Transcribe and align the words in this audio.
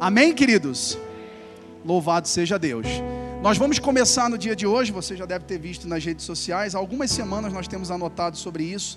Amém, 0.00 0.32
queridos? 0.32 0.96
Louvado 1.84 2.28
seja 2.28 2.56
Deus. 2.56 2.86
Nós 3.42 3.58
vamos 3.58 3.80
começar 3.80 4.30
no 4.30 4.38
dia 4.38 4.54
de 4.54 4.64
hoje, 4.64 4.92
você 4.92 5.16
já 5.16 5.26
deve 5.26 5.44
ter 5.44 5.58
visto 5.58 5.88
nas 5.88 6.04
redes 6.04 6.24
sociais, 6.24 6.76
algumas 6.76 7.10
semanas 7.10 7.52
nós 7.52 7.66
temos 7.66 7.90
anotado 7.90 8.36
sobre 8.36 8.62
isso. 8.62 8.96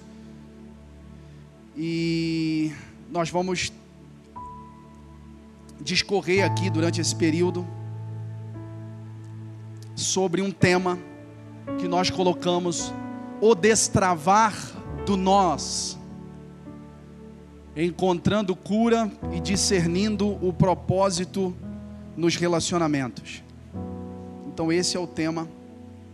E 1.76 2.72
nós 3.10 3.32
vamos 3.32 3.74
discorrer 5.80 6.46
aqui 6.46 6.70
durante 6.70 7.02
esse 7.02 7.16
período 7.16 7.68
sobre 9.96 10.44
um 10.44 10.52
tema 10.52 11.00
que 11.80 11.88
nós 11.88 12.12
colocamos 12.12 12.94
o 13.42 13.56
destravar 13.56 14.54
do 15.04 15.18
nós, 15.18 15.98
encontrando 17.76 18.56
cura 18.56 19.12
e 19.32 19.40
discernindo 19.40 20.28
o 20.46 20.52
propósito 20.52 21.56
nos 22.18 22.36
relacionamentos. 22.36 23.44
Então, 24.48 24.72
esse 24.72 24.98
é 24.98 25.00
o 25.00 25.08
tema 25.08 25.48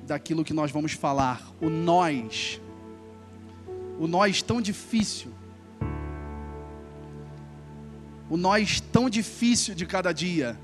daquilo 0.05 0.43
que 0.43 0.53
nós 0.53 0.71
vamos 0.71 0.93
falar, 0.93 1.51
o 1.59 1.69
nós. 1.69 2.61
O 3.99 4.07
nós 4.07 4.41
tão 4.41 4.61
difícil. 4.61 5.31
O 8.29 8.37
nós 8.37 8.79
tão 8.79 9.09
difícil 9.09 9.73
de 9.73 9.85
cada 9.85 10.11
dia, 10.11 10.57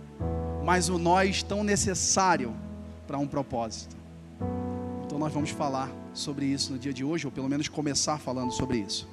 mas 0.63 0.89
o 0.89 0.97
nós 0.97 1.41
tão 1.41 1.63
necessário 1.63 2.53
para 3.07 3.17
um 3.17 3.27
propósito. 3.27 3.95
Então, 5.05 5.17
nós 5.17 5.33
vamos 5.33 5.49
falar 5.49 5.89
sobre 6.13 6.45
isso 6.45 6.73
no 6.73 6.79
dia 6.79 6.93
de 6.93 7.03
hoje, 7.03 7.25
ou 7.25 7.31
pelo 7.31 7.49
menos 7.49 7.67
começar 7.67 8.19
falando 8.19 8.51
sobre 8.51 8.77
isso. 8.77 9.12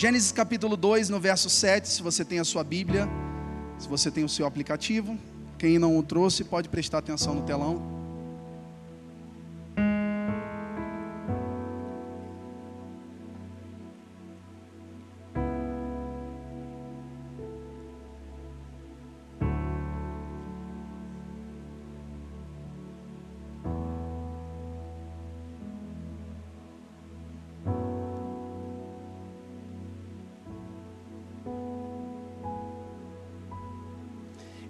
Gênesis 0.00 0.32
capítulo 0.32 0.78
2, 0.78 1.10
no 1.10 1.20
verso 1.20 1.50
7, 1.50 1.86
se 1.86 2.02
você 2.02 2.24
tem 2.24 2.38
a 2.38 2.44
sua 2.44 2.64
Bíblia, 2.64 3.06
se 3.78 3.86
você 3.86 4.10
tem 4.10 4.24
o 4.24 4.30
seu 4.30 4.46
aplicativo, 4.46 5.18
quem 5.58 5.78
não 5.78 5.98
o 5.98 6.02
trouxe 6.02 6.42
pode 6.42 6.70
prestar 6.70 6.96
atenção 6.96 7.34
no 7.34 7.42
telão. 7.42 7.99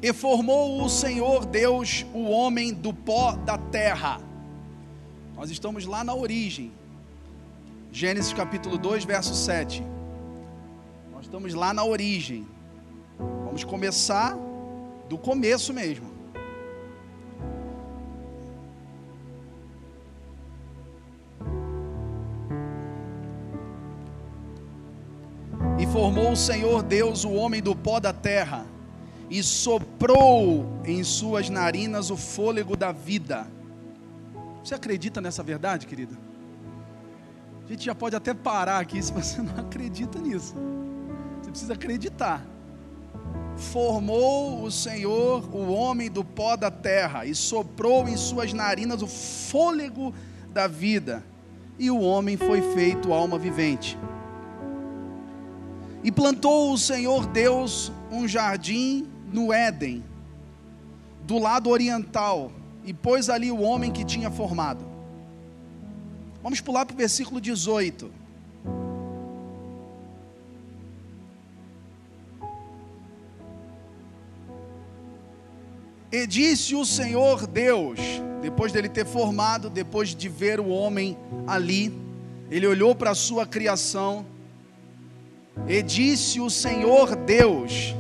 E 0.03 0.15
formou 0.15 0.83
o 0.83 0.89
Senhor 0.89 1.45
Deus 1.45 2.07
o 2.15 2.31
homem 2.31 2.73
do 2.73 2.93
pó 2.93 3.33
da 3.33 3.59
terra. 3.59 4.19
Nós 5.37 5.51
estamos 5.51 5.85
lá 5.85 6.03
na 6.03 6.15
origem. 6.15 6.73
Gênesis 7.93 8.33
capítulo 8.33 8.79
2, 8.79 9.05
verso 9.05 9.35
7. 9.35 9.83
Nós 11.13 11.27
estamos 11.27 11.53
lá 11.53 11.75
na 11.75 11.85
origem. 11.85 12.47
Vamos 13.19 13.63
começar 13.63 14.39
do 15.07 15.19
começo 15.19 15.75
mesmo. 15.75 16.09
E 25.79 25.87
formou 25.89 26.33
o 26.33 26.37
Senhor 26.37 26.83
Deus 26.83 27.23
o 27.23 27.33
homem 27.35 27.61
do 27.61 27.77
pó 27.77 28.01
da 28.01 28.15
terra 28.15 28.70
e 29.31 29.43
soprou 29.45 30.67
em 30.85 31.05
suas 31.05 31.49
narinas 31.49 32.11
o 32.11 32.17
fôlego 32.17 32.77
da 32.77 32.91
vida. 32.91 33.47
Você 34.63 34.75
acredita 34.75 35.21
nessa 35.21 35.43
verdade, 35.43 35.87
querida? 35.87 36.19
A 37.65 37.69
gente 37.69 37.85
já 37.85 37.95
pode 37.95 38.17
até 38.17 38.35
parar 38.35 38.81
aqui 38.81 39.01
se 39.01 39.13
você 39.13 39.41
não 39.41 39.57
acredita 39.57 40.19
nisso. 40.19 40.55
Você 41.41 41.51
precisa 41.51 41.75
acreditar. 41.75 42.45
Formou 43.57 44.65
o 44.65 44.71
Senhor 44.71 45.49
o 45.55 45.73
homem 45.73 46.11
do 46.11 46.25
pó 46.25 46.57
da 46.57 46.71
terra 46.71 47.25
e 47.25 47.35
soprou 47.35 48.09
em 48.09 48.17
suas 48.17 48.53
narinas 48.53 49.03
o 49.03 49.07
fôlego 49.07 50.13
da 50.53 50.67
vida, 50.67 51.25
e 51.79 51.91
o 51.91 52.01
homem 52.01 52.37
foi 52.37 52.61
feito 52.75 53.13
alma 53.13 53.39
vivente. 53.39 53.97
E 56.03 56.11
plantou 56.11 56.73
o 56.73 56.79
Senhor 56.79 57.27
Deus 57.27 57.93
um 58.11 58.27
jardim 58.27 59.10
no 59.33 59.53
Éden, 59.53 60.03
do 61.25 61.39
lado 61.39 61.71
oriental, 61.71 62.53
e 62.85 62.93
pôs 62.93 63.29
ali 63.29 63.51
o 63.51 63.61
homem 63.61 63.91
que 63.91 64.05
tinha 64.05 64.31
formado. 64.31 64.85
Vamos 66.43 66.61
pular 66.61 66.87
para 66.87 66.95
o 66.95 66.97
versículo 66.97 67.41
18. 67.41 68.11
E 76.13 76.27
disse 76.27 76.75
o 76.75 76.85
Senhor 76.85 77.47
Deus, 77.47 78.01
depois 78.43 78.73
dele 78.73 78.89
ter 78.89 79.07
formado, 79.07 79.71
depois 79.71 80.15
de 80.15 80.29
ver 80.29 80.59
o 80.59 80.69
homem 80.69 81.17
ali, 81.47 81.95
ele 82.51 82.67
olhou 82.67 82.97
para 82.97 83.11
a 83.11 83.15
sua 83.15 83.47
criação, 83.47 84.27
e 85.69 85.83
disse 85.83 86.41
o 86.41 86.51
Senhor 86.51 87.15
Deus: 87.15 87.95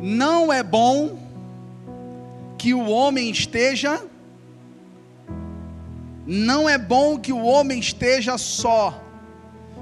não 0.00 0.52
é 0.52 0.62
bom 0.62 1.18
que 2.58 2.74
o 2.74 2.88
homem 2.88 3.30
esteja 3.30 4.00
não 6.32 6.68
é 6.68 6.78
bom 6.78 7.18
que 7.18 7.32
o 7.32 7.42
homem 7.42 7.80
esteja 7.80 8.38
só. 8.38 9.02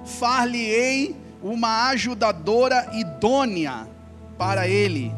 Far-lhe-ei 0.06 1.14
uma 1.42 1.88
ajudadora 1.88 2.88
idônea 2.94 3.86
para 4.38 4.66
ele. 4.66 5.12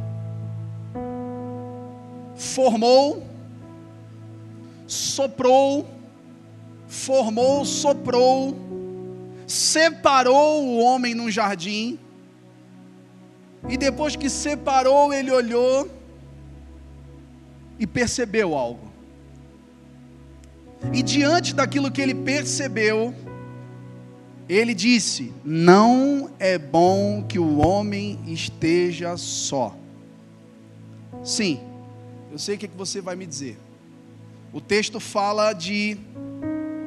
Formou, 2.35 3.23
soprou, 4.89 5.87
formou, 6.89 7.65
soprou, 7.65 8.57
separou 9.47 10.65
o 10.65 10.79
homem 10.81 11.15
num 11.15 11.31
jardim 11.31 11.97
e 13.69 13.77
depois 13.77 14.17
que 14.17 14.31
separou, 14.31 15.13
ele 15.13 15.31
olhou 15.31 15.89
e 17.79 17.87
percebeu 17.87 18.55
algo. 18.55 18.91
E 20.93 21.03
diante 21.03 21.55
daquilo 21.55 21.91
que 21.91 22.01
ele 22.01 22.15
percebeu, 22.15 23.15
ele 24.49 24.75
disse: 24.75 25.33
Não 25.45 26.31
é 26.39 26.59
bom 26.59 27.23
que 27.23 27.39
o 27.39 27.59
homem 27.59 28.19
esteja 28.27 29.17
só. 29.17 29.77
Sim, 31.23 31.61
eu 32.33 32.39
sei 32.39 32.55
o 32.55 32.59
que, 32.59 32.65
é 32.65 32.69
que 32.69 32.77
você 32.77 33.01
vai 33.01 33.15
me 33.15 33.27
dizer. 33.27 33.59
O 34.53 34.61
texto 34.61 34.99
fala 34.99 35.53
de 35.53 35.99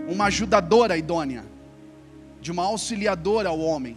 uma 0.09 0.25
ajudadora 0.25 0.97
idônea, 0.97 1.45
de 2.41 2.51
uma 2.51 2.63
auxiliadora 2.63 3.49
ao 3.49 3.59
homem 3.59 3.95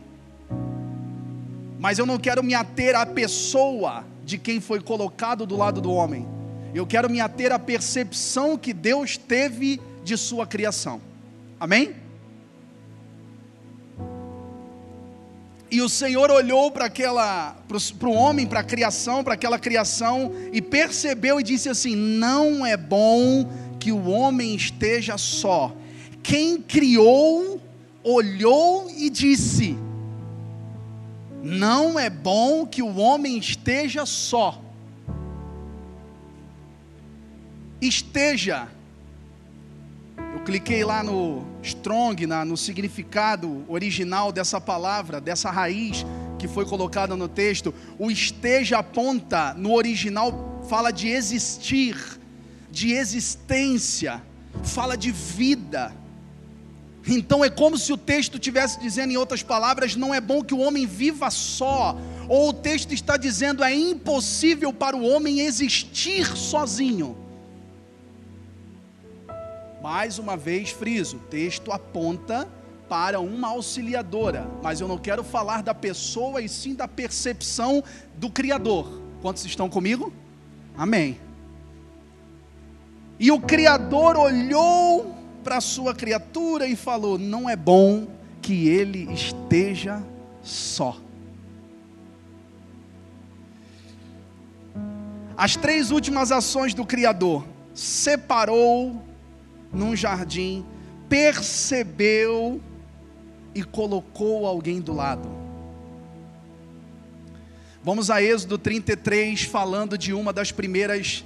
mas 1.86 2.00
eu 2.00 2.04
não 2.04 2.18
quero 2.18 2.42
me 2.42 2.52
ater 2.52 2.96
à 2.96 3.06
pessoa 3.06 4.04
de 4.24 4.36
quem 4.38 4.60
foi 4.60 4.80
colocado 4.80 5.46
do 5.46 5.56
lado 5.56 5.80
do 5.80 5.92
homem. 5.92 6.26
Eu 6.74 6.84
quero 6.84 7.08
me 7.08 7.20
ater 7.20 7.52
à 7.52 7.60
percepção 7.60 8.58
que 8.58 8.72
Deus 8.72 9.16
teve 9.16 9.80
de 10.02 10.16
sua 10.16 10.48
criação. 10.48 11.00
Amém? 11.60 11.94
E 15.70 15.80
o 15.80 15.88
Senhor 15.88 16.28
olhou 16.28 16.72
para 16.72 16.86
aquela, 16.86 17.56
para 17.68 18.08
o 18.08 18.12
homem, 18.12 18.48
para 18.48 18.58
a 18.58 18.64
criação, 18.64 19.22
para 19.22 19.34
aquela 19.34 19.56
criação 19.56 20.32
e 20.52 20.60
percebeu 20.60 21.38
e 21.38 21.44
disse 21.44 21.68
assim: 21.68 21.94
Não 21.94 22.66
é 22.66 22.76
bom 22.76 23.48
que 23.78 23.92
o 23.92 24.08
homem 24.08 24.56
esteja 24.56 25.16
só. 25.16 25.72
Quem 26.20 26.60
criou 26.60 27.60
olhou 28.02 28.90
e 28.90 29.08
disse: 29.08 29.85
não 31.46 31.98
é 31.98 32.10
bom 32.10 32.66
que 32.66 32.82
o 32.82 32.96
homem 32.96 33.38
esteja 33.38 34.04
só. 34.04 34.60
Esteja. 37.80 38.68
Eu 40.34 40.40
cliquei 40.40 40.84
lá 40.84 41.02
no 41.02 41.44
strong, 41.62 42.26
na, 42.26 42.44
no 42.44 42.56
significado 42.56 43.64
original 43.68 44.32
dessa 44.32 44.60
palavra, 44.60 45.20
dessa 45.20 45.50
raiz 45.50 46.04
que 46.38 46.48
foi 46.48 46.66
colocada 46.66 47.16
no 47.16 47.28
texto. 47.28 47.72
O 47.98 48.10
esteja 48.10 48.78
aponta, 48.78 49.54
no 49.54 49.72
original, 49.72 50.62
fala 50.68 50.90
de 50.90 51.08
existir, 51.08 51.96
de 52.70 52.92
existência, 52.92 54.22
fala 54.64 54.96
de 54.96 55.12
vida 55.12 55.92
então 57.06 57.44
é 57.44 57.48
como 57.48 57.78
se 57.78 57.92
o 57.92 57.96
texto 57.96 58.34
estivesse 58.34 58.80
dizendo, 58.80 59.12
em 59.12 59.16
outras 59.16 59.42
palavras, 59.42 59.94
não 59.94 60.12
é 60.12 60.20
bom 60.20 60.42
que 60.42 60.54
o 60.54 60.58
homem 60.58 60.86
viva 60.86 61.30
só. 61.30 61.96
Ou 62.28 62.48
o 62.48 62.52
texto 62.52 62.92
está 62.92 63.16
dizendo 63.16 63.62
é 63.62 63.72
impossível 63.72 64.72
para 64.72 64.96
o 64.96 65.04
homem 65.06 65.40
existir 65.40 66.26
sozinho? 66.36 67.16
Mais 69.80 70.18
uma 70.18 70.36
vez, 70.36 70.70
friso, 70.70 71.18
o 71.18 71.20
texto 71.20 71.70
aponta 71.70 72.48
para 72.88 73.20
uma 73.20 73.48
auxiliadora, 73.48 74.48
mas 74.62 74.80
eu 74.80 74.88
não 74.88 74.98
quero 74.98 75.22
falar 75.22 75.62
da 75.62 75.74
pessoa 75.74 76.40
e 76.40 76.48
sim 76.48 76.74
da 76.74 76.88
percepção 76.88 77.84
do 78.16 78.28
Criador. 78.28 79.00
Quantos 79.22 79.44
estão 79.44 79.68
comigo? 79.68 80.12
Amém. 80.76 81.20
E 83.18 83.30
o 83.30 83.40
Criador 83.40 84.16
olhou 84.16 85.15
para 85.46 85.58
a 85.58 85.60
sua 85.60 85.94
criatura 85.94 86.66
e 86.66 86.74
falou: 86.74 87.16
Não 87.16 87.48
é 87.48 87.54
bom 87.54 88.08
que 88.42 88.66
ele 88.66 89.08
esteja 89.12 90.02
só. 90.42 91.00
As 95.36 95.54
três 95.54 95.92
últimas 95.92 96.32
ações 96.32 96.74
do 96.74 96.84
Criador: 96.84 97.46
separou 97.72 99.00
num 99.72 99.94
jardim, 99.94 100.66
percebeu 101.08 102.60
e 103.54 103.62
colocou 103.62 104.46
alguém 104.46 104.80
do 104.80 104.92
lado. 104.92 105.30
Vamos 107.84 108.10
a 108.10 108.20
Êxodo 108.20 108.58
33, 108.58 109.44
falando 109.44 109.96
de 109.96 110.12
uma 110.12 110.32
das 110.32 110.50
primeiras, 110.50 111.24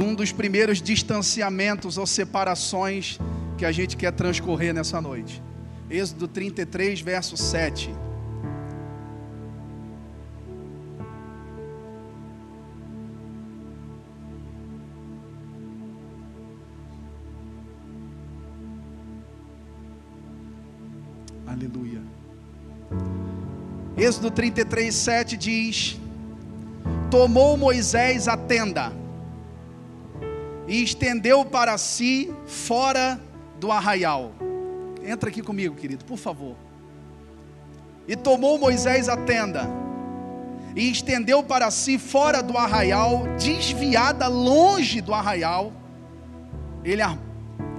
de 0.00 0.06
um 0.06 0.14
dos 0.14 0.32
primeiros 0.32 0.80
distanciamentos 0.80 1.98
ou 1.98 2.06
separações 2.06 3.18
que 3.58 3.66
a 3.66 3.70
gente 3.70 3.98
quer 3.98 4.10
transcorrer 4.10 4.72
nessa 4.72 4.98
noite. 4.98 5.42
Êxodo 5.90 6.26
33, 6.26 7.02
verso 7.02 7.36
7. 7.36 7.94
Aleluia. 21.46 22.00
Êxodo 23.98 24.30
33, 24.30 24.94
7 24.94 25.36
diz: 25.36 26.00
Tomou 27.10 27.58
Moisés 27.58 28.28
a 28.28 28.36
tenda 28.38 28.99
e 30.70 30.82
estendeu 30.82 31.44
para 31.44 31.76
si 31.76 32.32
fora 32.46 33.20
do 33.58 33.70
arraial. 33.70 34.32
Entra 35.04 35.28
aqui 35.28 35.42
comigo, 35.42 35.74
querido, 35.74 36.04
por 36.04 36.16
favor. 36.16 36.56
E 38.08 38.16
tomou 38.16 38.58
Moisés 38.58 39.08
a 39.08 39.16
tenda 39.16 39.68
e 40.74 40.90
estendeu 40.90 41.42
para 41.42 41.70
si 41.70 41.98
fora 41.98 42.42
do 42.42 42.56
arraial, 42.56 43.24
desviada 43.36 44.28
longe 44.28 45.02
do 45.02 45.12
arraial. 45.12 45.72
Ele, 46.84 47.02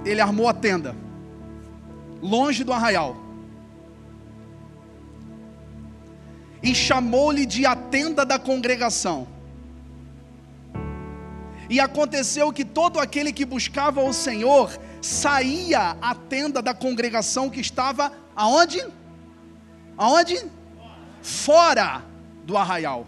ele 0.04 0.20
armou 0.20 0.46
a 0.46 0.54
tenda, 0.54 0.94
longe 2.22 2.62
do 2.62 2.72
arraial. 2.72 3.16
e 6.62 6.74
chamou-lhe 6.74 7.44
de 7.44 7.66
a 7.66 7.74
tenda 7.74 8.24
da 8.24 8.38
congregação. 8.38 9.26
E 11.68 11.80
aconteceu 11.80 12.52
que 12.52 12.64
todo 12.64 12.98
aquele 12.98 13.32
que 13.32 13.44
buscava 13.44 14.02
o 14.02 14.12
Senhor 14.12 14.70
saía 15.00 15.96
à 16.00 16.14
tenda 16.14 16.60
da 16.60 16.74
congregação 16.74 17.48
que 17.50 17.60
estava 17.60 18.12
aonde? 18.34 18.84
Aonde? 19.96 20.44
Fora 21.22 22.02
do 22.44 22.56
arraial. 22.56 23.06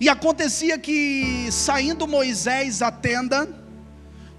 E 0.00 0.08
acontecia 0.08 0.78
que 0.78 1.48
saindo 1.50 2.06
Moisés 2.06 2.82
à 2.82 2.90
tenda, 2.90 3.48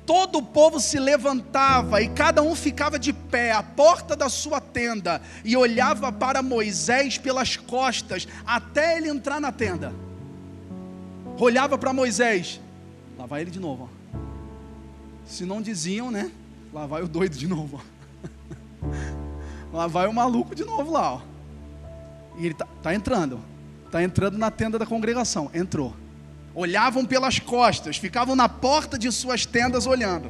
todo 0.06 0.40
o 0.40 0.44
povo 0.44 0.80
se 0.80 0.98
levantava 0.98 2.02
e 2.02 2.10
cada 2.10 2.42
um 2.42 2.56
ficava 2.56 2.98
de 2.98 3.12
pé 3.12 3.52
à 3.52 3.62
porta 3.62 4.16
da 4.16 4.30
sua 4.30 4.62
tenda 4.62 5.22
e 5.44 5.58
olhava 5.58 6.12
para 6.12 6.42
Moisés 6.42 7.18
pelas 7.18 7.58
costas 7.58 8.28
até 8.46 8.98
ele 8.98 9.10
entrar 9.10 9.42
na 9.42 9.52
tenda. 9.52 9.94
Olhava 11.40 11.78
para 11.78 11.94
Moisés, 11.94 12.60
lá 13.18 13.26
vai 13.26 13.42
ele 13.42 13.52
de 13.52 13.60
novo. 13.60 13.90
Se 15.26 15.46
não 15.46 15.62
diziam, 15.62 16.12
né? 16.12 16.32
Lá 16.74 16.86
vai 16.86 17.02
o 17.02 17.08
doido 17.08 17.38
de 17.38 17.48
novo. 17.48 17.82
Lá 19.72 19.86
vai 19.86 20.08
o 20.08 20.14
maluco 20.14 20.56
de 20.56 20.66
novo 20.66 20.92
lá. 20.92 21.14
Ó. 21.14 21.22
E 22.40 22.46
ele 22.46 22.54
está 22.54 22.66
tá 22.82 22.96
entrando, 22.96 23.40
está 23.86 24.02
entrando 24.02 24.36
na 24.36 24.50
tenda 24.50 24.80
da 24.80 24.86
congregação. 24.86 25.52
Entrou 25.54 25.94
olhavam 26.60 27.06
pelas 27.06 27.40
costas, 27.40 27.98
ficavam 27.98 28.36
na 28.36 28.50
porta 28.50 28.98
de 28.98 29.12
suas 29.12 29.46
tendas 29.46 29.86
olhando. 29.86 30.30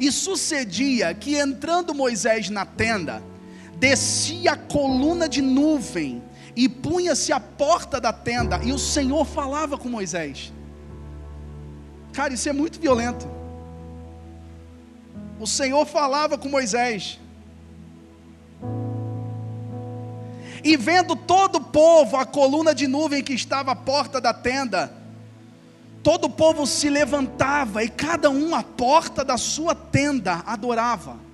E 0.00 0.10
sucedia 0.12 1.12
que 1.12 1.36
entrando 1.36 1.94
Moisés 1.94 2.48
na 2.48 2.64
tenda, 2.64 3.22
descia 3.76 4.52
a 4.52 4.56
coluna 4.56 5.28
de 5.28 5.42
nuvem 5.42 6.22
e 6.58 6.68
punha-se 6.68 7.32
à 7.32 7.38
porta 7.38 8.00
da 8.00 8.12
tenda, 8.12 8.58
e 8.64 8.72
o 8.72 8.78
Senhor 8.80 9.24
falava 9.24 9.78
com 9.78 9.88
Moisés. 9.88 10.52
Cara, 12.12 12.34
isso 12.34 12.48
é 12.48 12.52
muito 12.52 12.80
violento. 12.80 13.28
O 15.38 15.46
Senhor 15.46 15.86
falava 15.86 16.36
com 16.36 16.48
Moisés. 16.48 17.20
E 20.64 20.76
vendo 20.76 21.14
todo 21.14 21.58
o 21.58 21.64
povo, 21.64 22.16
a 22.16 22.26
coluna 22.26 22.74
de 22.74 22.88
nuvem 22.88 23.22
que 23.22 23.34
estava 23.34 23.70
à 23.70 23.76
porta 23.76 24.20
da 24.20 24.34
tenda, 24.34 24.92
todo 26.02 26.24
o 26.24 26.30
povo 26.30 26.66
se 26.66 26.90
levantava 26.90 27.84
e 27.84 27.88
cada 27.88 28.30
um 28.30 28.52
à 28.52 28.64
porta 28.64 29.24
da 29.24 29.38
sua 29.38 29.76
tenda 29.76 30.42
adorava. 30.44 31.27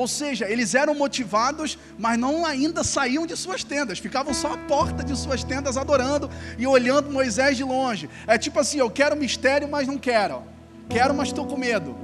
Ou 0.00 0.08
seja, 0.08 0.48
eles 0.48 0.74
eram 0.74 0.94
motivados, 0.94 1.76
mas 1.98 2.18
não 2.18 2.46
ainda 2.46 2.82
saíam 2.82 3.26
de 3.26 3.36
suas 3.36 3.62
tendas, 3.62 3.98
ficavam 3.98 4.32
só 4.32 4.54
à 4.54 4.56
porta 4.56 5.04
de 5.04 5.14
suas 5.14 5.44
tendas 5.44 5.76
adorando 5.76 6.30
e 6.56 6.66
olhando 6.66 7.12
Moisés 7.12 7.58
de 7.58 7.64
longe. 7.64 8.08
É 8.26 8.38
tipo 8.38 8.58
assim: 8.58 8.78
eu 8.78 8.90
quero 8.90 9.14
mistério, 9.14 9.68
mas 9.68 9.86
não 9.86 9.98
quero. 9.98 10.42
Quero, 10.88 11.12
mas 11.12 11.28
estou 11.28 11.46
com 11.46 11.54
medo. 11.54 11.94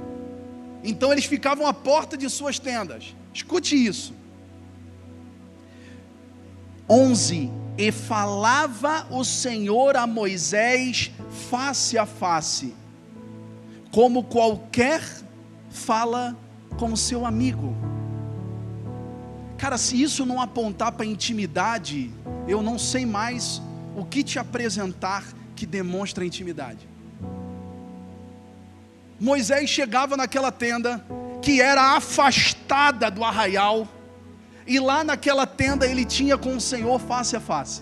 Então 0.83 1.11
eles 1.11 1.25
ficavam 1.25 1.65
à 1.65 1.73
porta 1.73 2.15
de 2.15 2.29
suas 2.29 2.59
tendas. 2.59 3.15
Escute 3.33 3.73
isso. 3.75 4.13
11 6.87 7.49
e 7.79 7.91
falava 7.91 9.07
o 9.09 9.23
Senhor 9.23 9.97
a 9.97 10.05
Moisés 10.05 11.09
face 11.49 11.97
a 11.97 12.05
face, 12.05 12.75
como 13.91 14.23
qualquer 14.23 15.01
fala 15.71 16.37
com 16.77 16.95
seu 16.95 17.25
amigo. 17.25 17.75
Cara, 19.57 19.77
se 19.77 20.01
isso 20.01 20.25
não 20.25 20.41
apontar 20.41 20.91
para 20.91 21.05
intimidade, 21.05 22.11
eu 22.47 22.61
não 22.61 22.77
sei 22.77 23.05
mais 23.05 23.61
o 23.95 24.05
que 24.05 24.23
te 24.23 24.37
apresentar 24.37 25.23
que 25.55 25.65
demonstra 25.65 26.25
intimidade. 26.25 26.87
Moisés 29.19 29.69
chegava 29.69 30.15
naquela 30.15 30.51
tenda 30.51 31.03
que 31.41 31.59
era 31.61 31.95
afastada 31.95 33.09
do 33.09 33.23
arraial 33.23 33.87
e 34.67 34.79
lá 34.79 35.03
naquela 35.03 35.47
tenda 35.47 35.87
ele 35.87 36.05
tinha 36.05 36.37
com 36.37 36.55
o 36.55 36.61
Senhor 36.61 36.99
face 36.99 37.35
a 37.35 37.39
face. 37.39 37.81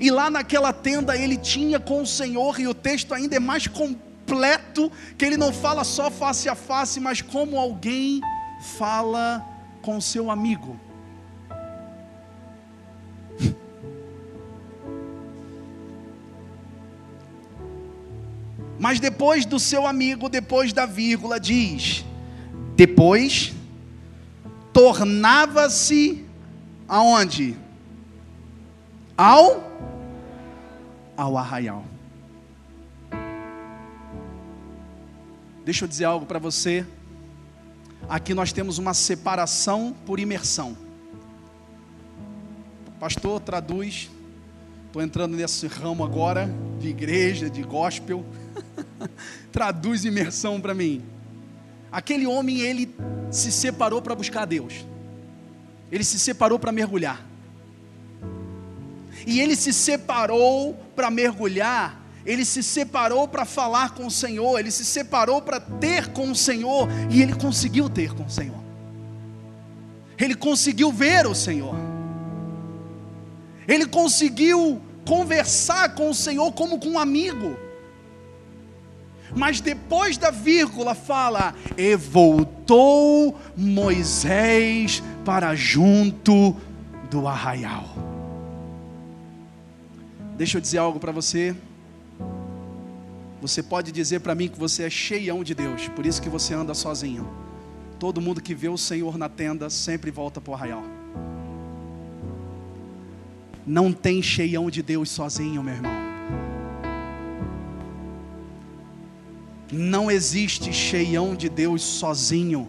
E 0.00 0.10
lá 0.10 0.30
naquela 0.30 0.72
tenda 0.72 1.16
ele 1.16 1.36
tinha 1.36 1.78
com 1.78 2.02
o 2.02 2.06
Senhor, 2.06 2.58
e 2.58 2.66
o 2.66 2.74
texto 2.74 3.14
ainda 3.14 3.36
é 3.36 3.38
mais 3.38 3.66
completo, 3.66 4.11
que 5.18 5.24
ele 5.24 5.36
não 5.36 5.52
fala 5.52 5.84
só 5.84 6.10
face 6.10 6.48
a 6.48 6.54
face, 6.54 6.98
mas 6.98 7.20
como 7.22 7.58
alguém 7.58 8.20
fala 8.60 9.46
com 9.80 10.00
seu 10.00 10.30
amigo. 10.30 10.78
Mas 18.78 18.98
depois 18.98 19.44
do 19.46 19.58
seu 19.60 19.86
amigo, 19.86 20.28
depois 20.28 20.72
da 20.72 20.86
vírgula, 20.86 21.38
diz: 21.38 22.04
depois 22.74 23.52
tornava-se 24.72 26.24
aonde? 26.88 27.56
Ao 29.16 29.70
ao 31.16 31.36
arraial. 31.36 31.91
Deixa 35.64 35.84
eu 35.84 35.88
dizer 35.88 36.04
algo 36.04 36.26
para 36.26 36.38
você. 36.38 36.84
Aqui 38.08 38.34
nós 38.34 38.52
temos 38.52 38.78
uma 38.78 38.94
separação 38.94 39.94
por 40.04 40.18
imersão. 40.18 40.76
Pastor, 42.98 43.40
traduz. 43.40 44.10
Estou 44.86 45.02
entrando 45.02 45.36
nesse 45.36 45.66
ramo 45.66 46.04
agora 46.04 46.50
de 46.78 46.88
igreja, 46.88 47.48
de 47.48 47.62
gospel. 47.62 48.24
traduz 49.52 50.04
imersão 50.04 50.60
para 50.60 50.74
mim. 50.74 51.02
Aquele 51.90 52.26
homem, 52.26 52.60
ele 52.60 52.94
se 53.30 53.52
separou 53.52 54.02
para 54.02 54.14
buscar 54.14 54.44
Deus. 54.44 54.84
Ele 55.90 56.04
se 56.04 56.18
separou 56.18 56.58
para 56.58 56.72
mergulhar. 56.72 57.24
E 59.26 59.40
ele 59.40 59.54
se 59.54 59.72
separou 59.72 60.74
para 60.96 61.10
mergulhar, 61.10 62.01
ele 62.24 62.44
se 62.44 62.62
separou 62.62 63.26
para 63.26 63.44
falar 63.44 63.94
com 63.94 64.06
o 64.06 64.10
Senhor, 64.10 64.58
ele 64.58 64.70
se 64.70 64.84
separou 64.84 65.42
para 65.42 65.58
ter 65.58 66.08
com 66.08 66.30
o 66.30 66.36
Senhor, 66.36 66.88
e 67.10 67.20
ele 67.20 67.34
conseguiu 67.34 67.88
ter 67.90 68.14
com 68.14 68.24
o 68.24 68.30
Senhor. 68.30 68.62
Ele 70.18 70.34
conseguiu 70.34 70.92
ver 70.92 71.26
o 71.26 71.34
Senhor. 71.34 71.74
Ele 73.66 73.86
conseguiu 73.86 74.80
conversar 75.04 75.94
com 75.94 76.10
o 76.10 76.14
Senhor 76.14 76.52
como 76.52 76.78
com 76.78 76.90
um 76.90 76.98
amigo. 76.98 77.56
Mas 79.34 79.60
depois 79.60 80.16
da 80.16 80.30
vírgula 80.30 80.94
fala: 80.94 81.54
E 81.76 81.96
voltou 81.96 83.36
Moisés 83.56 85.02
para 85.24 85.54
junto 85.54 86.54
do 87.10 87.26
arraial. 87.26 87.88
Deixa 90.36 90.58
eu 90.58 90.60
dizer 90.60 90.78
algo 90.78 91.00
para 91.00 91.12
você. 91.12 91.54
Você 93.42 93.60
pode 93.60 93.90
dizer 93.90 94.20
para 94.20 94.36
mim 94.36 94.46
que 94.46 94.56
você 94.56 94.84
é 94.84 94.90
cheião 94.90 95.42
de 95.42 95.52
Deus, 95.52 95.88
por 95.88 96.06
isso 96.06 96.22
que 96.22 96.28
você 96.28 96.54
anda 96.54 96.74
sozinho. 96.74 97.28
Todo 97.98 98.20
mundo 98.20 98.40
que 98.40 98.54
vê 98.54 98.68
o 98.68 98.78
Senhor 98.78 99.18
na 99.18 99.28
tenda 99.28 99.68
sempre 99.68 100.12
volta 100.12 100.40
para 100.40 100.52
o 100.52 100.54
arraial. 100.54 100.84
Não 103.66 103.92
tem 103.92 104.22
cheião 104.22 104.70
de 104.70 104.80
Deus 104.80 105.10
sozinho, 105.10 105.60
meu 105.60 105.74
irmão. 105.74 105.92
Não 109.72 110.08
existe 110.08 110.72
cheião 110.72 111.34
de 111.34 111.48
Deus 111.48 111.82
sozinho. 111.82 112.68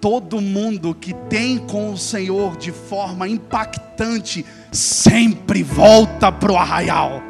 Todo 0.00 0.40
mundo 0.40 0.94
que 0.94 1.12
tem 1.28 1.58
com 1.58 1.92
o 1.92 1.98
Senhor 1.98 2.56
de 2.56 2.72
forma 2.72 3.28
impactante 3.28 4.46
sempre 4.72 5.62
volta 5.62 6.32
para 6.32 6.52
o 6.52 6.56
arraial. 6.56 7.27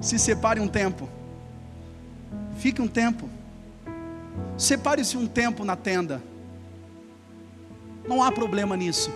Se 0.00 0.18
separe 0.18 0.60
um 0.60 0.68
tempo. 0.68 1.08
Fique 2.58 2.80
um 2.80 2.88
tempo. 2.88 3.28
Separe-se 4.56 5.16
um 5.16 5.26
tempo 5.26 5.64
na 5.64 5.76
tenda. 5.76 6.22
Não 8.06 8.22
há 8.22 8.32
problema 8.32 8.76
nisso. 8.76 9.12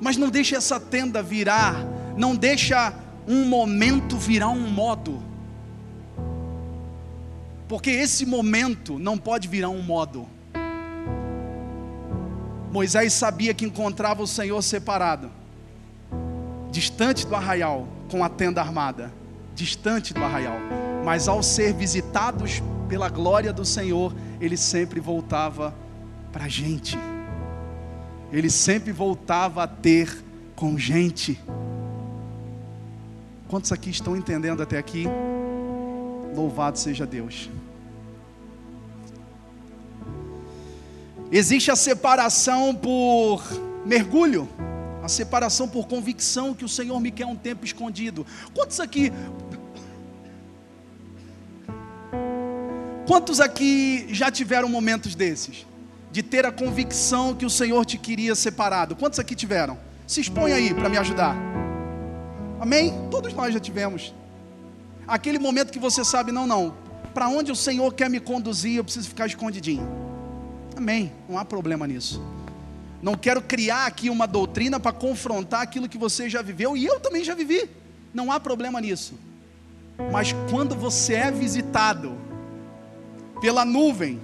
Mas 0.00 0.16
não 0.16 0.28
deixe 0.28 0.54
essa 0.54 0.80
tenda 0.80 1.22
virar, 1.22 1.76
não 2.16 2.34
deixa 2.34 2.92
um 3.26 3.44
momento 3.44 4.16
virar 4.16 4.48
um 4.48 4.68
modo. 4.68 5.22
Porque 7.68 7.90
esse 7.90 8.26
momento 8.26 8.98
não 8.98 9.16
pode 9.16 9.48
virar 9.48 9.68
um 9.68 9.82
modo. 9.82 10.26
Moisés 12.72 13.12
sabia 13.12 13.54
que 13.54 13.64
encontrava 13.64 14.22
o 14.22 14.26
Senhor 14.26 14.60
separado, 14.62 15.30
distante 16.70 17.26
do 17.26 17.34
arraial, 17.34 17.86
com 18.12 18.22
a 18.22 18.28
tenda 18.28 18.60
armada, 18.60 19.12
distante 19.56 20.14
do 20.14 20.22
arraial. 20.22 20.58
Mas 21.04 21.26
ao 21.26 21.42
ser 21.42 21.72
visitados 21.74 22.62
pela 22.88 23.08
glória 23.08 23.52
do 23.52 23.64
Senhor, 23.64 24.14
ele 24.40 24.56
sempre 24.56 25.00
voltava 25.00 25.74
para 26.30 26.44
a 26.44 26.48
gente 26.48 26.96
ele 28.32 28.48
sempre 28.48 28.92
voltava 28.92 29.62
a 29.62 29.66
ter 29.66 30.24
com 30.56 30.78
gente. 30.78 31.38
Quantos 33.46 33.70
aqui 33.70 33.90
estão 33.90 34.16
entendendo 34.16 34.62
até 34.62 34.78
aqui? 34.78 35.06
Louvado 36.34 36.78
seja 36.78 37.04
Deus. 37.04 37.50
Existe 41.30 41.70
a 41.70 41.76
separação 41.76 42.74
por 42.74 43.42
mergulho, 43.84 44.48
a 45.02 45.08
separação 45.08 45.68
por 45.68 45.86
convicção 45.86 46.54
que 46.54 46.64
o 46.64 46.68
Senhor 46.68 46.98
me 47.00 47.10
quer 47.10 47.26
um 47.26 47.36
tempo 47.36 47.64
escondido. 47.64 48.26
Quantos 48.54 48.80
aqui 48.80 49.12
Quantos 53.06 53.40
aqui 53.40 54.06
já 54.10 54.30
tiveram 54.30 54.68
momentos 54.68 55.14
desses? 55.14 55.66
de 56.12 56.22
ter 56.22 56.44
a 56.44 56.52
convicção 56.52 57.34
que 57.34 57.46
o 57.46 57.50
Senhor 57.50 57.86
te 57.86 57.96
queria 57.96 58.34
separado. 58.34 58.94
Quantos 58.94 59.18
aqui 59.18 59.34
tiveram? 59.34 59.78
Se 60.06 60.20
expõe 60.20 60.52
aí 60.52 60.74
para 60.74 60.90
me 60.90 60.98
ajudar. 60.98 61.34
Amém? 62.60 62.92
Todos 63.10 63.32
nós 63.32 63.54
já 63.54 63.58
tivemos. 63.58 64.14
Aquele 65.08 65.38
momento 65.38 65.72
que 65.72 65.78
você 65.78 66.04
sabe, 66.04 66.30
não, 66.30 66.46
não. 66.46 66.76
Para 67.14 67.28
onde 67.28 67.50
o 67.50 67.56
Senhor 67.56 67.94
quer 67.94 68.10
me 68.10 68.20
conduzir, 68.20 68.76
eu 68.76 68.84
preciso 68.84 69.08
ficar 69.08 69.26
escondidinho. 69.26 69.88
Amém. 70.76 71.10
Não 71.26 71.38
há 71.38 71.46
problema 71.46 71.86
nisso. 71.86 72.22
Não 73.02 73.16
quero 73.16 73.42
criar 73.42 73.86
aqui 73.86 74.08
uma 74.08 74.26
doutrina 74.26 74.78
para 74.78 74.92
confrontar 74.92 75.60
aquilo 75.60 75.88
que 75.88 75.98
você 75.98 76.30
já 76.30 76.40
viveu 76.40 76.76
e 76.76 76.86
eu 76.86 77.00
também 77.00 77.24
já 77.24 77.34
vivi. 77.34 77.68
Não 78.14 78.30
há 78.30 78.38
problema 78.38 78.80
nisso. 78.80 79.14
Mas 80.12 80.32
quando 80.48 80.76
você 80.76 81.14
é 81.14 81.30
visitado 81.32 82.16
pela 83.40 83.64
nuvem, 83.64 84.20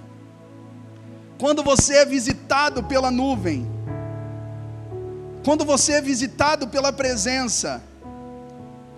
quando 1.41 1.63
você 1.65 1.97
é 1.97 2.05
visitado 2.05 2.85
pela 2.85 3.11
nuvem, 3.11 3.69
quando 5.45 5.65
você 5.65 5.95
é 5.95 6.01
visitado 6.01 6.69
pela 6.69 6.93
presença, 6.93 7.83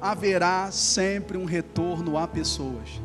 haverá 0.00 0.70
sempre 0.70 1.38
um 1.38 1.46
retorno 1.46 2.18
a 2.18 2.28
pessoas. 2.28 3.00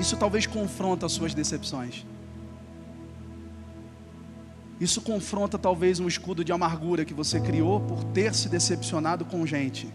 Isso 0.00 0.16
talvez 0.16 0.46
confronta 0.46 1.06
as 1.06 1.12
suas 1.12 1.34
decepções. 1.34 2.04
Isso 4.80 5.00
confronta 5.00 5.58
talvez 5.58 6.00
um 6.00 6.08
escudo 6.08 6.44
de 6.44 6.52
amargura 6.52 7.04
que 7.04 7.14
você 7.14 7.40
criou 7.40 7.80
por 7.80 8.04
ter 8.04 8.34
se 8.34 8.48
decepcionado 8.48 9.24
com 9.24 9.46
gente. 9.46 9.88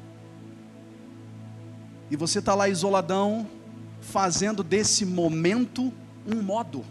E 2.09 2.15
você 2.15 2.39
está 2.39 2.55
lá 2.55 2.67
isoladão, 2.67 3.45
fazendo 4.01 4.63
desse 4.63 5.05
momento 5.05 5.93
um 6.25 6.41
modo, 6.41 6.83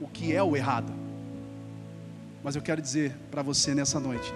o 0.00 0.06
que 0.06 0.34
é 0.34 0.42
o 0.42 0.56
errado. 0.56 0.92
Mas 2.42 2.56
eu 2.56 2.62
quero 2.62 2.82
dizer 2.82 3.16
para 3.30 3.42
você 3.42 3.74
nessa 3.74 3.98
noite: 3.98 4.32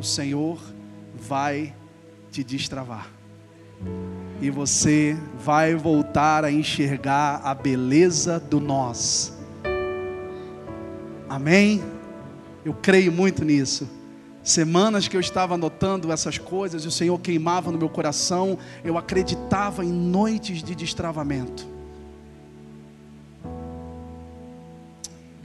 o 0.00 0.02
Senhor 0.02 0.60
vai 1.14 1.74
te 2.30 2.42
destravar, 2.42 3.08
e 4.40 4.50
você 4.50 5.16
vai 5.38 5.74
voltar 5.74 6.44
a 6.44 6.50
enxergar 6.50 7.40
a 7.44 7.54
beleza 7.54 8.38
do 8.38 8.60
nós. 8.60 9.32
Amém? 11.28 11.82
Eu 12.64 12.74
creio 12.74 13.12
muito 13.12 13.44
nisso. 13.44 13.88
Semanas 14.42 15.08
que 15.08 15.16
eu 15.16 15.20
estava 15.20 15.54
anotando 15.54 16.12
essas 16.12 16.36
coisas 16.36 16.84
o 16.84 16.90
Senhor 16.90 17.18
queimava 17.18 17.72
no 17.72 17.78
meu 17.78 17.88
coração, 17.88 18.58
eu 18.84 18.98
acreditava 18.98 19.84
em 19.84 19.90
noites 19.90 20.62
de 20.62 20.74
destravamento. 20.74 21.66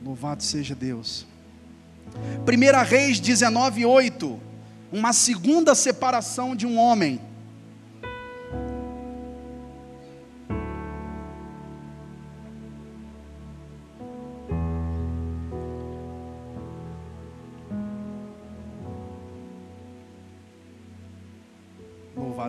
Louvado 0.04 0.44
seja 0.44 0.76
Deus. 0.76 1.26
1 2.46 2.84
Reis 2.84 3.20
19, 3.20 3.86
8. 3.86 4.40
Uma 4.92 5.14
segunda 5.14 5.76
separação 5.76 6.56
de 6.56 6.66
um 6.66 6.78
homem. 6.78 7.22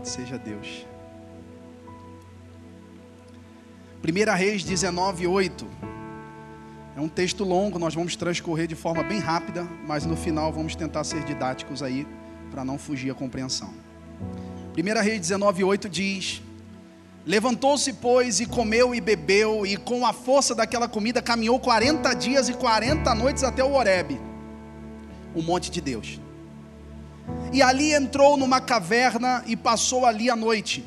Louvado 0.00 0.08
seja 0.08 0.38
Deus. 0.38 0.86
1 4.02 4.36
Reis 4.36 4.64
19, 4.64 5.26
8. 5.26 5.66
É 6.96 7.00
um 7.00 7.08
texto 7.08 7.44
longo, 7.44 7.78
nós 7.78 7.94
vamos 7.94 8.16
transcorrer 8.16 8.66
de 8.66 8.74
forma 8.74 9.02
bem 9.02 9.18
rápida, 9.18 9.66
mas 9.86 10.06
no 10.06 10.16
final 10.16 10.52
vamos 10.52 10.74
tentar 10.74 11.04
ser 11.04 11.22
didáticos 11.24 11.82
aí, 11.82 12.06
para 12.50 12.64
não 12.64 12.78
fugir 12.78 13.10
a 13.10 13.14
compreensão. 13.14 13.72
1 14.76 15.02
Reis 15.02 15.20
19, 15.20 15.64
8 15.64 15.88
diz: 15.88 16.42
Levantou-se, 17.26 17.92
pois, 17.92 18.40
e 18.40 18.46
comeu 18.46 18.94
e 18.94 19.00
bebeu, 19.00 19.66
e 19.66 19.76
com 19.76 20.06
a 20.06 20.12
força 20.12 20.54
daquela 20.54 20.88
comida 20.88 21.20
caminhou 21.20 21.60
40 21.60 22.14
dias 22.14 22.48
e 22.48 22.54
40 22.54 23.14
noites 23.14 23.44
até 23.44 23.62
o 23.62 23.72
Horebe, 23.74 24.18
o 25.34 25.42
monte 25.42 25.70
de 25.70 25.80
Deus. 25.80 26.18
E 27.52 27.62
ali 27.62 27.92
entrou 27.92 28.36
numa 28.36 28.60
caverna 28.60 29.42
e 29.46 29.56
passou 29.56 30.06
ali 30.06 30.30
a 30.30 30.36
noite. 30.36 30.84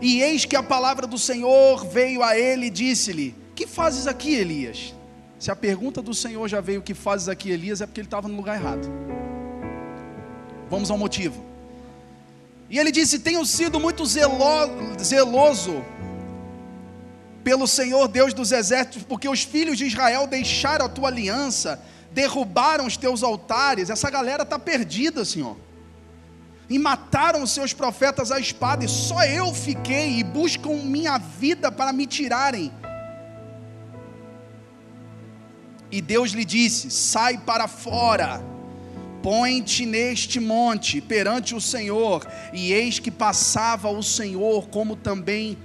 E 0.00 0.20
eis 0.20 0.44
que 0.44 0.54
a 0.54 0.62
palavra 0.62 1.06
do 1.06 1.18
Senhor 1.18 1.86
veio 1.86 2.22
a 2.22 2.38
ele 2.38 2.66
e 2.66 2.70
disse-lhe: 2.70 3.34
Que 3.54 3.66
fazes 3.66 4.06
aqui, 4.06 4.34
Elias? 4.34 4.94
Se 5.38 5.50
a 5.50 5.56
pergunta 5.56 6.00
do 6.00 6.14
Senhor 6.14 6.46
já 6.48 6.60
veio: 6.60 6.82
Que 6.82 6.94
fazes 6.94 7.28
aqui, 7.28 7.50
Elias? 7.50 7.80
É 7.80 7.86
porque 7.86 8.00
ele 8.00 8.06
estava 8.06 8.28
no 8.28 8.36
lugar 8.36 8.56
errado. 8.56 8.88
Vamos 10.70 10.90
ao 10.90 10.98
motivo. 10.98 11.42
E 12.70 12.78
ele 12.78 12.92
disse: 12.92 13.18
Tenho 13.18 13.44
sido 13.44 13.80
muito 13.80 14.04
zelo, 14.06 14.38
zeloso 15.02 15.84
pelo 17.44 17.66
Senhor 17.66 18.08
Deus 18.08 18.32
dos 18.32 18.52
exércitos, 18.52 19.02
porque 19.02 19.28
os 19.28 19.42
filhos 19.42 19.76
de 19.76 19.84
Israel 19.84 20.26
deixaram 20.26 20.86
a 20.86 20.88
tua 20.88 21.08
aliança, 21.08 21.80
derrubaram 22.14 22.86
os 22.86 22.96
teus 22.96 23.22
altares. 23.22 23.90
Essa 23.90 24.08
galera 24.08 24.44
está 24.44 24.58
perdida, 24.58 25.24
Senhor. 25.24 25.56
E 26.70 26.78
mataram 26.78 27.42
os 27.42 27.50
seus 27.50 27.74
profetas 27.74 28.32
à 28.32 28.40
espada, 28.40 28.84
e 28.84 28.88
só 28.88 29.22
eu 29.24 29.52
fiquei, 29.52 30.20
e 30.20 30.24
buscam 30.24 30.76
minha 30.76 31.18
vida 31.18 31.70
para 31.70 31.92
me 31.92 32.06
tirarem. 32.06 32.72
E 35.90 36.00
Deus 36.00 36.30
lhe 36.30 36.44
disse: 36.44 36.90
Sai 36.90 37.36
para 37.36 37.68
fora, 37.68 38.42
põe-te 39.22 39.84
neste 39.84 40.40
monte 40.40 41.00
perante 41.00 41.54
o 41.54 41.60
Senhor. 41.60 42.26
E 42.52 42.72
eis 42.72 42.98
que 42.98 43.10
passava 43.10 43.90
o 43.90 44.02
Senhor, 44.02 44.68
como 44.68 44.96
também 44.96 45.58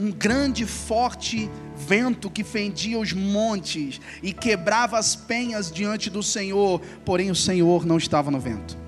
um 0.00 0.10
grande 0.10 0.64
forte 0.64 1.50
vento 1.76 2.30
que 2.30 2.42
fendia 2.42 2.98
os 2.98 3.12
montes 3.12 4.00
e 4.22 4.32
quebrava 4.32 4.98
as 4.98 5.14
penhas 5.14 5.70
diante 5.70 6.08
do 6.08 6.22
Senhor, 6.22 6.80
porém 7.04 7.30
o 7.30 7.34
Senhor 7.34 7.84
não 7.84 7.98
estava 7.98 8.30
no 8.30 8.40
vento. 8.40 8.78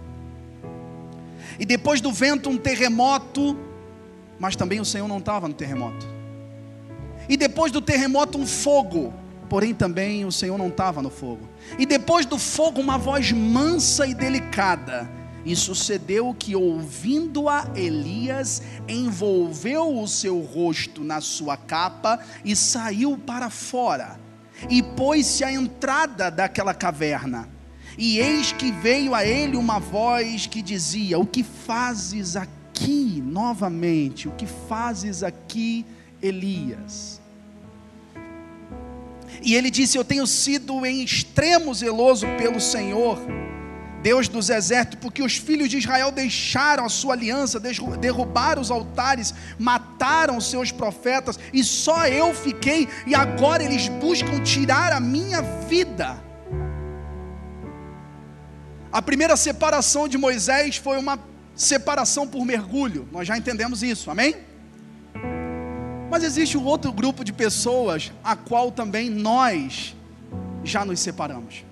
E 1.59 1.66
depois 1.66 2.00
do 2.00 2.11
vento, 2.11 2.49
um 2.49 2.57
terremoto, 2.57 3.59
mas 4.38 4.57
também 4.57 4.81
o 4.81 4.85
Senhor 4.87 5.07
não 5.07 5.19
estava 5.19 5.47
no 5.47 5.54
terremoto. 5.54 6.07
E 7.28 7.37
depois 7.37 7.71
do 7.71 7.83
terremoto, 7.83 8.38
um 8.38 8.47
fogo, 8.47 9.12
porém 9.50 9.75
também 9.75 10.25
o 10.25 10.33
Senhor 10.33 10.57
não 10.57 10.69
estava 10.69 11.02
no 11.02 11.11
fogo. 11.11 11.47
E 11.78 11.85
depois 11.85 12.25
do 12.25 12.38
fogo, 12.38 12.81
uma 12.81 12.97
voz 12.97 13.31
mansa 13.33 14.07
e 14.07 14.14
delicada 14.14 15.21
e 15.44 15.56
sucedeu 15.56 16.34
que, 16.38 16.54
ouvindo-a, 16.54 17.70
Elias 17.75 18.62
envolveu 18.88 19.99
o 20.00 20.06
seu 20.06 20.40
rosto 20.40 21.02
na 21.02 21.20
sua 21.20 21.56
capa 21.56 22.20
e 22.44 22.54
saiu 22.54 23.18
para 23.18 23.50
fora, 23.50 24.18
e 24.70 24.82
pôs-se 24.82 25.42
à 25.42 25.52
entrada 25.52 26.30
daquela 26.30 26.72
caverna. 26.72 27.49
E 27.99 28.18
eis 28.18 28.52
que 28.52 28.70
veio 28.72 29.14
a 29.14 29.25
ele 29.25 29.56
uma 29.56 29.78
voz 29.78 30.46
que 30.46 30.62
dizia: 30.62 31.18
O 31.18 31.26
que 31.26 31.42
fazes 31.42 32.37
aqui 32.37 33.22
novamente? 33.25 34.28
O 34.28 34.32
que 34.32 34.46
fazes 34.46 35.22
aqui, 35.22 35.84
Elias? 36.22 37.20
E 39.42 39.54
ele 39.54 39.70
disse: 39.70 39.99
Eu 39.99 40.04
tenho 40.04 40.26
sido 40.26 40.87
em 40.87 41.02
extremo 41.02 41.75
zeloso 41.75 42.26
pelo 42.38 42.61
Senhor 42.61 43.18
Deus 44.02 44.26
dos 44.26 44.50
exércitos, 44.50 44.99
porque 45.00 45.23
os 45.23 45.37
filhos 45.37 45.68
de 45.68 45.78
Israel 45.78 46.11
deixaram 46.11 46.85
a 46.85 46.88
sua 46.88 47.14
aliança, 47.14 47.61
derrubaram 47.61 48.61
os 48.61 48.71
altares, 48.71 49.32
mataram 49.59 50.37
os 50.37 50.50
seus 50.50 50.73
profetas, 50.73 51.38
e 51.52 51.62
só 51.62 52.06
eu 52.09 52.35
fiquei, 52.35 52.88
e 53.06 53.14
agora 53.14 53.62
eles 53.62 53.88
buscam 53.88 54.42
tirar 54.42 54.92
a 54.92 54.99
minha 54.99 55.40
vida. 55.40 56.21
A 58.92 59.00
primeira 59.00 59.37
separação 59.37 60.09
de 60.09 60.18
Moisés 60.18 60.76
foi 60.76 60.99
uma 60.99 61.18
separação 61.54 62.26
por 62.26 62.44
mergulho, 62.44 63.09
nós 63.12 63.26
já 63.26 63.38
entendemos 63.38 63.82
isso, 63.82 64.11
amém? 64.11 64.37
Mas 66.11 66.25
existe 66.25 66.59
um 66.59 66.64
outro 66.64 66.92
grupo 66.92 67.25
de 67.25 67.32
pessoas 67.32 68.12
a 68.23 68.35
qual 68.35 68.71
também 68.71 69.09
nós 69.09 69.97
já 70.64 70.85
nos 70.85 71.00
separamos. 71.00 71.64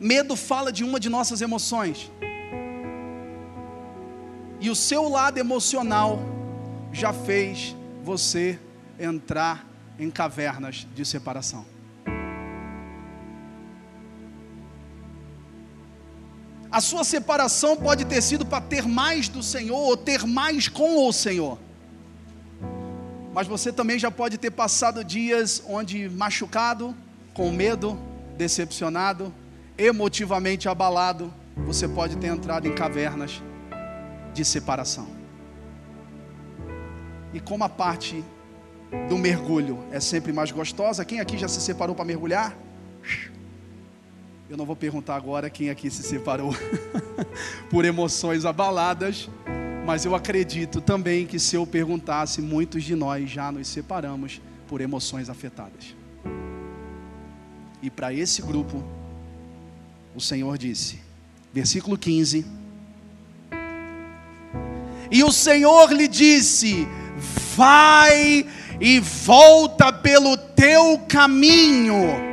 Medo 0.00 0.34
fala 0.34 0.72
de 0.72 0.82
uma 0.82 0.98
de 0.98 1.10
nossas 1.10 1.42
emoções. 1.42 2.10
E 4.58 4.70
o 4.70 4.74
seu 4.74 5.06
lado 5.10 5.36
emocional 5.36 6.18
já 6.90 7.12
fez 7.12 7.76
você 8.02 8.58
entrar 8.98 9.66
em 9.98 10.10
cavernas 10.10 10.86
de 10.94 11.04
separação. 11.04 11.66
A 16.72 16.80
sua 16.80 17.04
separação 17.04 17.76
pode 17.76 18.06
ter 18.06 18.22
sido 18.22 18.46
para 18.46 18.60
ter 18.60 18.86
mais 18.86 19.28
do 19.28 19.42
Senhor 19.42 19.76
ou 19.76 19.96
ter 19.96 20.24
mais 20.24 20.66
com 20.66 21.06
o 21.06 21.12
Senhor. 21.12 21.58
Mas 23.34 23.46
você 23.46 23.70
também 23.72 23.98
já 23.98 24.10
pode 24.10 24.38
ter 24.38 24.50
passado 24.50 25.04
dias 25.04 25.62
onde 25.66 26.08
machucado, 26.08 26.96
com 27.34 27.50
medo, 27.50 27.98
decepcionado, 28.36 29.32
emotivamente 29.80 30.68
abalado, 30.68 31.32
você 31.56 31.88
pode 31.88 32.16
ter 32.18 32.26
entrado 32.26 32.68
em 32.68 32.74
cavernas 32.74 33.42
de 34.34 34.44
separação. 34.44 35.08
E 37.32 37.40
como 37.40 37.64
a 37.64 37.68
parte 37.68 38.22
do 39.08 39.16
mergulho 39.16 39.78
é 39.90 39.98
sempre 39.98 40.32
mais 40.32 40.50
gostosa, 40.50 41.04
quem 41.04 41.20
aqui 41.20 41.38
já 41.38 41.48
se 41.48 41.60
separou 41.60 41.94
para 41.94 42.04
mergulhar? 42.04 42.56
Eu 44.50 44.56
não 44.56 44.66
vou 44.66 44.76
perguntar 44.76 45.14
agora 45.14 45.48
quem 45.48 45.70
aqui 45.70 45.90
se 45.90 46.02
separou 46.02 46.54
por 47.70 47.84
emoções 47.84 48.44
abaladas, 48.44 49.30
mas 49.86 50.04
eu 50.04 50.14
acredito 50.14 50.80
também 50.80 51.24
que 51.24 51.38
se 51.38 51.56
eu 51.56 51.66
perguntasse, 51.66 52.42
muitos 52.42 52.84
de 52.84 52.94
nós 52.94 53.30
já 53.30 53.50
nos 53.50 53.68
separamos 53.68 54.42
por 54.66 54.80
emoções 54.80 55.30
afetadas. 55.30 55.94
E 57.80 57.88
para 57.88 58.12
esse 58.12 58.42
grupo, 58.42 58.84
o 60.14 60.20
Senhor 60.20 60.58
disse, 60.58 60.98
versículo 61.52 61.96
15: 61.96 62.46
E 65.10 65.24
o 65.24 65.32
Senhor 65.32 65.92
lhe 65.92 66.06
disse: 66.06 66.86
Vai 67.56 68.46
e 68.80 69.00
volta 69.00 69.92
pelo 69.92 70.36
teu 70.36 70.98
caminho 71.08 72.30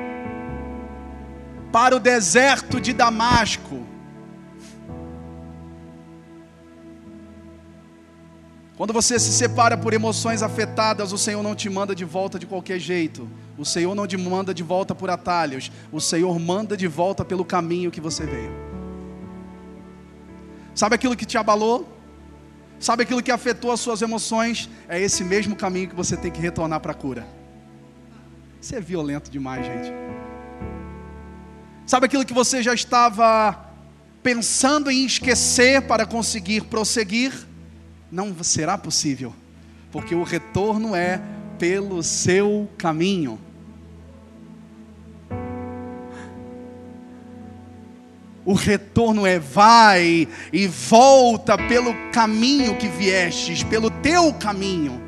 para 1.71 1.95
o 1.95 1.99
deserto 1.99 2.79
de 2.79 2.93
Damasco. 2.93 3.86
Quando 8.77 8.93
você 8.93 9.19
se 9.19 9.31
separa 9.31 9.75
por 9.75 9.91
emoções 9.91 10.43
afetadas, 10.43 11.11
o 11.11 11.17
Senhor 11.17 11.41
não 11.41 11.55
te 11.55 11.67
manda 11.67 11.95
de 11.95 12.05
volta 12.05 12.37
de 12.37 12.45
qualquer 12.45 12.77
jeito. 12.77 13.27
O 13.57 13.65
Senhor 13.65 13.95
não 13.95 14.05
te 14.05 14.15
manda 14.15 14.53
de 14.53 14.61
volta 14.61 14.93
por 14.93 15.09
atalhos. 15.09 15.71
O 15.91 15.99
Senhor 15.99 16.39
manda 16.39 16.77
de 16.77 16.87
volta 16.87 17.25
pelo 17.25 17.43
caminho 17.43 17.89
que 17.89 17.99
você 17.99 18.23
veio. 18.23 18.51
Sabe 20.75 20.93
aquilo 20.93 21.15
que 21.15 21.25
te 21.25 21.39
abalou? 21.39 21.91
Sabe 22.79 23.01
aquilo 23.01 23.23
que 23.23 23.31
afetou 23.31 23.71
as 23.71 23.79
suas 23.79 24.03
emoções? 24.03 24.69
É 24.87 25.01
esse 25.01 25.23
mesmo 25.23 25.55
caminho 25.55 25.89
que 25.89 25.95
você 25.95 26.15
tem 26.15 26.29
que 26.29 26.39
retornar 26.39 26.79
para 26.79 26.91
a 26.91 26.95
cura. 26.95 27.27
Isso 28.61 28.75
é 28.75 28.79
violento 28.79 29.31
demais, 29.31 29.65
gente. 29.65 29.91
Sabe 31.87 32.05
aquilo 32.05 32.23
que 32.23 32.33
você 32.33 32.61
já 32.61 32.75
estava 32.75 33.57
pensando 34.21 34.91
em 34.91 35.03
esquecer 35.03 35.81
para 35.87 36.05
conseguir 36.05 36.61
prosseguir? 36.65 37.46
Não 38.11 38.35
será 38.43 38.77
possível, 38.77 39.33
porque 39.91 40.15
o 40.15 40.23
retorno 40.23 40.95
é 40.95 41.21
pelo 41.59 42.01
seu 42.01 42.69
caminho. 42.77 43.39
O 48.45 48.53
retorno 48.53 49.25
é 49.25 49.37
vai 49.37 50.25
e 50.53 50.67
volta 50.67 51.57
pelo 51.57 51.93
caminho 52.11 52.77
que 52.77 52.87
viestes, 52.87 53.61
pelo 53.61 53.89
teu 53.89 54.33
caminho. 54.33 55.01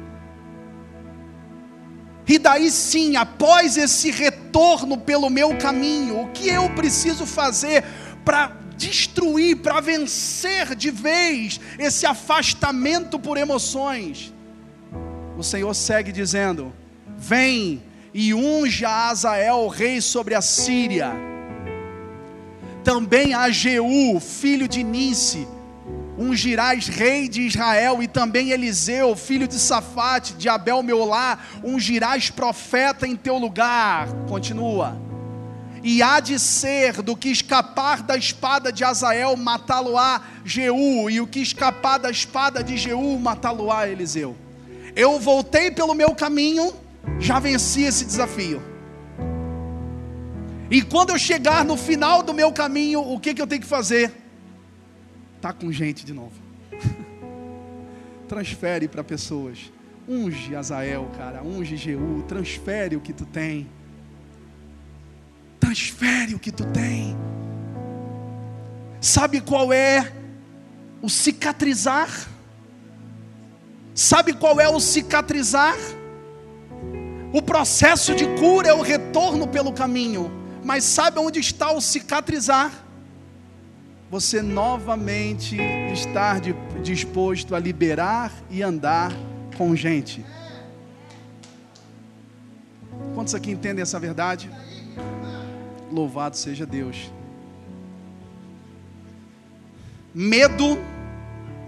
E 2.27 2.37
daí 2.37 2.69
sim, 2.69 3.15
após 3.15 3.77
esse 3.77 4.11
retorno 4.11 4.97
pelo 4.97 5.29
meu 5.29 5.57
caminho, 5.57 6.21
o 6.21 6.27
que 6.31 6.49
eu 6.49 6.69
preciso 6.71 7.25
fazer 7.25 7.83
para 8.23 8.58
destruir, 8.79 9.57
para 9.57 9.79
vencer 9.79 10.73
de 10.73 10.89
vez 10.89 11.59
esse 11.77 12.07
afastamento 12.07 13.19
por 13.19 13.37
emoções? 13.37 14.33
O 15.37 15.43
Senhor 15.43 15.75
segue 15.75 16.11
dizendo: 16.11 16.73
Vem 17.17 17.83
e 18.13 18.33
unge 18.33 18.85
a 18.85 19.09
Azael, 19.09 19.67
rei 19.67 20.01
sobre 20.01 20.33
a 20.33 20.41
Síria 20.41 21.29
também 22.83 23.35
a 23.35 23.51
Jeú, 23.51 24.19
filho 24.19 24.67
de 24.67 24.83
Nice, 24.83 25.47
ungirás 26.17 26.87
rei 26.87 27.29
de 27.29 27.43
Israel, 27.43 28.01
e 28.01 28.07
também 28.07 28.49
Eliseu, 28.49 29.15
filho 29.15 29.47
de 29.47 29.59
Safate, 29.59 30.33
de 30.33 30.49
Abel 30.49 30.81
Meolá, 30.81 31.37
ungirás 31.63 32.31
profeta 32.31 33.07
em 33.07 33.15
teu 33.15 33.37
lugar. 33.37 34.07
Continua. 34.27 35.08
E 35.83 36.01
há 36.01 36.19
de 36.19 36.37
ser 36.37 37.01
do 37.01 37.15
que 37.15 37.29
escapar 37.29 38.03
da 38.03 38.17
espada 38.17 38.71
de 38.71 38.83
Azael, 38.83 39.35
matá-lo-á 39.37 40.21
Jeú, 40.43 41.09
e 41.09 41.21
o 41.21 41.27
que 41.27 41.39
escapar 41.39 41.97
da 41.97 42.09
espada 42.09 42.63
de 42.63 42.77
Jeú, 42.77 43.17
matá-lo-á 43.19 43.87
Eliseu. 43.87 44.35
Eu 44.95 45.19
voltei 45.19 45.71
pelo 45.71 45.93
meu 45.93 46.13
caminho, 46.13 46.73
já 47.19 47.39
venci 47.39 47.83
esse 47.83 48.05
desafio. 48.05 48.61
E 50.69 50.81
quando 50.81 51.11
eu 51.11 51.17
chegar 51.17 51.65
no 51.65 51.75
final 51.75 52.21
do 52.21 52.33
meu 52.33 52.51
caminho, 52.51 53.01
o 53.01 53.19
que, 53.19 53.33
que 53.33 53.41
eu 53.41 53.47
tenho 53.47 53.61
que 53.61 53.67
fazer? 53.67 54.11
Tá 55.41 55.51
com 55.51 55.71
gente 55.71 56.05
de 56.05 56.13
novo. 56.13 56.33
Transfere 58.27 58.87
para 58.87 59.03
pessoas. 59.03 59.71
Unge 60.07 60.55
Azael, 60.55 61.09
cara, 61.17 61.41
unge 61.43 61.77
Jeú, 61.77 62.23
transfere 62.27 62.95
o 62.95 62.99
que 62.99 63.13
tu 63.13 63.25
tem. 63.25 63.67
Transfere 65.59 66.35
o 66.35 66.39
que 66.39 66.51
tu 66.51 66.65
tem. 66.65 67.15
Sabe 69.01 69.41
qual 69.41 69.71
é 69.71 70.11
o 71.01 71.09
cicatrizar? 71.09 72.09
Sabe 73.93 74.33
qual 74.33 74.59
é 74.59 74.69
o 74.69 74.79
cicatrizar? 74.79 75.75
O 77.31 77.41
processo 77.41 78.15
de 78.15 78.25
cura 78.37 78.69
é 78.69 78.73
o 78.73 78.81
retorno 78.81 79.47
pelo 79.47 79.71
caminho. 79.71 80.31
Mas 80.63 80.83
sabe 80.83 81.19
onde 81.19 81.39
está 81.39 81.71
o 81.71 81.81
cicatrizar? 81.81 82.71
Você 84.09 84.41
novamente 84.41 85.55
estar 85.93 86.41
disposto 86.81 87.55
a 87.55 87.59
liberar 87.59 88.31
e 88.49 88.63
andar 88.63 89.13
com 89.57 89.75
gente. 89.75 90.25
Quantos 93.13 93.35
aqui 93.35 93.51
entendem 93.51 93.83
essa 93.83 93.99
verdade? 93.99 94.49
Louvado 95.91 96.37
seja 96.37 96.65
Deus. 96.65 97.11
Medo, 100.13 100.77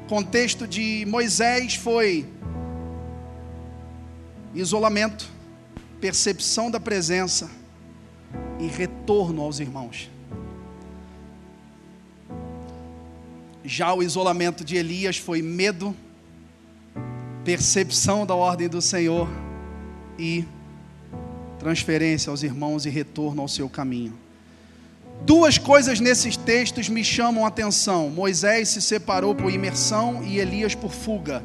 contexto 0.08 0.68
de 0.68 1.06
Moisés 1.08 1.76
foi 1.76 2.28
isolamento, 4.54 5.30
percepção 6.00 6.70
da 6.70 6.80
presença 6.80 7.50
e 8.60 8.68
retorno 8.68 9.42
aos 9.42 9.60
irmãos. 9.60 10.10
Já 13.64 13.94
o 13.94 14.04
isolamento 14.04 14.64
de 14.64 14.76
Elias 14.76 15.18
foi 15.18 15.42
medo, 15.42 15.96
percepção 17.46 18.26
da 18.26 18.36
ordem 18.36 18.68
do 18.68 18.82
Senhor 18.82 19.30
e 20.18 20.46
transferência 21.62 22.32
aos 22.32 22.42
irmãos 22.42 22.88
e 22.88 22.90
retorno 22.90 23.40
ao 23.40 23.48
seu 23.48 23.70
caminho. 23.70 24.18
Duas 25.24 25.60
coisas 25.60 26.00
nesses 26.00 26.36
textos 26.36 26.90
me 26.90 27.04
chamam 27.04 27.46
a 27.46 27.50
atenção: 27.50 28.10
Moisés 28.10 28.70
se 28.70 28.82
separou 28.82 29.36
por 29.36 29.52
imersão 29.52 30.24
e 30.24 30.40
Elias 30.40 30.74
por 30.74 30.92
fuga. 30.92 31.44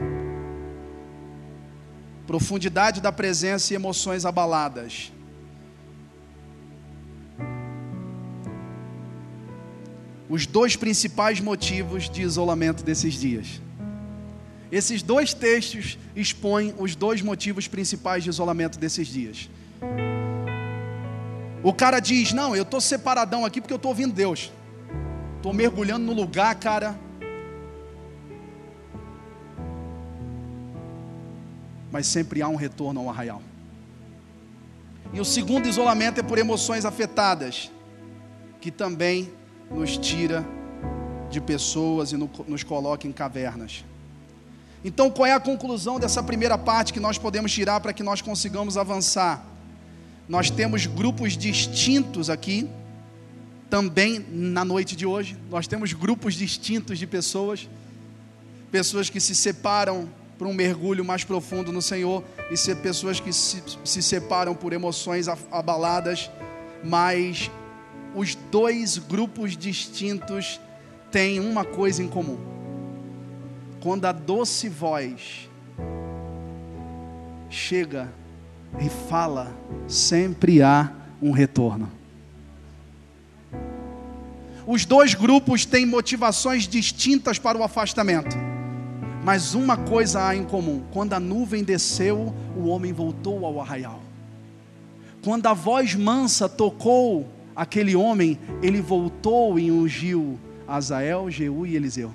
Profundidade 2.27 3.03
da 3.03 3.13
presença 3.13 3.75
e 3.75 3.77
emoções 3.77 4.25
abaladas. 4.25 5.13
Os 10.29 10.47
dois 10.47 10.77
principais 10.77 11.41
motivos 11.41 12.09
de 12.09 12.23
isolamento 12.23 12.83
desses 12.83 13.15
dias. 13.15 13.61
Esses 14.73 15.03
dois 15.03 15.35
textos 15.35 15.99
expõem 16.17 16.75
os 16.79 16.97
dois 16.97 17.21
motivos 17.21 17.69
principais 17.69 18.25
de 18.25 18.31
isolamento 18.31 18.79
desses 18.79 19.07
dias. 19.07 19.49
O 21.63 21.73
cara 21.73 21.99
diz: 21.99 22.33
Não, 22.33 22.55
eu 22.55 22.63
estou 22.63 22.81
separadão 22.81 23.45
aqui 23.45 23.61
porque 23.61 23.73
eu 23.73 23.77
estou 23.77 23.91
ouvindo 23.91 24.13
Deus. 24.13 24.53
Estou 25.37 25.53
mergulhando 25.53 26.05
no 26.07 26.13
lugar, 26.13 26.55
cara. 26.55 26.99
Mas 31.91 32.07
sempre 32.07 32.43
há 32.43 32.49
um 32.49 32.57
retorno 32.57 33.01
ao 33.01 33.11
arraial. 33.11 33.43
E 35.13 35.21
o 35.21 35.25
segundo 35.25 35.69
isolamento 35.69 36.21
é 36.21 36.23
por 36.23 36.39
emoções 36.39 36.85
afetadas, 36.85 37.71
que 38.61 38.71
também 38.71 39.33
nos 39.71 39.97
tira 39.97 40.45
de 41.31 41.41
pessoas 41.41 42.13
e 42.13 42.17
nos 42.17 42.63
coloca 42.63 43.07
em 43.07 43.13
cavernas. 43.13 43.85
Então, 44.85 45.11
qual 45.11 45.27
é 45.27 45.33
a 45.33 45.41
conclusão 45.41 45.99
dessa 45.99 46.23
primeira 46.23 46.57
parte 46.57 46.93
que 46.93 47.01
nós 47.01 47.19
podemos 47.19 47.53
tirar 47.53 47.81
para 47.81 47.93
que 47.93 48.03
nós 48.03 48.23
consigamos 48.23 48.77
avançar? 48.77 49.45
Nós 50.29 50.51
temos 50.51 50.87
grupos 50.87 51.37
distintos 51.37 52.29
aqui, 52.29 52.69
também 53.71 54.25
na 54.31 54.65
noite 54.65 54.97
de 54.97 55.07
hoje. 55.07 55.37
Nós 55.51 55.67
temos 55.67 55.93
grupos 55.93 56.35
distintos 56.35 56.99
de 56.99 57.07
pessoas, 57.07 57.69
pessoas 58.71 59.09
que 59.09 59.21
se 59.21 59.35
separam 59.35 60.09
para 60.37 60.49
um 60.49 60.53
mergulho 60.53 61.05
mais 61.05 61.25
profundo 61.25 61.73
no 61.73 61.81
Senhor, 61.81 62.25
e 62.51 62.75
pessoas 62.77 63.21
que 63.21 63.33
se, 63.33 63.63
se 63.85 64.03
separam 64.03 64.55
por 64.55 64.73
emoções 64.73 65.29
abaladas, 65.51 66.31
mas 66.85 67.51
os 68.15 68.35
dois 68.51 68.99
grupos 68.99 69.57
distintos 69.57 70.61
têm 71.11 71.41
uma 71.41 71.65
coisa 71.65 72.03
em 72.03 72.09
comum. 72.09 72.39
Quando 73.81 74.05
a 74.07 74.13
doce 74.13 74.69
voz 74.69 75.49
chega 77.49 78.13
e 78.81 78.89
fala, 78.89 79.55
sempre 79.89 80.63
há 80.63 80.93
um 81.21 81.31
retorno. 81.31 81.91
Os 84.67 84.85
dois 84.85 85.15
grupos 85.15 85.65
têm 85.65 85.87
motivações 85.87 86.67
distintas 86.67 87.39
para 87.39 87.57
o 87.57 87.63
afastamento, 87.63 88.37
mas 89.25 89.55
uma 89.55 89.77
coisa 89.77 90.27
há 90.27 90.35
em 90.35 90.45
comum: 90.45 90.83
quando 90.93 91.13
a 91.13 91.21
nuvem 91.21 91.63
desceu, 91.63 92.35
o 92.57 92.67
homem 92.67 92.93
voltou 92.93 93.47
ao 93.47 93.61
arraial. 93.61 94.03
Quando 95.23 95.47
a 95.47 95.55
voz 95.55 95.95
mansa 95.95 96.49
tocou 96.49 97.29
aquele 97.55 97.97
homem, 97.97 98.39
ele 98.63 98.81
voltou 98.81 99.59
e 99.59 99.71
ungiu 99.71 100.39
Azael, 100.67 101.31
Jeú 101.31 101.65
e 101.65 101.77
Eliseu. 101.77 102.13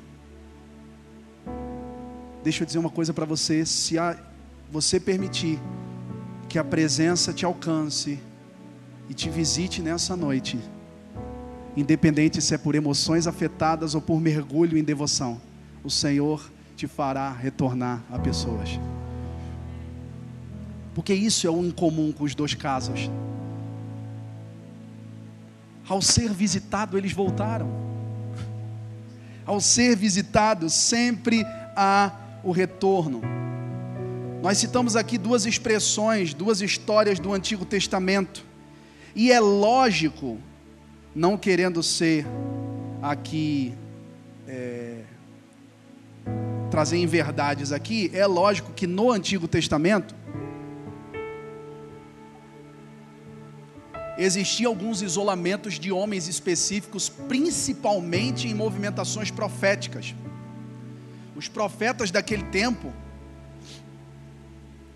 Deixa 2.44 2.64
eu 2.64 2.66
dizer 2.66 2.80
uma 2.80 2.90
coisa 2.90 3.14
para 3.14 3.26
você: 3.26 3.66
se 3.66 3.98
a, 3.98 4.18
você 4.70 5.00
permitir 5.00 5.60
que 6.52 6.60
a 6.60 6.66
presença 6.66 7.32
te 7.32 7.46
alcance 7.46 8.20
e 9.10 9.14
te 9.14 9.30
visite 9.30 9.82
nessa 9.82 10.18
noite, 10.18 10.60
independente 11.78 12.42
se 12.42 12.54
é 12.54 12.58
por 12.58 12.76
emoções 12.76 13.26
afetadas 13.26 13.96
ou 13.96 14.02
por 14.02 14.20
mergulho 14.20 14.78
em 14.78 14.84
devoção, 14.84 15.40
o 15.82 15.90
Senhor 15.90 16.52
te 16.76 16.88
fará 16.88 17.32
retornar 17.32 18.04
a 18.12 18.20
pessoas. 18.20 18.78
Porque 20.94 21.14
isso 21.14 21.48
é 21.48 21.50
o 21.50 21.56
um 21.56 21.68
incomum 21.68 22.12
com 22.12 22.26
os 22.26 22.36
dois 22.36 22.54
casos. 22.54 23.10
Ao 25.88 26.02
ser 26.02 26.34
visitado, 26.34 26.98
eles 26.98 27.14
voltaram. 27.14 27.70
Ao 29.46 29.62
ser 29.62 29.96
visitado, 29.96 30.70
sempre 30.70 31.46
há 31.78 32.12
o 32.44 32.52
retorno. 32.52 33.41
Nós 34.42 34.58
citamos 34.58 34.96
aqui 34.96 35.20
duas 35.20 35.46
expressões, 35.46 36.34
duas 36.34 36.62
histórias 36.62 37.20
do 37.20 37.32
Antigo 37.32 37.64
Testamento. 37.64 38.44
E 39.16 39.32
é 39.32 39.40
lógico, 39.40 40.40
não 41.14 41.38
querendo 41.38 41.84
ser 41.84 42.26
aqui, 43.04 43.72
é, 44.48 45.04
trazer 46.72 46.98
em 46.98 47.06
verdades 47.06 47.72
aqui, 47.72 48.10
é 48.16 48.26
lógico 48.26 48.74
que 48.74 48.88
no 48.88 49.12
Antigo 49.12 49.48
Testamento 49.48 50.16
existiam 54.18 54.72
alguns 54.72 55.04
isolamentos 55.04 55.76
de 55.76 55.92
homens 55.92 56.28
específicos, 56.28 57.10
principalmente 57.10 58.48
em 58.48 58.56
movimentações 58.56 59.30
proféticas. 59.30 60.16
Os 61.36 61.48
profetas 61.48 62.10
daquele 62.10 62.44
tempo, 62.46 62.92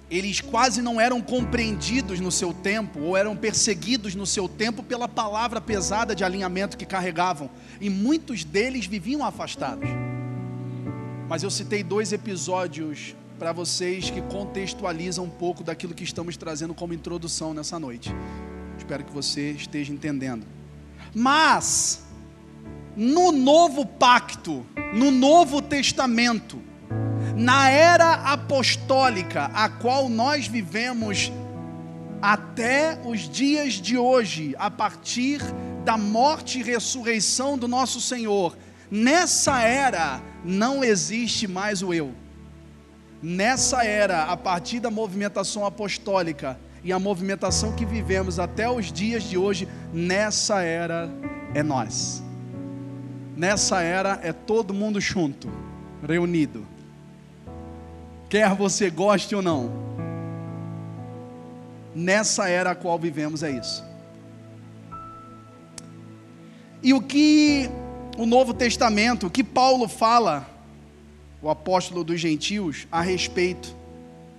eles 0.10 0.40
quase 0.40 0.82
não 0.82 1.02
eram 1.02 1.22
compreendidos 1.22 2.20
no 2.20 2.32
seu 2.32 2.54
tempo, 2.54 3.00
ou 3.00 3.18
eram 3.18 3.36
perseguidos 3.36 4.14
no 4.14 4.26
seu 4.26 4.48
tempo 4.48 4.84
pela 4.84 5.08
palavra 5.08 5.60
pesada 5.60 6.16
de 6.16 6.24
alinhamento 6.24 6.78
que 6.78 6.86
carregavam, 6.86 7.50
e 7.82 7.90
muitos 7.90 8.44
deles 8.44 8.86
viviam 8.86 9.26
afastados. 9.26 9.90
Mas 11.28 11.42
eu 11.42 11.50
citei 11.50 11.84
dois 11.84 12.14
episódios 12.14 13.16
para 13.40 13.52
vocês 13.52 14.10
que 14.10 14.22
contextualizam 14.22 15.26
um 15.26 15.30
pouco 15.30 15.64
daquilo 15.64 15.94
que 15.94 16.04
estamos 16.04 16.38
trazendo 16.38 16.74
como 16.74 16.94
introdução 16.94 17.54
nessa 17.54 17.80
noite. 17.80 18.14
Espero 18.78 19.04
que 19.04 19.12
você 19.12 19.52
esteja 19.52 19.92
entendendo. 19.92 20.46
Mas, 21.14 22.06
no 22.96 23.32
novo 23.32 23.86
pacto, 23.86 24.66
no 24.94 25.12
Novo 25.12 25.62
Testamento, 25.62 26.62
na 27.36 27.70
era 27.70 28.14
apostólica, 28.14 29.52
a 29.54 29.68
qual 29.68 30.08
nós 30.08 30.48
vivemos 30.48 31.32
até 32.22 32.98
os 33.04 33.30
dias 33.30 33.74
de 33.74 33.98
hoje, 33.98 34.56
a 34.58 34.72
partir 34.72 35.42
da 35.84 35.98
morte 35.98 36.60
e 36.60 36.64
ressurreição 36.64 37.58
do 37.58 37.68
nosso 37.68 38.00
Senhor, 38.00 38.58
nessa 38.90 39.62
era 39.62 40.22
não 40.44 40.84
existe 40.84 41.48
mais 41.48 41.84
o 41.84 41.94
eu. 41.94 42.14
Nessa 43.22 43.84
era, 43.84 44.24
a 44.24 44.38
partir 44.38 44.80
da 44.80 44.90
movimentação 44.90 45.66
apostólica 45.66 46.58
e 46.84 46.94
a 46.94 47.00
movimentação 47.00 47.74
que 47.74 47.86
vivemos 47.86 48.40
até 48.40 48.70
os 48.70 48.92
dias 48.92 49.24
de 49.24 49.38
hoje, 49.38 49.68
nessa 49.92 50.62
era 50.62 51.10
é 51.54 51.62
nós. 51.62 52.24
Nessa 53.36 53.82
era 53.82 54.20
é 54.24 54.32
todo 54.32 54.74
mundo 54.74 55.02
junto, 55.02 55.50
reunido. 56.08 56.75
Quer 58.30 58.54
você 58.56 58.90
goste 58.90 59.36
ou 59.36 59.42
não. 59.42 59.72
Nessa 61.94 62.50
era 62.50 62.72
a 62.72 62.76
qual 62.76 63.00
vivemos 63.00 63.44
é 63.44 63.52
isso. 63.52 63.84
E 66.84 66.94
o 66.94 67.02
que 67.02 67.70
o 68.18 68.26
Novo 68.26 68.54
Testamento, 68.54 69.28
o 69.28 69.30
que 69.30 69.44
Paulo 69.44 69.88
fala, 69.88 70.48
o 71.42 71.50
apóstolo 71.50 72.04
dos 72.04 72.20
gentios, 72.20 72.88
a 72.92 73.02
respeito 73.02 73.76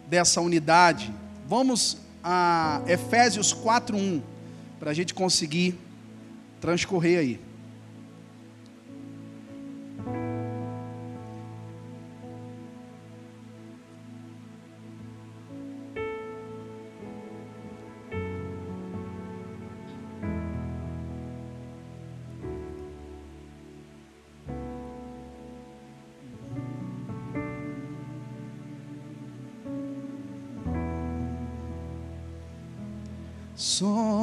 dessa 0.09 0.41
unidade. 0.41 1.13
Vamos 1.49 1.99
a 2.23 2.83
Efésios 2.87 3.53
4:1 3.53 4.21
para 4.79 4.91
a 4.91 4.95
gente 4.95 5.15
conseguir 5.15 5.79
transcorrer 6.61 7.19
aí. 7.19 7.46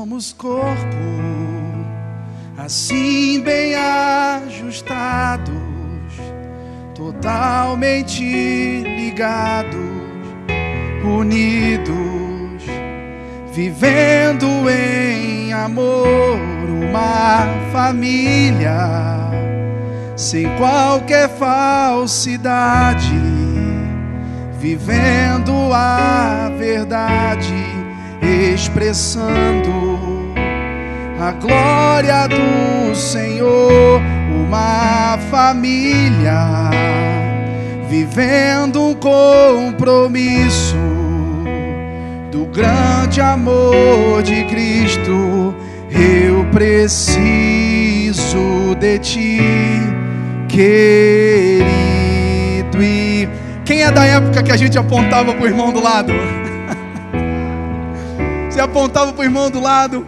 Somos 0.04 0.34
corpo, 0.34 0.68
assim 2.58 3.40
bem 3.40 3.74
ajustados, 3.74 5.48
totalmente 6.94 8.22
ligados, 8.82 9.80
unidos, 11.06 12.64
vivendo 13.54 14.46
em 14.70 15.54
amor, 15.54 16.38
uma 16.86 17.48
família, 17.72 18.76
sem 20.18 20.54
qualquer 20.58 21.30
falsidade, 21.30 23.08
vivendo 24.60 25.54
a 25.74 26.52
verdade 26.58 27.73
expressando 28.26 30.00
a 31.20 31.32
glória 31.32 32.28
do 32.28 32.96
Senhor, 32.96 34.02
uma 34.30 35.18
família 35.30 36.70
vivendo 37.88 38.82
um 38.82 38.96
compromisso 38.96 40.76
do 42.32 42.48
grande 42.48 43.22
amor 43.22 44.24
de 44.24 44.44
Cristo. 44.46 45.54
Eu 45.92 46.46
preciso 46.52 47.14
de 48.80 48.98
ti, 49.00 49.40
querido. 50.48 51.64
E 52.82 53.30
quem 53.64 53.84
é 53.84 53.92
da 53.92 54.06
época 54.06 54.42
que 54.42 54.52
a 54.52 54.58
gente 54.58 54.76
apontava 54.78 55.34
para 55.34 55.44
o 55.44 55.48
irmão 55.48 55.72
do 55.72 55.82
lado? 55.82 56.12
Apontava 58.64 59.12
para 59.12 59.20
o 59.20 59.24
irmão 59.26 59.52
do 59.52 59.60
lado, 59.60 60.08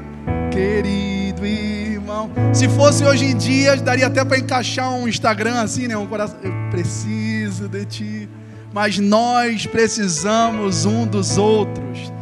querido 0.50 1.46
irmão. 1.46 2.32
Se 2.54 2.70
fosse 2.70 3.04
hoje 3.04 3.26
em 3.26 3.36
dia, 3.36 3.76
daria 3.76 4.08
até 4.08 4.24
para 4.24 4.40
encaixar 4.40 4.94
um 4.94 5.10
Instagram 5.10 5.60
assim, 5.60 5.90
né? 5.90 5.98
Um 5.98 6.08
coração. 6.08 6.38
Eu 6.42 6.54
preciso 6.72 7.68
de 7.68 7.84
ti. 7.86 8.30
Mas 8.72 8.98
nós 8.98 9.66
precisamos 9.66 10.86
um 10.86 11.06
dos 11.06 11.38
outros. 11.38 12.14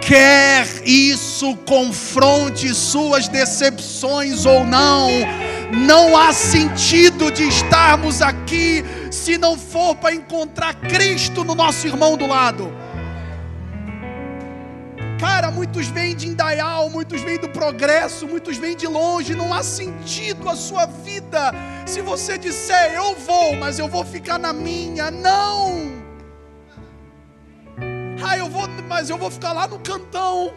Quer 0.00 0.66
isso 0.82 1.54
confronte 1.66 2.74
suas 2.74 3.28
decepções 3.28 4.46
ou 4.46 4.64
não, 4.64 5.10
não 5.86 6.16
há 6.16 6.32
sentido 6.32 7.30
de 7.30 7.42
estarmos 7.42 8.22
aqui 8.22 8.82
se 9.10 9.36
não 9.36 9.58
for 9.58 9.94
para 9.94 10.14
encontrar 10.14 10.74
Cristo 10.74 11.44
no 11.44 11.54
nosso 11.54 11.86
irmão 11.86 12.16
do 12.16 12.26
lado. 12.26 12.72
Cara, 15.24 15.50
muitos 15.50 15.86
vêm 15.86 16.14
de 16.14 16.28
Indaial, 16.28 16.90
muitos 16.90 17.22
vêm 17.22 17.38
do 17.38 17.48
progresso, 17.48 18.28
muitos 18.28 18.58
vêm 18.58 18.76
de 18.76 18.86
longe. 18.86 19.34
Não 19.34 19.54
há 19.54 19.62
sentido 19.62 20.50
a 20.50 20.54
sua 20.54 20.84
vida 20.84 21.50
se 21.86 22.02
você 22.02 22.36
disser 22.36 22.92
eu 22.92 23.14
vou, 23.14 23.56
mas 23.56 23.78
eu 23.78 23.88
vou 23.88 24.04
ficar 24.04 24.38
na 24.38 24.52
minha. 24.52 25.10
Não! 25.10 25.94
Ah, 28.22 28.36
eu 28.36 28.50
vou, 28.50 28.68
mas 28.86 29.08
eu 29.08 29.16
vou 29.16 29.30
ficar 29.30 29.54
lá 29.54 29.66
no 29.66 29.78
cantão. 29.78 30.52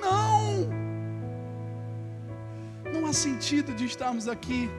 Não! 0.00 0.68
Não 2.92 3.06
há 3.06 3.12
sentido 3.12 3.74
de 3.74 3.86
estarmos 3.86 4.28
aqui 4.28 4.70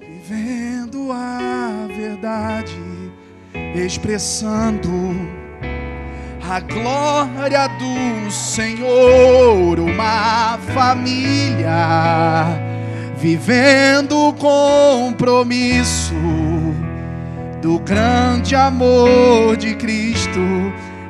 vivendo 0.00 1.12
a 1.12 1.86
verdade, 1.86 2.74
expressando 3.76 4.90
a 6.50 6.58
glória 6.58 7.68
do 7.68 8.28
Senhor, 8.28 9.78
uma 9.78 10.58
família 10.74 12.48
vivendo 13.16 14.30
o 14.30 14.32
compromisso 14.32 16.12
do 17.62 17.78
grande 17.78 18.56
amor 18.56 19.56
de 19.56 19.76
Cristo. 19.76 20.40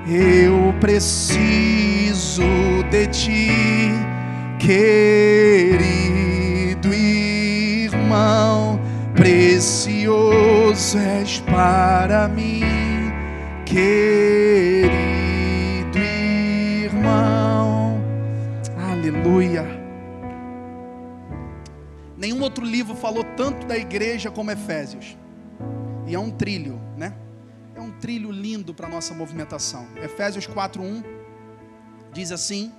Eu 0.07 0.75
preciso 0.79 2.43
de 2.91 3.07
ti, 3.07 3.49
querido 4.59 5.83
irmão, 6.93 8.79
precioso 9.15 10.99
és 10.99 11.39
para 11.47 12.29
mim, 12.29 13.11
querido 13.65 14.90
Aleluia. 19.11 19.67
Nenhum 22.17 22.41
outro 22.43 22.65
livro 22.65 22.95
falou 22.95 23.25
tanto 23.25 23.67
da 23.67 23.77
igreja 23.77 24.31
como 24.31 24.53
Efésios. 24.53 25.17
E 26.07 26.15
é 26.15 26.19
um 26.19 26.31
trilho, 26.31 26.81
né? 26.97 27.13
É 27.75 27.81
um 27.81 27.91
trilho 27.91 28.31
lindo 28.31 28.73
para 28.73 28.87
a 28.87 28.91
nossa 28.91 29.13
movimentação. 29.13 29.89
Efésios 29.97 30.47
4:1 30.47 31.03
diz 32.13 32.31
assim: 32.31 32.73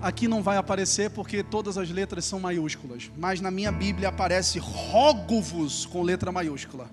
Aqui 0.00 0.28
não 0.28 0.40
vai 0.40 0.56
aparecer 0.56 1.10
porque 1.10 1.42
todas 1.42 1.76
as 1.76 1.90
letras 1.90 2.24
são 2.24 2.38
maiúsculas, 2.38 3.10
mas 3.16 3.40
na 3.40 3.50
minha 3.50 3.72
Bíblia 3.72 4.08
aparece 4.08 4.60
rogo-vos 4.60 5.84
com 5.84 6.00
letra 6.00 6.30
maiúscula. 6.30 6.88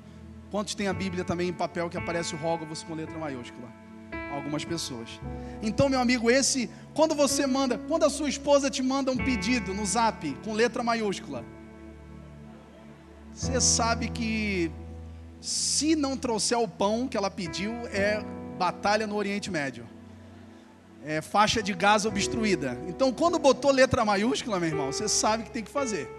Quantos 0.49 0.73
tem 0.73 0.87
a 0.87 0.93
Bíblia 0.93 1.23
também 1.23 1.49
em 1.49 1.53
papel 1.53 1.91
que 1.91 1.97
aparece 1.97 2.33
o 2.33 2.39
rogo-vos 2.39 2.81
com 2.81 2.95
letra 2.95 3.19
maiúscula? 3.19 3.69
Algumas 4.33 4.63
pessoas. 4.63 5.19
Então, 5.61 5.89
meu 5.89 5.99
amigo, 5.99 6.29
esse, 6.29 6.69
quando 6.93 7.15
você 7.15 7.45
manda, 7.47 7.77
quando 7.77 8.03
a 8.03 8.09
sua 8.09 8.29
esposa 8.29 8.69
te 8.69 8.81
manda 8.81 9.11
um 9.11 9.17
pedido 9.17 9.73
no 9.73 9.85
zap 9.85 10.31
com 10.43 10.53
letra 10.53 10.83
maiúscula, 10.83 11.43
você 13.33 13.59
sabe 13.61 14.09
que 14.09 14.71
se 15.39 15.95
não 15.95 16.17
trouxer 16.17 16.59
o 16.59 16.67
pão 16.67 17.07
que 17.07 17.15
ela 17.15 17.31
pediu, 17.31 17.71
é 17.87 18.23
batalha 18.57 19.07
no 19.07 19.15
Oriente 19.15 19.49
Médio. 19.49 19.87
É 21.05 21.21
faixa 21.21 21.63
de 21.63 21.73
gás 21.73 22.05
obstruída. 22.05 22.77
Então, 22.87 23.13
quando 23.13 23.39
botou 23.39 23.71
letra 23.71 24.03
maiúscula, 24.03 24.59
meu 24.59 24.67
irmão, 24.67 24.91
você 24.91 25.07
sabe 25.07 25.43
que 25.43 25.51
tem 25.51 25.63
que 25.63 25.71
fazer. 25.71 26.09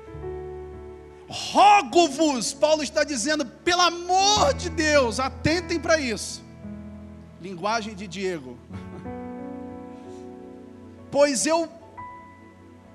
Rogo-vos, 1.29 2.55
Paulo 2.55 2.83
está 2.83 3.05
dizendo, 3.05 3.45
pelo 3.45 3.83
amor 3.83 4.55
de 4.55 4.71
Deus, 4.71 5.21
atentem 5.21 5.79
para 5.79 6.01
isso. 6.01 6.43
Linguagem 7.41 7.95
de 7.95 8.07
Diego. 8.07 8.59
Pois 11.11 11.47
eu 11.47 11.69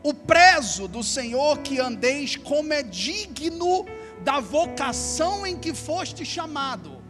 o 0.03 0.13
prezo 0.13 0.87
do 0.87 1.01
Senhor 1.03 1.57
que 1.59 1.79
andeis 1.79 2.35
como 2.35 2.71
é 2.71 2.83
digno 2.83 3.85
da 4.23 4.39
vocação 4.39 5.47
em 5.47 5.57
que 5.57 5.73
foste 5.73 6.23
chamado. 6.23 7.01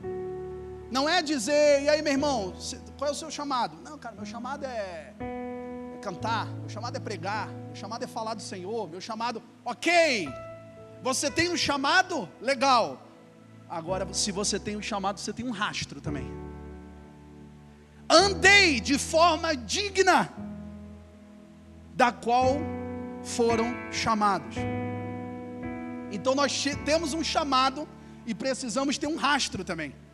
Não 0.89 1.09
é 1.09 1.21
dizer, 1.21 1.83
e 1.83 1.89
aí 1.89 2.01
meu 2.01 2.13
irmão, 2.13 2.53
qual 2.97 3.09
é 3.09 3.11
o 3.11 3.15
seu 3.15 3.29
chamado? 3.29 3.77
Não, 3.83 3.97
cara, 3.97 4.15
meu 4.15 4.25
chamado 4.25 4.63
é, 4.63 5.13
é 5.19 5.99
cantar, 6.01 6.47
meu 6.47 6.69
chamado 6.69 6.95
é 6.95 6.99
pregar, 6.99 7.49
meu 7.49 7.75
chamado 7.75 8.03
é 8.03 8.07
falar 8.07 8.33
do 8.33 8.41
Senhor, 8.41 8.89
meu 8.89 9.01
chamado, 9.01 9.43
ok, 9.65 10.29
você 11.03 11.29
tem 11.29 11.51
um 11.51 11.57
chamado? 11.57 12.29
Legal. 12.39 13.01
Agora, 13.69 14.07
se 14.13 14.31
você 14.31 14.57
tem 14.57 14.77
um 14.77 14.81
chamado, 14.81 15.19
você 15.19 15.33
tem 15.33 15.45
um 15.45 15.51
rastro 15.51 15.99
também 15.99 16.44
andei 18.09 18.79
de 18.79 18.97
forma 18.97 19.55
digna 19.55 20.31
da 21.93 22.11
qual 22.11 22.59
foram 23.23 23.73
chamados. 23.91 24.55
Então 26.11 26.35
nós 26.35 26.65
temos 26.85 27.13
um 27.13 27.23
chamado 27.23 27.87
e 28.25 28.33
precisamos 28.33 28.97
ter 28.97 29.07
um 29.07 29.15
rastro 29.15 29.63
também. 29.63 29.93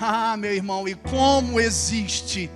Ah, 0.00 0.36
meu 0.36 0.54
irmão, 0.54 0.86
e 0.86 0.94
como 0.94 1.58
existe 1.58 2.48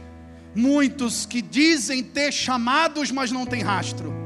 muitos 0.54 1.26
que 1.26 1.42
dizem 1.42 2.00
ter 2.00 2.30
chamados, 2.30 3.10
mas 3.10 3.32
não 3.32 3.44
têm 3.44 3.62
rastro. 3.62 4.21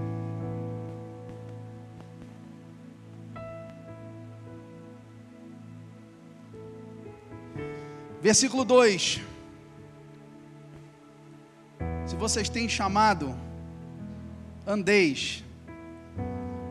Versículo 8.22 8.64
2. 8.64 9.20
Se 12.06 12.16
vocês 12.16 12.48
têm 12.48 12.68
chamado, 12.68 13.34
andeis 14.66 15.44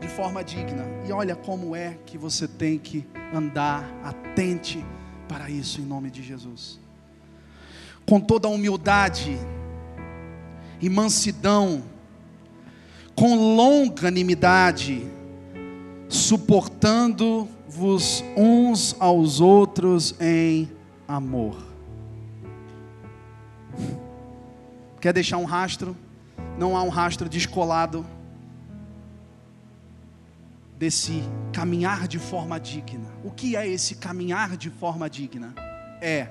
de 0.00 0.08
forma 0.08 0.42
digna. 0.44 0.84
E 1.06 1.12
olha 1.12 1.34
como 1.34 1.74
é 1.74 1.96
que 2.04 2.18
você 2.18 2.46
tem 2.46 2.78
que 2.78 3.06
andar, 3.34 3.82
atente 4.04 4.84
para 5.28 5.50
isso 5.50 5.80
em 5.80 5.84
nome 5.84 6.10
de 6.10 6.22
Jesus. 6.22 6.78
Com 8.04 8.20
toda 8.20 8.46
humildade 8.48 9.38
e 10.80 10.88
mansidão, 10.88 11.82
com 13.14 13.56
longanimidade, 13.56 15.06
suportando-vos 16.08 18.24
uns 18.36 18.94
aos 19.00 19.40
outros 19.40 20.14
em 20.20 20.70
amor. 21.06 21.56
Quer 25.00 25.12
deixar 25.12 25.36
um 25.36 25.44
rastro? 25.44 25.96
Não 26.58 26.76
há 26.76 26.82
um 26.82 26.88
rastro 26.88 27.28
descolado 27.28 28.04
desse 30.78 31.22
caminhar 31.52 32.06
de 32.06 32.18
forma 32.18 32.58
digna. 32.58 33.08
O 33.24 33.30
que 33.30 33.56
é 33.56 33.66
esse 33.66 33.96
caminhar 33.96 34.56
de 34.56 34.70
forma 34.70 35.08
digna? 35.08 35.54
É 36.00 36.28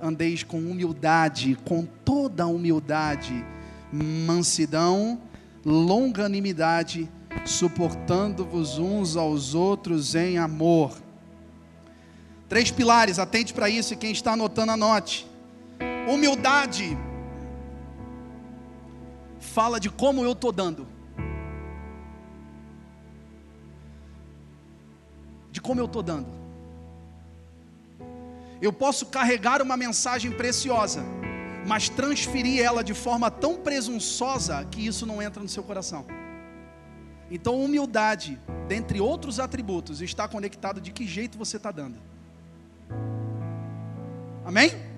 andeis 0.00 0.42
com 0.42 0.58
humildade, 0.58 1.58
com 1.64 1.84
toda 2.04 2.46
humildade, 2.46 3.44
mansidão, 3.92 5.20
longanimidade, 5.64 7.10
suportando-vos 7.44 8.78
uns 8.78 9.16
aos 9.16 9.54
outros 9.54 10.14
em 10.14 10.38
amor. 10.38 10.96
Três 12.48 12.70
pilares, 12.70 13.18
atente 13.18 13.52
para 13.52 13.68
isso 13.68 13.92
e 13.92 13.96
quem 13.96 14.10
está 14.10 14.32
anotando, 14.32 14.72
anote. 14.72 15.26
Humildade 16.10 16.96
fala 19.38 19.78
de 19.78 19.90
como 19.90 20.24
eu 20.24 20.32
estou 20.32 20.50
dando. 20.50 20.86
De 25.52 25.60
como 25.60 25.80
eu 25.80 25.84
estou 25.84 26.02
dando. 26.02 26.28
Eu 28.60 28.72
posso 28.72 29.06
carregar 29.06 29.60
uma 29.60 29.76
mensagem 29.76 30.32
preciosa, 30.32 31.04
mas 31.66 31.88
transferir 31.88 32.64
ela 32.64 32.82
de 32.82 32.94
forma 32.94 33.30
tão 33.30 33.56
presunçosa 33.56 34.64
que 34.64 34.84
isso 34.86 35.04
não 35.04 35.22
entra 35.22 35.42
no 35.42 35.48
seu 35.48 35.62
coração. 35.62 36.06
Então, 37.30 37.62
humildade, 37.62 38.40
dentre 38.66 39.00
outros 39.00 39.38
atributos, 39.38 40.00
está 40.00 40.26
conectado 40.26 40.80
de 40.80 40.90
que 40.92 41.06
jeito 41.06 41.36
você 41.36 41.58
está 41.58 41.70
dando. 41.70 41.98
Amém? 44.44 44.88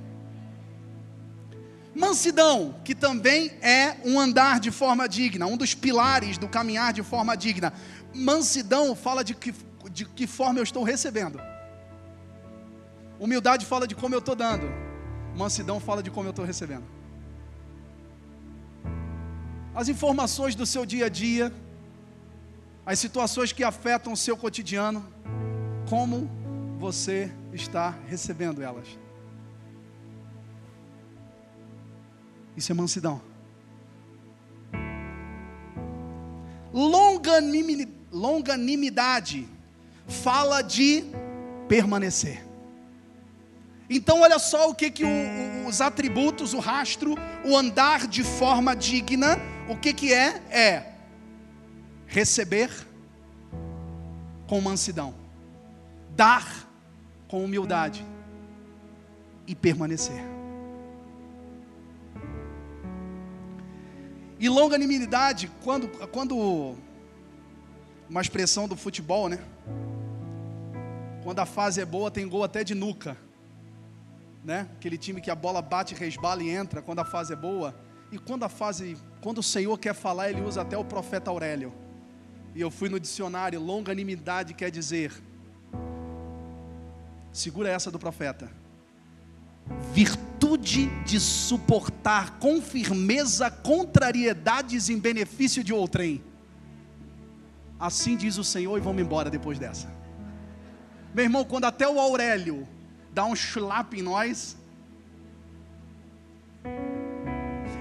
Mansidão, 1.95 2.77
que 2.85 2.95
também 2.95 3.51
é 3.61 3.97
um 4.05 4.19
andar 4.19 4.61
de 4.61 4.71
forma 4.71 5.09
digna, 5.09 5.47
um 5.47 5.57
dos 5.57 5.75
pilares 5.75 6.39
do 6.39 6.49
caminhar 6.49 6.93
de 6.93 7.03
forma 7.03 7.37
digna. 7.37 7.73
Mansidão 8.15 8.95
fala 8.95 9.23
de 9.25 9.35
que, 9.35 9.55
de 9.91 10.05
que 10.05 10.27
forma 10.27 10.59
eu 10.59 10.63
estou 10.63 10.83
recebendo. 10.83 11.41
Humildade 13.19 13.67
fala 13.67 13.87
de 13.87 13.95
como 13.95 14.15
eu 14.15 14.21
estou 14.21 14.35
dando. 14.35 14.67
Mansidão 15.37 15.79
fala 15.79 16.03
de 16.03 16.11
como 16.11 16.27
eu 16.27 16.31
estou 16.31 16.45
recebendo. 16.45 16.85
As 19.75 19.89
informações 19.89 20.55
do 20.55 20.65
seu 20.65 20.87
dia 20.87 21.07
a 21.07 21.09
dia, 21.09 21.53
as 22.87 22.99
situações 22.99 23.53
que 23.53 23.63
afetam 23.63 24.13
o 24.13 24.17
seu 24.17 24.37
cotidiano, 24.37 25.07
como 25.89 26.31
você 26.79 27.31
está 27.53 27.95
recebendo 28.07 28.63
elas. 28.63 28.87
Isso 32.57 32.73
é 32.73 32.75
mansidão. 32.75 33.21
Longanimidade 38.13 39.49
fala 40.07 40.63
de 40.63 41.05
permanecer. 41.69 42.45
Então, 43.89 44.21
olha 44.21 44.39
só 44.39 44.71
o 44.71 44.75
que, 44.75 44.91
que 44.91 45.05
o, 45.05 45.67
os 45.67 45.81
atributos, 45.81 46.55
o 46.55 46.61
rastro, 46.61 47.17
o 47.45 47.57
andar 47.57 48.07
de 48.07 48.23
forma 48.23 48.77
digna, 48.77 49.37
o 49.69 49.77
que, 49.77 49.93
que 49.93 50.13
é? 50.13 50.43
É 50.49 50.93
receber 52.07 52.71
com 54.47 54.61
mansidão, 54.61 55.15
dar 56.11 56.70
com 57.31 57.45
humildade 57.45 58.05
e 59.47 59.55
permanecer. 59.55 60.21
E 64.39 64.49
longanimidade, 64.49 65.51
quando, 65.63 65.89
quando 66.09 66.75
uma 68.09 68.21
expressão 68.21 68.67
do 68.67 68.77
futebol, 68.77 69.29
né? 69.29 69.39
Quando 71.23 71.39
a 71.39 71.47
fase 71.47 71.81
é 71.81 71.85
boa, 71.85 72.11
tem 72.11 72.29
gol 72.29 72.43
até 72.43 72.65
de 72.65 72.75
nuca 72.75 73.17
né? 74.45 74.67
Aquele 74.77 74.97
time 74.97 75.21
que 75.21 75.31
a 75.31 75.35
bola 75.35 75.61
bate, 75.61 75.95
resbala 75.95 76.43
e 76.43 76.51
entra 76.51 76.83
quando 76.83 77.01
a 77.01 77.05
fase 77.05 77.33
é 77.33 77.37
boa. 77.37 77.75
E 78.11 78.19
quando 78.19 78.45
a 78.45 78.49
fase, 78.49 78.97
quando 79.21 79.39
o 79.39 79.43
Senhor 79.43 79.79
quer 79.79 79.95
falar, 79.95 80.31
ele 80.31 80.41
usa 80.41 80.63
até 80.63 80.77
o 80.77 80.85
profeta 80.85 81.31
Aurélio. 81.31 81.73
E 82.55 82.61
eu 82.61 82.71
fui 82.71 82.89
no 82.89 82.99
dicionário, 82.99 83.61
longanimidade 83.61 84.55
quer 84.55 84.71
dizer 84.71 85.13
Segura 87.33 87.69
essa 87.69 87.91
do 87.91 87.99
profeta. 87.99 88.51
Virtude 89.93 90.87
de 91.05 91.21
suportar 91.21 92.39
com 92.39 92.61
firmeza 92.61 93.51
contrariedades 93.51 94.89
em 94.89 94.99
benefício 94.99 95.63
de 95.63 95.73
outrem. 95.73 96.23
Assim 97.79 98.17
diz 98.17 98.37
o 98.37 98.45
Senhor 98.45 98.77
e 98.77 98.81
vamos 98.81 99.03
embora 99.03 99.31
depois 99.31 99.59
dessa. 99.59 99.91
Meu 101.15 101.25
irmão, 101.25 101.45
quando 101.45 101.65
até 101.65 101.89
o 101.89 101.99
Aurélio 101.99 102.69
dá 103.13 103.25
um 103.25 103.35
chlap 103.35 103.95
em 103.95 104.03
nós. 104.03 104.57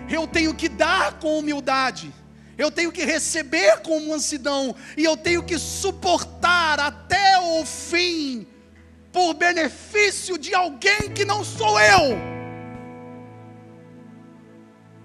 Eu 0.09 0.27
tenho 0.27 0.55
que 0.55 0.67
dar 0.67 1.19
com 1.19 1.37
humildade, 1.37 2.11
eu 2.57 2.71
tenho 2.71 2.91
que 2.91 3.05
receber 3.05 3.81
com 3.81 4.07
mansidão, 4.07 4.75
e 4.97 5.03
eu 5.03 5.15
tenho 5.15 5.43
que 5.43 5.59
suportar 5.59 6.79
até 6.79 7.39
o 7.39 7.63
fim, 7.63 8.47
por 9.11 9.33
benefício 9.33 10.37
de 10.37 10.53
alguém 10.53 11.11
que 11.13 11.25
não 11.25 11.43
sou 11.43 11.79
eu. 11.79 12.17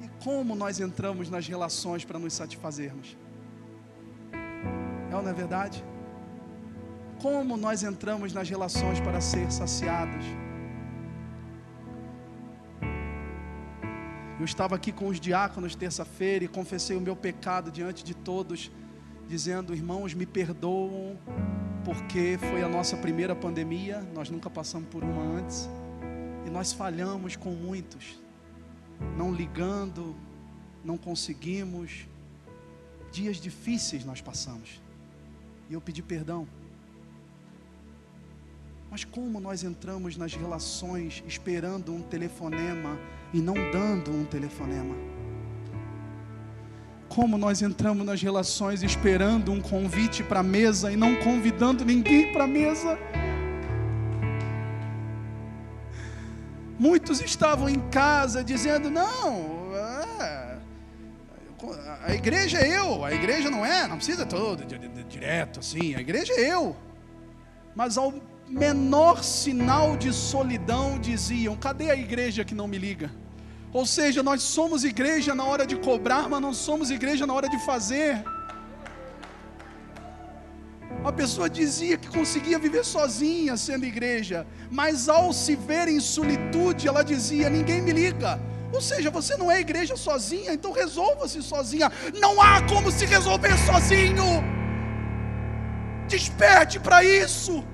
E 0.02 0.08
como 0.22 0.54
nós 0.54 0.80
entramos 0.80 1.30
nas 1.30 1.46
relações 1.46 2.04
para 2.04 2.18
nos 2.18 2.32
satisfazermos? 2.32 3.16
É 5.10 5.16
ou 5.16 5.22
não 5.22 5.30
é 5.30 5.34
verdade? 5.34 5.84
como 7.24 7.56
nós 7.56 7.82
entramos 7.82 8.34
nas 8.34 8.50
relações 8.50 9.00
para 9.00 9.18
ser 9.18 9.50
saciados. 9.50 10.26
Eu 14.38 14.44
estava 14.44 14.74
aqui 14.74 14.92
com 14.92 15.06
os 15.06 15.18
diáconos 15.18 15.74
terça-feira 15.74 16.44
e 16.44 16.48
confessei 16.48 16.94
o 16.94 17.00
meu 17.00 17.16
pecado 17.16 17.70
diante 17.70 18.04
de 18.04 18.12
todos, 18.12 18.70
dizendo: 19.28 19.74
irmãos, 19.74 20.14
me 20.14 20.26
perdoam, 20.26 21.18
porque 21.84 22.38
foi 22.38 22.62
a 22.62 22.68
nossa 22.68 22.96
primeira 22.96 23.34
pandemia, 23.34 24.00
nós 24.14 24.30
nunca 24.30 24.48
passamos 24.48 24.88
por 24.88 25.02
uma 25.02 25.22
antes, 25.38 25.68
e 26.46 26.50
nós 26.50 26.72
falhamos 26.72 27.36
com 27.36 27.50
muitos, 27.50 28.18
não 29.16 29.32
ligando, 29.32 30.14
não 30.84 30.96
conseguimos, 30.96 32.06
dias 33.12 33.36
difíceis 33.36 34.04
nós 34.04 34.20
passamos, 34.20 34.80
e 35.68 35.74
eu 35.74 35.80
pedi 35.80 36.02
perdão. 36.02 36.46
Mas 38.90 39.04
como 39.04 39.40
nós 39.40 39.64
entramos 39.64 40.16
nas 40.16 40.34
relações 40.34 41.24
esperando 41.26 41.92
um 41.92 42.00
telefonema 42.00 42.96
e 43.32 43.40
não 43.40 43.54
dando 43.72 44.12
um 44.12 44.24
telefonema? 44.24 44.94
Como 47.14 47.38
nós 47.38 47.62
entramos 47.62 48.04
nas 48.04 48.20
relações 48.20 48.82
esperando 48.82 49.52
um 49.52 49.60
convite 49.60 50.24
para 50.24 50.40
a 50.40 50.42
mesa 50.42 50.90
e 50.90 50.96
não 50.96 51.14
convidando 51.14 51.84
ninguém 51.84 52.32
para 52.32 52.42
a 52.42 52.46
mesa? 52.46 52.98
Muitos 56.76 57.20
estavam 57.20 57.68
em 57.68 57.78
casa 57.88 58.42
dizendo: 58.42 58.90
não, 58.90 59.70
é, 59.76 60.58
a 62.02 62.12
igreja 62.12 62.58
é 62.58 62.76
eu, 62.76 63.04
a 63.04 63.12
igreja 63.12 63.48
não 63.48 63.64
é, 63.64 63.86
não 63.86 63.96
precisa 63.96 64.26
todo 64.26 64.64
direto 65.08 65.60
assim, 65.60 65.94
a 65.94 66.00
igreja 66.00 66.32
é 66.32 66.52
eu. 66.52 66.76
mas 67.76 67.96
ao 67.96 68.12
menor 68.48 69.22
sinal 69.22 69.96
de 69.96 70.12
solidão 70.12 70.98
diziam: 70.98 71.54
cadê 71.54 71.92
a 71.92 71.96
igreja 71.96 72.44
que 72.44 72.56
não 72.56 72.66
me 72.66 72.76
liga? 72.76 73.08
Ou 73.78 73.84
seja, 73.84 74.22
nós 74.22 74.40
somos 74.40 74.84
igreja 74.84 75.34
na 75.34 75.44
hora 75.44 75.66
de 75.66 75.76
cobrar, 75.86 76.28
mas 76.28 76.40
não 76.40 76.54
somos 76.54 76.92
igreja 76.92 77.26
na 77.26 77.34
hora 77.34 77.48
de 77.48 77.58
fazer. 77.64 78.22
A 81.04 81.12
pessoa 81.12 81.50
dizia 81.50 81.96
que 81.96 82.08
conseguia 82.08 82.56
viver 82.56 82.84
sozinha 82.84 83.56
sendo 83.56 83.84
igreja, 83.84 84.46
mas 84.70 85.08
ao 85.08 85.32
se 85.32 85.56
ver 85.56 85.88
em 85.88 85.98
solitude, 85.98 86.86
ela 86.86 87.02
dizia: 87.02 87.50
ninguém 87.50 87.82
me 87.82 87.90
liga. 87.90 88.40
Ou 88.72 88.80
seja, 88.80 89.10
você 89.10 89.36
não 89.36 89.50
é 89.50 89.58
igreja 89.60 89.96
sozinha, 89.96 90.52
então 90.52 90.70
resolva-se 90.70 91.42
sozinha. 91.42 91.90
Não 92.20 92.40
há 92.40 92.62
como 92.72 92.92
se 92.92 93.04
resolver 93.06 93.56
sozinho. 93.66 94.24
Desperte 96.06 96.78
para 96.78 97.02
isso. 97.02 97.64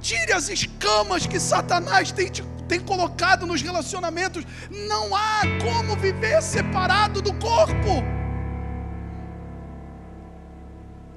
Tire 0.00 0.32
as 0.32 0.48
escamas 0.50 1.26
que 1.26 1.40
Satanás 1.40 2.12
tem, 2.12 2.28
te, 2.28 2.44
tem 2.70 2.78
colocado 2.78 3.44
nos 3.46 3.60
relacionamentos. 3.60 4.44
Não 4.88 5.12
há 5.12 5.40
como 5.60 5.96
viver 5.96 6.40
separado 6.40 7.20
do 7.20 7.34
corpo. 7.34 7.92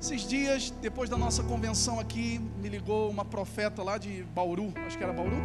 Esses 0.02 0.28
dias, 0.28 0.72
depois 0.82 1.10
da 1.12 1.18
nossa 1.18 1.44
convenção 1.44 2.00
aqui, 2.00 2.40
me 2.40 2.68
ligou 2.68 3.08
uma 3.10 3.24
profeta 3.24 3.84
lá 3.84 4.00
de 4.00 4.24
Bauru, 4.24 4.74
acho 4.86 4.98
que 4.98 5.04
era 5.04 5.14
Bauru? 5.14 5.42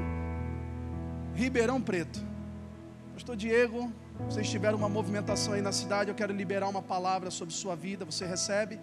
Ribeirão 1.34 1.80
Preto. 1.80 2.18
Pastor 3.12 3.36
Diego, 3.36 3.92
vocês 4.28 4.48
tiveram 4.48 4.78
uma 4.78 4.88
movimentação 4.88 5.52
aí 5.52 5.60
na 5.60 5.72
cidade, 5.72 6.08
eu 6.10 6.14
quero 6.14 6.32
liberar 6.32 6.68
uma 6.68 6.82
palavra 6.82 7.30
sobre 7.30 7.52
sua 7.54 7.76
vida, 7.76 8.04
você 8.04 8.24
recebe? 8.24 8.80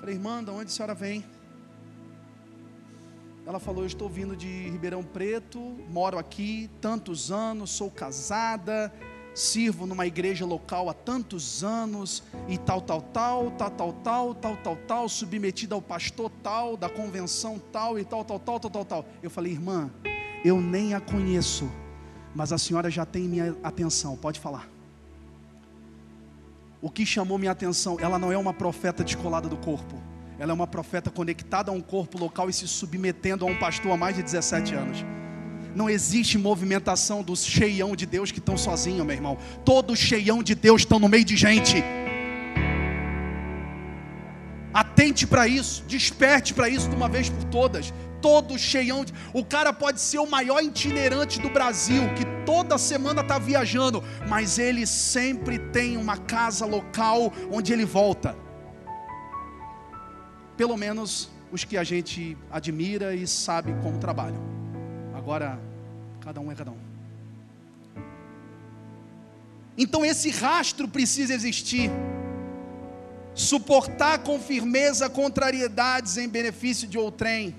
Falei, 0.00 0.14
irmã, 0.14 0.44
de 0.44 0.50
onde 0.50 0.66
a 0.66 0.68
senhora 0.68 0.94
vem? 0.94 1.24
Ela 3.46 3.60
falou: 3.60 3.84
Eu 3.84 3.86
estou 3.86 4.08
vindo 4.08 4.36
de 4.36 4.68
Ribeirão 4.68 5.04
Preto, 5.04 5.60
moro 5.88 6.18
aqui 6.18 6.68
tantos 6.80 7.30
anos, 7.30 7.70
sou 7.70 7.88
casada, 7.88 8.92
sirvo 9.32 9.86
numa 9.86 10.04
igreja 10.04 10.44
local 10.44 10.90
há 10.90 10.92
tantos 10.92 11.62
anos, 11.62 12.24
e 12.48 12.58
tal, 12.58 12.80
tal, 12.80 13.00
tal, 13.00 13.52
tal, 13.52 13.70
tal, 13.70 13.92
tal, 13.92 14.34
tal, 14.34 14.56
tal, 14.56 14.76
tal, 14.76 15.08
submetida 15.08 15.76
ao 15.76 15.80
pastor 15.80 16.28
tal, 16.42 16.76
da 16.76 16.88
convenção 16.88 17.60
tal, 17.70 17.96
e 17.96 18.04
tal, 18.04 18.24
tal, 18.24 18.40
tal, 18.40 18.58
tal, 18.58 18.70
tal, 18.70 18.84
tal. 18.84 19.06
Eu 19.22 19.30
falei: 19.30 19.52
Irmã, 19.52 19.92
eu 20.44 20.60
nem 20.60 20.94
a 20.94 21.00
conheço, 21.00 21.70
mas 22.34 22.52
a 22.52 22.58
senhora 22.58 22.90
já 22.90 23.06
tem 23.06 23.28
minha 23.28 23.56
atenção, 23.62 24.16
pode 24.16 24.40
falar. 24.40 24.68
O 26.82 26.90
que 26.90 27.06
chamou 27.06 27.38
minha 27.38 27.52
atenção, 27.52 27.96
ela 28.00 28.18
não 28.18 28.32
é 28.32 28.36
uma 28.36 28.52
profeta 28.52 29.04
descolada 29.04 29.48
do 29.48 29.56
corpo 29.56 29.96
ela 30.38 30.52
é 30.52 30.54
uma 30.54 30.66
profeta 30.66 31.10
conectada 31.10 31.70
a 31.70 31.74
um 31.74 31.80
corpo 31.80 32.18
local 32.18 32.50
e 32.50 32.52
se 32.52 32.68
submetendo 32.68 33.44
a 33.44 33.48
um 33.48 33.56
pastor 33.56 33.92
há 33.92 33.96
mais 33.96 34.16
de 34.16 34.22
17 34.22 34.74
anos. 34.74 35.04
Não 35.74 35.88
existe 35.88 36.38
movimentação 36.38 37.22
dos 37.22 37.44
cheião 37.44 37.94
de 37.94 38.06
Deus 38.06 38.30
que 38.30 38.38
estão 38.38 38.56
sozinhos, 38.56 39.04
meu 39.04 39.14
irmão. 39.14 39.38
Todos 39.64 39.98
cheião 39.98 40.42
de 40.42 40.54
Deus 40.54 40.82
estão 40.82 40.98
no 40.98 41.08
meio 41.08 41.24
de 41.24 41.36
gente. 41.36 41.82
Atente 44.72 45.26
para 45.26 45.48
isso, 45.48 45.84
desperte 45.86 46.52
para 46.52 46.68
isso 46.68 46.88
de 46.88 46.96
uma 46.96 47.08
vez 47.08 47.30
por 47.30 47.44
todas. 47.44 47.92
Todo 48.20 48.58
cheião 48.58 49.04
de... 49.04 49.12
O 49.32 49.44
cara 49.44 49.72
pode 49.72 50.00
ser 50.00 50.18
o 50.18 50.28
maior 50.28 50.62
itinerante 50.62 51.40
do 51.40 51.48
Brasil, 51.48 52.02
que 52.14 52.24
toda 52.44 52.76
semana 52.76 53.22
está 53.22 53.38
viajando, 53.38 54.02
mas 54.28 54.58
ele 54.58 54.86
sempre 54.86 55.58
tem 55.58 55.96
uma 55.96 56.16
casa 56.16 56.66
local 56.66 57.32
onde 57.50 57.72
ele 57.72 57.84
volta 57.84 58.45
pelo 60.56 60.76
menos 60.76 61.30
os 61.52 61.64
que 61.64 61.76
a 61.76 61.84
gente 61.84 62.36
admira 62.50 63.14
e 63.14 63.26
sabe 63.26 63.74
como 63.82 63.98
trabalham. 63.98 64.42
Agora, 65.14 65.60
cada 66.20 66.40
um 66.40 66.50
é 66.50 66.54
cada 66.54 66.70
um. 66.70 66.86
Então 69.78 70.04
esse 70.04 70.30
rastro 70.30 70.88
precisa 70.88 71.34
existir. 71.34 71.90
Suportar 73.34 74.20
com 74.20 74.40
firmeza 74.40 75.10
contrariedades 75.10 76.16
em 76.16 76.28
benefício 76.28 76.88
de 76.88 76.96
outrem. 76.96 77.54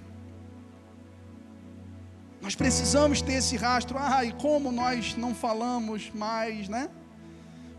Nós 2.41 2.55
precisamos 2.55 3.21
ter 3.21 3.33
esse 3.33 3.55
rastro. 3.55 3.97
Ah, 3.99 4.25
e 4.25 4.31
como 4.31 4.71
nós 4.71 5.15
não 5.15 5.35
falamos 5.35 6.09
mais, 6.13 6.67
né? 6.67 6.89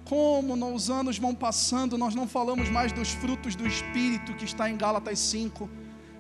Como 0.09 0.75
os 0.75 0.89
anos 0.89 1.19
vão 1.19 1.35
passando, 1.35 1.99
nós 1.99 2.15
não 2.15 2.27
falamos 2.27 2.71
mais 2.71 2.91
dos 2.93 3.11
frutos 3.11 3.55
do 3.55 3.67
Espírito 3.67 4.33
que 4.33 4.47
está 4.47 4.69
em 4.71 4.77
Gálatas 4.77 5.19
5. 5.19 5.69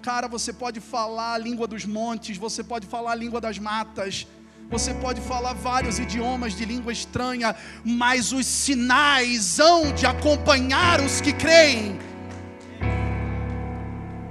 Cara, 0.02 0.28
você 0.28 0.52
pode 0.52 0.78
falar 0.78 1.32
a 1.32 1.38
língua 1.38 1.66
dos 1.66 1.86
montes, 1.86 2.36
você 2.36 2.62
pode 2.62 2.86
falar 2.86 3.12
a 3.12 3.14
língua 3.14 3.40
das 3.40 3.58
matas, 3.58 4.26
você 4.68 4.92
pode 4.92 5.22
falar 5.22 5.54
vários 5.54 5.98
idiomas 5.98 6.54
de 6.54 6.66
língua 6.66 6.92
estranha, 6.92 7.56
mas 7.82 8.30
os 8.30 8.44
sinais 8.44 9.58
hão 9.58 9.90
de 9.94 10.04
acompanhar 10.04 11.00
os 11.00 11.22
que 11.22 11.32
creem. 11.32 11.98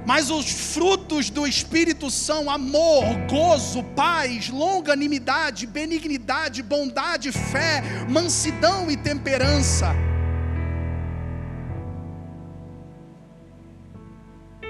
Mas 0.08 0.32
os 0.32 0.50
frutos 0.50 1.30
do 1.30 1.46
Espírito 1.46 2.10
são 2.10 2.50
amor, 2.50 3.04
gozo, 3.30 3.84
paz, 3.94 4.48
longanimidade, 4.48 5.68
benignidade, 5.68 6.64
bondade, 6.64 7.30
fé, 7.34 7.84
mansidão 8.10 8.90
e 8.90 8.96
temperança. 8.96 9.94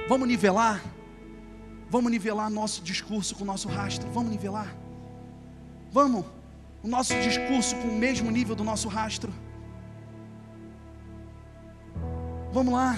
Vamos 0.10 0.28
nivelar? 0.28 0.84
Vamos 1.88 2.12
nivelar 2.12 2.50
nosso 2.50 2.82
discurso 2.82 3.36
com 3.36 3.44
o 3.44 3.48
nosso 3.48 3.68
rastro? 3.68 4.10
Vamos 4.10 4.32
nivelar? 4.32 4.76
Vamos? 5.92 6.26
O 6.82 6.88
nosso 6.88 7.14
discurso 7.22 7.76
com 7.76 7.90
o 7.90 7.96
mesmo 7.96 8.32
nível 8.32 8.56
do 8.56 8.64
nosso 8.64 8.88
rastro? 8.88 9.32
Vamos 12.52 12.74
lá? 12.74 12.98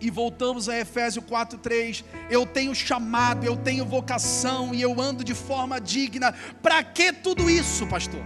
E 0.00 0.10
voltamos 0.10 0.68
a 0.68 0.78
Efésios 0.78 1.24
4:3. 1.24 2.04
Eu 2.30 2.46
tenho 2.46 2.74
chamado, 2.74 3.44
eu 3.44 3.56
tenho 3.56 3.84
vocação 3.84 4.74
e 4.74 4.80
eu 4.80 5.00
ando 5.00 5.24
de 5.24 5.34
forma 5.34 5.80
digna. 5.80 6.32
Para 6.62 6.82
que 6.82 7.12
tudo 7.12 7.50
isso, 7.50 7.86
pastor? 7.86 8.24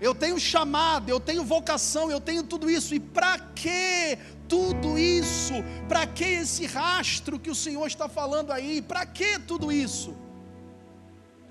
Eu 0.00 0.14
tenho 0.14 0.38
chamado, 0.38 1.08
eu 1.08 1.18
tenho 1.18 1.44
vocação, 1.44 2.10
eu 2.10 2.20
tenho 2.20 2.44
tudo 2.44 2.70
isso. 2.70 2.94
E 2.94 3.00
para 3.00 3.38
que 3.38 4.16
tudo 4.48 4.96
isso? 4.96 5.54
Para 5.88 6.06
que 6.06 6.24
esse 6.24 6.66
rastro 6.66 7.38
que 7.38 7.50
o 7.50 7.54
Senhor 7.54 7.86
está 7.86 8.08
falando 8.08 8.52
aí? 8.52 8.80
Para 8.80 9.04
que 9.04 9.38
tudo 9.40 9.72
isso? 9.72 10.14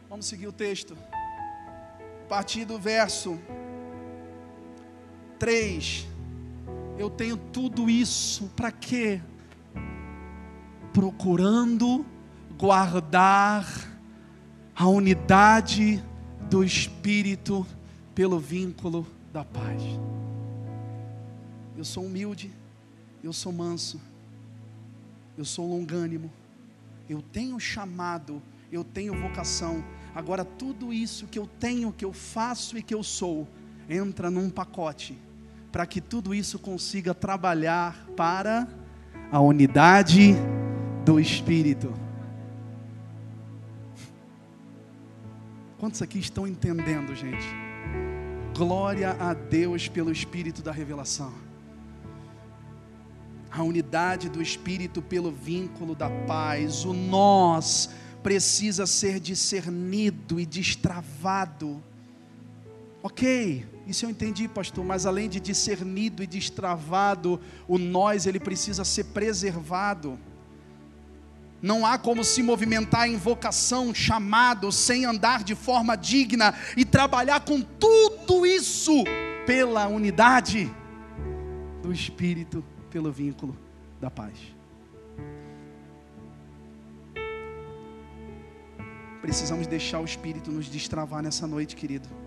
Vamos 0.10 0.26
seguir 0.26 0.48
o 0.48 0.54
texto. 0.54 0.98
A 2.24 2.28
partir 2.30 2.64
do 2.64 2.80
verso 2.80 3.38
3 5.38 6.08
eu 6.98 7.10
tenho 7.10 7.38
tudo 7.38 7.90
isso 7.90 8.50
para 8.56 8.72
quê? 8.72 9.22
Procurando 10.92 12.06
guardar 12.58 13.66
a 14.76 14.88
unidade 14.88 16.04
do 16.50 16.64
Espírito 16.64 17.66
pelo 18.16 18.40
vínculo 18.40 19.06
da 19.32 19.46
paz. 19.46 19.82
Eu 21.78 21.86
sou 21.86 22.06
humilde, 22.06 22.52
eu 23.24 23.32
sou 23.32 23.52
manso, 23.52 24.02
eu 25.38 25.46
sou 25.46 25.70
longânimo, 25.70 26.32
eu 27.08 27.22
tenho 27.22 27.60
chamado, 27.60 28.42
eu 28.72 28.84
tenho 28.84 29.14
vocação. 29.14 29.84
Agora, 30.16 30.44
tudo 30.44 30.92
isso 30.92 31.28
que 31.28 31.38
eu 31.38 31.46
tenho, 31.46 31.94
que 31.94 32.04
eu 32.04 32.12
faço 32.12 32.76
e 32.76 32.82
que 32.82 32.96
eu 32.96 33.04
sou, 33.04 33.48
entra 33.88 34.32
num 34.32 34.50
pacote 34.50 35.16
para 35.78 35.86
que 35.86 36.02
tudo 36.02 36.34
isso 36.34 36.58
consiga 36.58 37.14
trabalhar 37.14 38.08
para 38.18 38.68
a 39.32 39.40
unidade 39.40 40.34
do 41.06 41.20
Espírito. 41.20 41.94
Quantos 45.78 46.02
aqui 46.02 46.18
estão 46.18 46.48
entendendo, 46.48 47.14
gente? 47.14 47.46
Glória 48.58 49.12
a 49.20 49.36
Deus 49.36 49.88
pelo 49.88 50.12
Espírito 50.12 50.64
da 50.64 50.72
revelação. 50.72 51.32
A 53.52 53.62
unidade 53.62 54.30
do 54.30 54.42
Espírito 54.42 55.00
pelo 55.00 55.32
vínculo 55.32 55.94
da 55.94 56.10
paz. 56.10 56.86
O 56.86 56.94
nós 56.94 57.92
precisa 58.24 58.88
ser 58.88 59.20
discernido 59.20 60.40
e 60.40 60.46
destravado. 60.48 61.84
Ok, 63.02 63.66
isso 63.86 64.06
eu 64.06 64.10
entendi, 64.10 64.48
pastor, 64.48 64.84
mas 64.84 65.06
além 65.06 65.30
de 65.30 65.40
discernido 65.40 66.24
e 66.24 66.28
destravado, 66.28 67.40
o 67.68 67.78
nós 67.78 68.26
ele 68.26 68.40
precisa 68.40 68.84
ser 68.84 69.06
preservado. 69.06 70.20
Não 71.62 71.86
há 71.86 71.98
como 71.98 72.24
se 72.24 72.44
movimentar 72.44 73.08
em 73.08 73.18
vocação, 73.18 73.94
chamado, 73.94 74.72
sem 74.72 75.06
andar 75.06 75.44
de 75.44 75.56
forma 75.56 75.96
digna 75.96 76.54
e 76.76 76.84
trabalhar 76.84 77.40
com 77.42 77.62
tudo 77.62 78.46
isso 78.46 79.04
pela 79.46 79.88
unidade 79.88 80.72
do 81.82 81.94
Espírito, 81.94 82.64
pelo 82.90 83.12
vínculo 83.12 83.58
da 84.02 84.12
paz. 84.12 84.38
Precisamos 89.22 89.66
deixar 89.66 90.00
o 90.00 90.06
Espírito 90.06 90.52
nos 90.52 90.68
destravar 90.68 91.24
nessa 91.24 91.48
noite, 91.48 91.76
querido. 91.76 92.27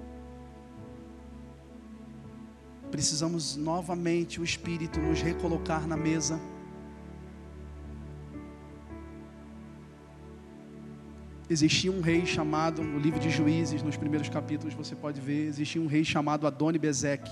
Precisamos 2.90 3.56
novamente 3.56 4.40
o 4.40 4.44
Espírito 4.44 5.00
nos 5.00 5.22
recolocar 5.22 5.86
na 5.86 5.96
mesa. 5.96 6.40
Existia 11.48 11.90
um 11.90 12.00
rei 12.00 12.26
chamado, 12.26 12.82
no 12.82 12.98
livro 12.98 13.18
de 13.18 13.30
Juízes, 13.30 13.82
nos 13.82 13.96
primeiros 13.96 14.28
capítulos 14.28 14.74
você 14.74 14.94
pode 14.94 15.20
ver, 15.20 15.46
existia 15.46 15.80
um 15.80 15.86
rei 15.86 16.04
chamado 16.04 16.46
Adoni 16.46 16.78
Bezeque. 16.78 17.30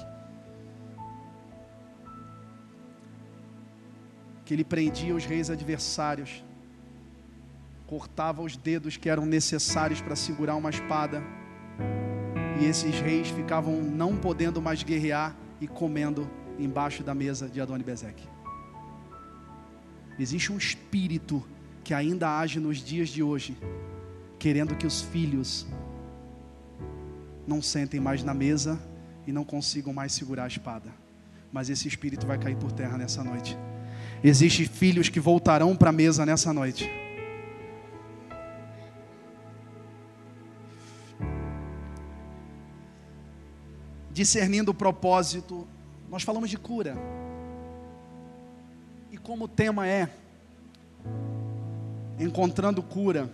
Que 4.44 4.54
ele 4.54 4.64
prendia 4.64 5.14
os 5.14 5.24
reis 5.24 5.50
adversários, 5.50 6.44
cortava 7.86 8.42
os 8.42 8.56
dedos 8.56 8.96
que 8.96 9.08
eram 9.08 9.24
necessários 9.24 10.00
para 10.00 10.16
segurar 10.16 10.56
uma 10.56 10.70
espada, 10.70 11.22
e 12.60 12.64
esses 12.64 12.98
reis 12.98 13.28
ficavam 13.28 13.80
não 13.82 14.16
podendo 14.16 14.60
mais 14.60 14.82
guerrear 14.82 15.36
e 15.60 15.66
comendo 15.66 16.28
embaixo 16.58 17.02
da 17.02 17.14
mesa 17.14 17.48
de 17.48 17.60
Adoni 17.60 17.84
Bezeque. 17.84 18.26
Existe 20.18 20.52
um 20.52 20.58
espírito 20.58 21.44
que 21.84 21.94
ainda 21.94 22.38
age 22.38 22.58
nos 22.58 22.78
dias 22.78 23.08
de 23.08 23.22
hoje, 23.22 23.56
querendo 24.38 24.74
que 24.74 24.86
os 24.86 25.00
filhos 25.00 25.66
não 27.46 27.62
sentem 27.62 28.00
mais 28.00 28.22
na 28.22 28.34
mesa 28.34 28.78
e 29.26 29.32
não 29.32 29.44
consigam 29.44 29.92
mais 29.92 30.12
segurar 30.12 30.44
a 30.44 30.48
espada. 30.48 30.90
Mas 31.52 31.70
esse 31.70 31.88
espírito 31.88 32.26
vai 32.26 32.38
cair 32.38 32.56
por 32.56 32.72
terra 32.72 32.98
nessa 32.98 33.24
noite. 33.24 33.56
Existem 34.22 34.66
filhos 34.66 35.08
que 35.08 35.20
voltarão 35.20 35.74
para 35.76 35.90
a 35.90 35.92
mesa 35.92 36.26
nessa 36.26 36.52
noite. 36.52 36.90
Discernindo 44.18 44.72
o 44.72 44.74
propósito, 44.74 45.64
nós 46.10 46.24
falamos 46.24 46.50
de 46.50 46.58
cura. 46.58 46.96
E 49.12 49.16
como 49.16 49.44
o 49.44 49.48
tema 49.48 49.86
é 49.86 50.10
encontrando 52.18 52.82
cura, 52.82 53.30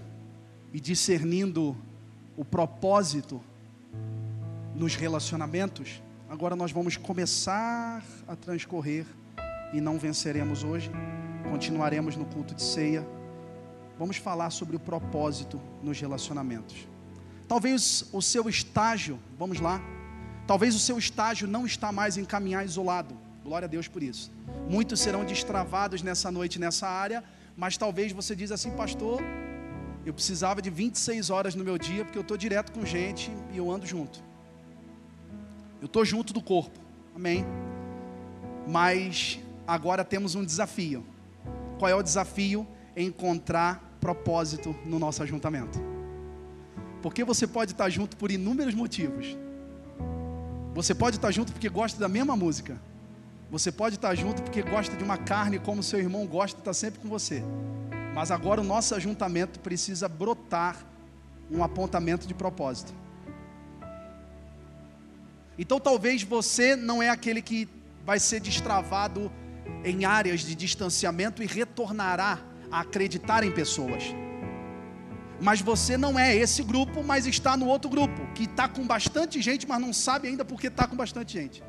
e 0.75 0.79
discernindo 0.79 1.75
o 2.37 2.45
propósito 2.45 3.41
nos 4.75 4.95
relacionamentos, 4.95 6.03
agora 6.29 6.55
nós 6.55 6.71
vamos 6.71 6.99
começar 6.99 8.05
a 8.29 8.37
transcorrer 8.37 9.07
e 9.73 9.81
não 9.81 9.99
venceremos 9.99 10.63
hoje, 10.65 10.91
continuaremos 11.51 12.15
no 12.15 12.27
culto 12.27 12.55
de 12.55 12.63
ceia. 12.63 13.09
Vamos 13.99 14.19
falar 14.19 14.51
sobre 14.51 14.77
o 14.77 14.81
propósito 14.81 15.59
nos 15.83 15.99
relacionamentos. 15.99 16.87
Talvez 17.49 18.05
o 18.13 18.21
seu 18.21 18.51
estágio, 18.51 19.19
vamos 19.39 19.61
lá, 19.61 19.81
talvez 20.47 20.75
o 20.75 20.79
seu 20.79 20.99
estágio 20.99 21.49
não 21.49 21.67
está 21.67 21.91
mais 21.93 22.17
em 22.17 22.25
caminhar 22.25 22.65
isolado. 22.65 23.17
Glória 23.45 23.67
a 23.67 23.69
Deus 23.69 23.89
por 23.89 24.03
isso. 24.03 24.31
Muitos 24.69 25.01
serão 25.01 25.25
destravados 25.25 26.03
nessa 26.03 26.31
noite 26.31 26.59
nessa 26.59 26.89
área, 26.89 27.23
mas 27.57 27.77
talvez 27.77 28.13
você 28.13 28.35
diz 28.35 28.51
assim, 28.51 28.71
pastor, 28.71 29.23
eu 30.05 30.13
precisava 30.13 30.61
de 30.61 30.71
26 30.71 31.31
horas 31.31 31.55
no 31.55 31.65
meu 31.65 31.79
dia, 31.79 32.05
porque 32.05 32.19
eu 32.19 32.23
estou 32.23 32.37
direto 32.37 32.73
com 32.73 32.85
gente 32.85 33.31
e 33.53 33.59
eu 33.59 33.71
ando 33.71 33.87
junto. 33.87 34.23
Eu 35.81 35.87
estou 35.87 36.05
junto 36.05 36.33
do 36.33 36.41
corpo. 36.41 36.79
Amém. 37.15 37.45
Mas 38.67 39.39
agora 39.67 40.05
temos 40.05 40.35
um 40.35 40.45
desafio. 40.45 41.05
Qual 41.79 41.91
é 41.91 41.95
o 41.95 42.03
desafio? 42.03 42.67
Encontrar 42.97 43.97
propósito 44.01 44.75
no 44.85 44.99
nosso 44.99 45.23
ajuntamento. 45.23 45.79
Porque 47.03 47.25
você 47.25 47.47
pode 47.47 47.73
estar 47.73 47.91
junto 47.91 48.17
por 48.17 48.31
inúmeros 48.31 48.75
motivos. 48.75 49.37
Você 50.75 50.93
pode 50.93 51.17
estar 51.17 51.31
junto 51.31 51.53
porque 51.53 51.69
gosta 51.69 52.01
da 52.01 52.09
mesma 52.09 52.35
música. 52.37 52.77
Você 53.49 53.71
pode 53.71 53.95
estar 53.95 54.13
junto 54.17 54.43
porque 54.43 54.61
gosta 54.61 54.97
de 54.97 55.05
uma 55.05 55.17
carne 55.17 55.61
como 55.61 55.85
seu 55.85 56.01
irmão 56.01 56.27
gosta, 56.27 56.59
está 56.59 56.75
sempre 56.75 56.99
com 56.99 57.09
você. 57.09 57.45
Mas 58.13 58.33
agora 58.33 58.61
o 58.61 58.65
nosso 58.65 58.93
ajuntamento 58.95 59.61
precisa 59.61 60.09
brotar 60.09 60.77
um 61.49 61.63
apontamento 61.63 62.27
de 62.27 62.35
propósito. 62.35 62.93
Então 65.57 65.79
talvez 65.79 66.25
você 66.25 66.75
não 66.75 67.01
é 67.01 67.09
aquele 67.09 67.41
que 67.41 67.69
vai 68.05 68.19
ser 68.19 68.41
destravado 68.41 69.31
em 69.85 70.05
áreas 70.05 70.41
de 70.41 70.57
distanciamento 70.57 71.41
e 71.41 71.47
retornará 71.47 72.41
a 72.69 72.81
acreditar 72.81 73.45
em 73.45 73.53
pessoas. 73.53 74.03
Mas 75.41 75.61
você 75.61 75.97
não 75.97 76.19
é 76.19 76.35
esse 76.35 76.63
grupo, 76.63 77.03
mas 77.03 77.27
está 77.27 77.57
no 77.57 77.67
outro 77.67 77.91
grupo, 77.91 78.27
que 78.35 78.45
está 78.45 78.69
com 78.69 78.87
bastante 78.87 79.43
gente, 79.43 79.67
mas 79.67 79.81
não 79.81 79.93
sabe 79.93 80.29
ainda 80.29 80.45
porque 80.45 80.69
está 80.69 80.87
com 80.87 80.97
bastante 80.97 81.33
gente. 81.33 81.63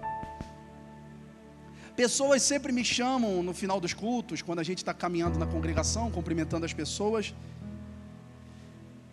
Pessoas 1.95 2.41
sempre 2.41 2.71
me 2.73 2.83
chamam 2.83 3.41
no 3.41 3.53
final 3.53 3.79
dos 3.79 3.93
cultos, 3.93 4.41
quando 4.41 4.59
a 4.59 4.63
gente 4.63 4.79
está 4.79 4.93
caminhando 4.93 5.39
na 5.39 5.47
congregação, 5.47 6.11
cumprimentando 6.11 6.65
as 6.65 6.73
pessoas. 6.73 7.33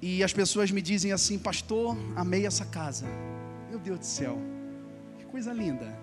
E 0.00 0.22
as 0.24 0.32
pessoas 0.32 0.70
me 0.72 0.82
dizem 0.82 1.12
assim, 1.12 1.38
pastor, 1.38 1.96
amei 2.16 2.44
essa 2.44 2.64
casa. 2.64 3.06
Meu 3.70 3.78
Deus 3.78 4.00
do 4.00 4.04
céu, 4.04 4.36
que 5.16 5.24
coisa 5.24 5.52
linda. 5.52 5.96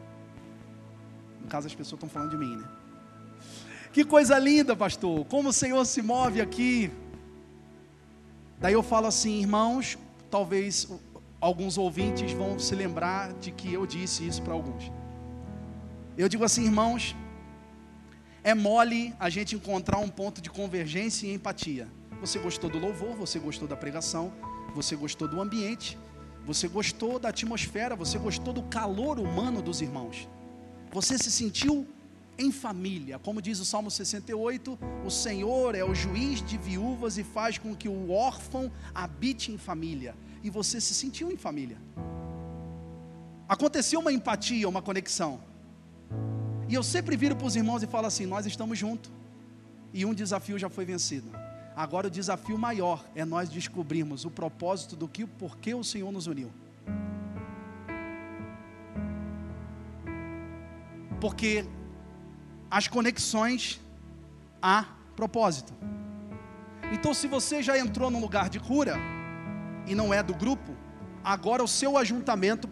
No 1.41 1.47
caso, 1.47 1.67
as 1.67 1.75
pessoas 1.75 1.97
estão 1.97 2.09
falando 2.09 2.31
de 2.31 2.37
mim, 2.37 2.55
né? 2.55 2.63
Que 3.91 4.05
coisa 4.05 4.37
linda, 4.39 4.75
pastor. 4.75 5.25
Como 5.25 5.49
o 5.49 5.53
Senhor 5.53 5.83
se 5.85 6.01
move 6.01 6.39
aqui. 6.39 6.91
Daí 8.59 8.73
eu 8.73 8.83
falo 8.83 9.07
assim, 9.07 9.39
irmãos, 9.39 9.97
talvez 10.29 10.87
alguns 11.39 11.77
ouvintes 11.77 12.33
vão 12.33 12.59
se 12.59 12.75
lembrar 12.75 13.33
de 13.33 13.51
que 13.51 13.73
eu 13.73 13.85
disse 13.85 14.27
isso 14.27 14.41
para 14.41 14.53
alguns. 14.53 14.91
Eu 16.17 16.27
digo 16.27 16.43
assim, 16.43 16.65
irmãos, 16.65 17.15
é 18.43 18.53
mole 18.53 19.15
a 19.17 19.29
gente 19.29 19.55
encontrar 19.55 19.99
um 19.99 20.09
ponto 20.09 20.41
de 20.41 20.49
convergência 20.49 21.25
e 21.25 21.33
empatia. 21.33 21.87
Você 22.19 22.37
gostou 22.37 22.69
do 22.69 22.77
louvor, 22.77 23.15
você 23.15 23.39
gostou 23.39 23.65
da 23.67 23.77
pregação, 23.77 24.33
você 24.75 24.93
gostou 24.93 25.27
do 25.27 25.39
ambiente, 25.39 25.97
você 26.45 26.67
gostou 26.67 27.17
da 27.17 27.29
atmosfera, 27.29 27.95
você 27.95 28.17
gostou 28.17 28.53
do 28.53 28.63
calor 28.63 29.19
humano 29.19 29.61
dos 29.61 29.81
irmãos. 29.81 30.27
Você 30.91 31.17
se 31.17 31.31
sentiu 31.31 31.87
em 32.39 32.51
família. 32.51 33.19
Como 33.19 33.41
diz 33.41 33.59
o 33.59 33.65
Salmo 33.65 33.91
68, 33.91 34.79
o 35.05 35.11
Senhor 35.11 35.75
é 35.75 35.83
o 35.83 35.93
juiz 35.93 36.41
de 36.41 36.57
viúvas 36.57 37.17
e 37.17 37.23
faz 37.23 37.57
com 37.57 37.75
que 37.75 37.89
o 37.89 38.11
órfão 38.11 38.71
habite 38.95 39.51
em 39.51 39.57
família. 39.57 40.15
E 40.41 40.49
você 40.49 40.79
se 40.79 40.93
sentiu 40.93 41.29
em 41.29 41.35
família. 41.35 41.77
Aconteceu 43.47 43.99
uma 43.99 44.13
empatia, 44.13 44.69
uma 44.69 44.81
conexão. 44.81 45.41
E 46.69 46.73
eu 46.73 46.81
sempre 46.81 47.17
viro 47.17 47.35
para 47.35 47.45
os 47.45 47.57
irmãos 47.57 47.83
e 47.83 47.87
falo 47.87 48.07
assim: 48.07 48.25
nós 48.25 48.45
estamos 48.45 48.79
juntos. 48.79 49.11
E 49.93 50.05
um 50.05 50.13
desafio 50.13 50.57
já 50.57 50.69
foi 50.69 50.85
vencido. 50.85 51.29
Agora 51.75 52.07
o 52.07 52.11
desafio 52.11 52.57
maior 52.57 53.03
é 53.15 53.25
nós 53.25 53.49
descobrirmos 53.49 54.23
o 54.23 54.31
propósito 54.31 54.95
do 54.95 55.07
que, 55.07 55.25
por 55.25 55.57
que 55.57 55.73
o 55.73 55.83
Senhor 55.83 56.11
nos 56.11 56.27
uniu. 56.27 56.51
Porque 61.19 61.65
as 62.69 62.87
conexões 62.87 63.79
há 64.61 64.85
propósito. 65.15 65.73
Então, 66.91 67.13
se 67.13 67.27
você 67.27 67.61
já 67.61 67.77
entrou 67.77 68.09
num 68.09 68.19
lugar 68.19 68.49
de 68.49 68.59
cura 68.59 68.95
e 69.85 69.93
não 69.93 70.13
é 70.13 70.21
do 70.23 70.33
grupo, 70.33 70.75
agora 71.23 71.63
o 71.63 71.67
seu 71.67 71.97
ajuntamento 71.97 72.67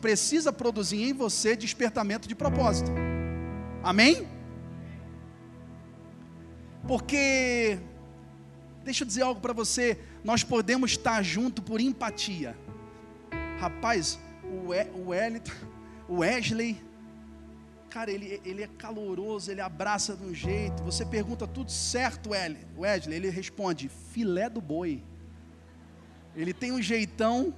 precisa 0.00 0.52
produzir 0.52 1.02
em 1.02 1.12
você 1.12 1.56
despertamento 1.56 2.28
de 2.28 2.34
propósito. 2.34 2.90
Amém? 3.82 4.28
Porque, 6.86 7.78
deixa 8.84 9.02
eu 9.02 9.06
dizer 9.06 9.22
algo 9.22 9.40
para 9.40 9.52
você, 9.52 9.98
nós 10.22 10.44
podemos 10.44 10.92
estar 10.92 11.22
junto 11.22 11.60
por 11.60 11.80
empatia. 11.80 12.56
Rapaz, 13.58 14.18
o, 14.44 14.72
e, 14.72 14.84
o, 14.94 15.12
o 16.08 16.18
Wesley, 16.18 16.80
cara, 17.96 18.10
ele, 18.10 18.42
ele 18.44 18.62
é 18.62 18.68
caloroso, 18.76 19.50
ele 19.50 19.62
abraça 19.62 20.14
de 20.14 20.22
um 20.22 20.34
jeito. 20.34 20.82
Você 20.82 21.02
pergunta 21.02 21.46
tudo 21.46 21.70
certo, 21.70 22.28
Wesley, 22.76 23.16
ele 23.16 23.30
responde: 23.30 23.88
filé 23.88 24.50
do 24.50 24.60
boi. 24.60 25.02
Ele 26.34 26.52
tem 26.52 26.72
um 26.72 26.82
jeitão. 26.82 27.54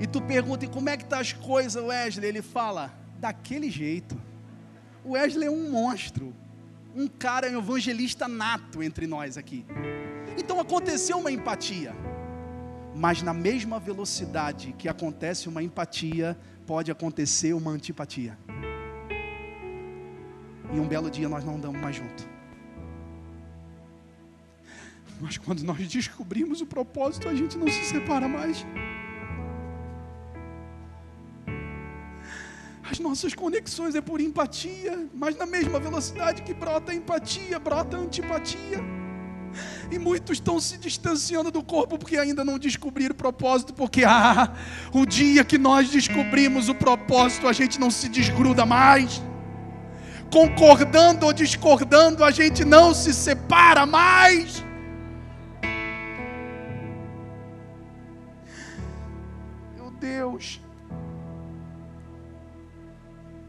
E 0.00 0.06
tu 0.08 0.20
pergunta: 0.20 0.64
e 0.64 0.68
como 0.68 0.88
é 0.88 0.96
que 0.96 1.04
tá 1.04 1.20
as 1.20 1.32
coisas, 1.32 1.80
Wesley? 1.80 2.28
Ele 2.28 2.42
fala: 2.42 2.92
daquele 3.20 3.70
jeito. 3.70 4.20
O 5.04 5.12
Wesley 5.12 5.46
é 5.46 5.50
um 5.50 5.70
monstro, 5.70 6.34
um 6.96 7.06
cara, 7.06 7.48
um 7.50 7.58
evangelista 7.58 8.26
nato 8.26 8.82
entre 8.82 9.06
nós 9.06 9.38
aqui. 9.38 9.64
Então 10.36 10.58
aconteceu 10.58 11.18
uma 11.18 11.30
empatia, 11.30 11.94
mas 12.96 13.22
na 13.22 13.32
mesma 13.32 13.78
velocidade 13.78 14.74
que 14.76 14.88
acontece 14.88 15.48
uma 15.48 15.62
empatia, 15.62 16.36
pode 16.66 16.90
acontecer 16.90 17.52
uma 17.52 17.70
antipatia. 17.70 18.36
E 20.72 20.78
um 20.78 20.86
belo 20.86 21.10
dia 21.10 21.28
nós 21.28 21.44
não 21.44 21.56
andamos 21.56 21.80
mais 21.80 21.96
juntos. 21.96 22.26
Mas 25.20 25.36
quando 25.36 25.62
nós 25.62 25.86
descobrimos 25.86 26.60
o 26.60 26.66
propósito, 26.66 27.28
a 27.28 27.34
gente 27.34 27.58
não 27.58 27.68
se 27.68 27.84
separa 27.84 28.26
mais. 28.26 28.64
As 32.90 32.98
nossas 32.98 33.34
conexões 33.34 33.94
é 33.94 34.00
por 34.00 34.20
empatia, 34.20 35.06
mas 35.14 35.36
na 35.36 35.46
mesma 35.46 35.78
velocidade 35.78 36.42
que 36.42 36.54
brota 36.54 36.94
empatia, 36.94 37.58
brota 37.58 37.96
antipatia. 37.96 38.78
E 39.90 39.98
muitos 39.98 40.38
estão 40.38 40.58
se 40.58 40.78
distanciando 40.78 41.50
do 41.50 41.62
corpo 41.62 41.98
porque 41.98 42.16
ainda 42.16 42.44
não 42.44 42.58
descobriram 42.58 43.12
o 43.12 43.16
propósito, 43.16 43.74
porque 43.74 44.04
ah, 44.04 44.54
o 44.92 45.04
dia 45.04 45.44
que 45.44 45.58
nós 45.58 45.90
descobrimos 45.90 46.68
o 46.68 46.74
propósito, 46.74 47.46
a 47.46 47.52
gente 47.52 47.78
não 47.78 47.90
se 47.90 48.08
desgruda 48.08 48.64
mais. 48.64 49.20
Concordando 50.30 51.26
ou 51.26 51.32
discordando, 51.32 52.22
a 52.22 52.30
gente 52.30 52.64
não 52.64 52.94
se 52.94 53.12
separa 53.12 53.84
mais. 53.84 54.64
Meu 59.74 59.90
Deus. 59.90 60.60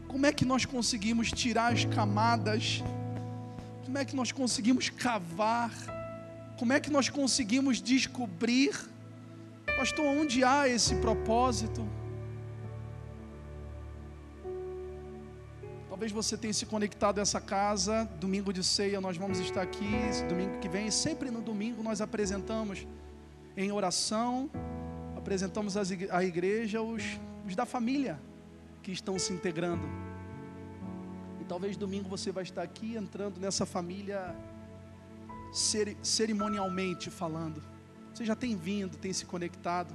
Como 0.08 0.26
é 0.26 0.32
que 0.32 0.44
nós 0.44 0.64
conseguimos 0.64 1.30
tirar 1.30 1.72
as 1.72 1.84
camadas? 1.84 2.82
Como 3.84 3.96
é 3.96 4.04
que 4.04 4.16
nós 4.16 4.32
conseguimos 4.32 4.88
cavar? 4.88 5.70
Como 6.58 6.72
é 6.72 6.80
que 6.80 6.90
nós 6.90 7.08
conseguimos 7.08 7.80
descobrir, 7.80 8.72
pastor, 9.76 10.04
onde 10.04 10.42
há 10.42 10.68
esse 10.68 10.96
propósito? 10.96 12.01
Talvez 16.02 16.10
você 16.10 16.36
tenha 16.36 16.52
se 16.52 16.66
conectado 16.66 17.20
a 17.20 17.22
essa 17.22 17.40
casa, 17.40 18.10
domingo 18.18 18.52
de 18.52 18.64
ceia, 18.64 19.00
nós 19.00 19.16
vamos 19.16 19.38
estar 19.38 19.62
aqui, 19.62 19.88
domingo 20.28 20.58
que 20.58 20.68
vem, 20.68 20.90
sempre 20.90 21.30
no 21.30 21.40
domingo 21.40 21.80
nós 21.80 22.00
apresentamos 22.00 22.84
em 23.56 23.70
oração, 23.70 24.50
apresentamos 25.16 25.76
a 25.76 26.24
igreja 26.24 26.82
os, 26.82 27.04
os 27.46 27.54
da 27.54 27.64
família, 27.64 28.20
que 28.82 28.90
estão 28.90 29.16
se 29.16 29.32
integrando. 29.32 29.88
E 31.40 31.44
talvez 31.44 31.76
domingo 31.76 32.08
você 32.08 32.32
vai 32.32 32.42
estar 32.42 32.64
aqui 32.64 32.96
entrando 32.96 33.38
nessa 33.38 33.64
família 33.64 34.34
cerimonialmente 36.02 37.10
falando. 37.10 37.62
Você 38.12 38.24
já 38.24 38.34
tem 38.34 38.56
vindo, 38.56 38.96
tem 38.96 39.12
se 39.12 39.24
conectado. 39.24 39.94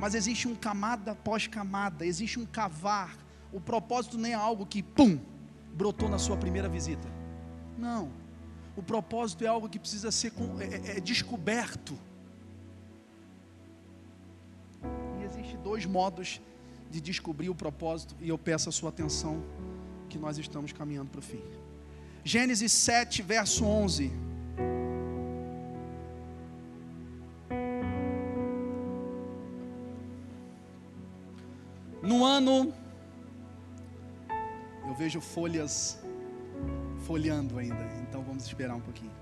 Mas 0.00 0.14
existe 0.14 0.48
um 0.48 0.54
camada 0.54 1.10
após 1.10 1.46
camada, 1.46 2.06
existe 2.06 2.40
um 2.40 2.46
cavar. 2.46 3.25
O 3.56 3.60
propósito 3.60 4.18
nem 4.18 4.32
é 4.32 4.34
algo 4.34 4.66
que, 4.66 4.82
pum, 4.82 5.18
brotou 5.72 6.10
na 6.10 6.18
sua 6.18 6.36
primeira 6.36 6.68
visita. 6.68 7.08
Não. 7.78 8.10
O 8.76 8.82
propósito 8.82 9.44
é 9.44 9.46
algo 9.46 9.66
que 9.66 9.78
precisa 9.78 10.10
ser 10.10 10.30
é, 10.60 10.64
é, 10.64 10.98
é 10.98 11.00
descoberto. 11.00 11.98
E 15.18 15.24
existe 15.24 15.56
dois 15.56 15.86
modos 15.86 16.38
de 16.90 17.00
descobrir 17.00 17.48
o 17.48 17.54
propósito, 17.54 18.14
e 18.20 18.28
eu 18.28 18.36
peço 18.36 18.68
a 18.68 18.72
sua 18.72 18.90
atenção, 18.90 19.42
que 20.10 20.18
nós 20.18 20.36
estamos 20.36 20.70
caminhando 20.70 21.08
para 21.08 21.20
o 21.20 21.22
fim. 21.22 21.40
Gênesis 22.22 22.72
7, 22.72 23.22
verso 23.22 23.64
11. 23.64 24.12
No 32.02 32.22
ano, 32.22 32.74
vejo 34.96 35.20
folhas 35.20 35.98
folheando 37.06 37.58
ainda, 37.58 37.86
então 38.02 38.22
vamos 38.22 38.44
esperar 38.44 38.74
um 38.74 38.80
pouquinho. 38.80 39.12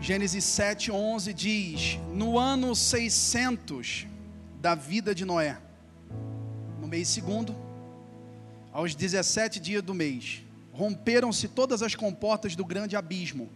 Gênesis 0.00 0.44
7:11 0.44 1.32
diz: 1.32 1.98
No 2.12 2.36
ano 2.38 2.74
600 2.74 4.06
da 4.60 4.74
vida 4.74 5.14
de 5.14 5.24
Noé, 5.24 5.58
no 6.80 6.88
mês 6.88 7.06
segundo, 7.06 7.54
aos 8.72 8.94
17 8.96 9.60
dias 9.60 9.82
do 9.82 9.94
mês, 9.94 10.42
romperam-se 10.72 11.46
todas 11.46 11.82
as 11.82 11.94
comportas 11.94 12.56
do 12.56 12.64
grande 12.64 12.96
abismo, 12.96 13.48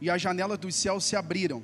e 0.00 0.10
as 0.10 0.20
janelas 0.20 0.58
dos 0.58 0.74
céus 0.74 1.04
se 1.04 1.14
abriram. 1.14 1.62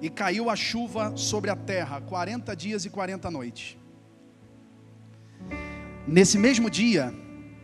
E 0.00 0.08
caiu 0.08 0.48
a 0.48 0.56
chuva 0.56 1.16
sobre 1.16 1.50
a 1.50 1.56
terra, 1.56 2.00
40 2.00 2.54
dias 2.56 2.84
e 2.84 2.90
40 2.90 3.30
noites. 3.30 3.76
Nesse 6.06 6.38
mesmo 6.38 6.70
dia, 6.70 7.14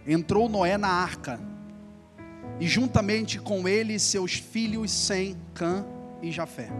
entrou 0.06 0.48
Noé 0.48 0.76
na 0.76 0.88
arca, 0.88 1.40
e 2.58 2.66
juntamente 2.66 3.38
com 3.38 3.68
ele 3.68 3.98
seus 3.98 4.34
filhos 4.34 4.90
Sem, 4.90 5.36
Cã 5.54 5.84
e 6.22 6.30
Jafé, 6.30 6.70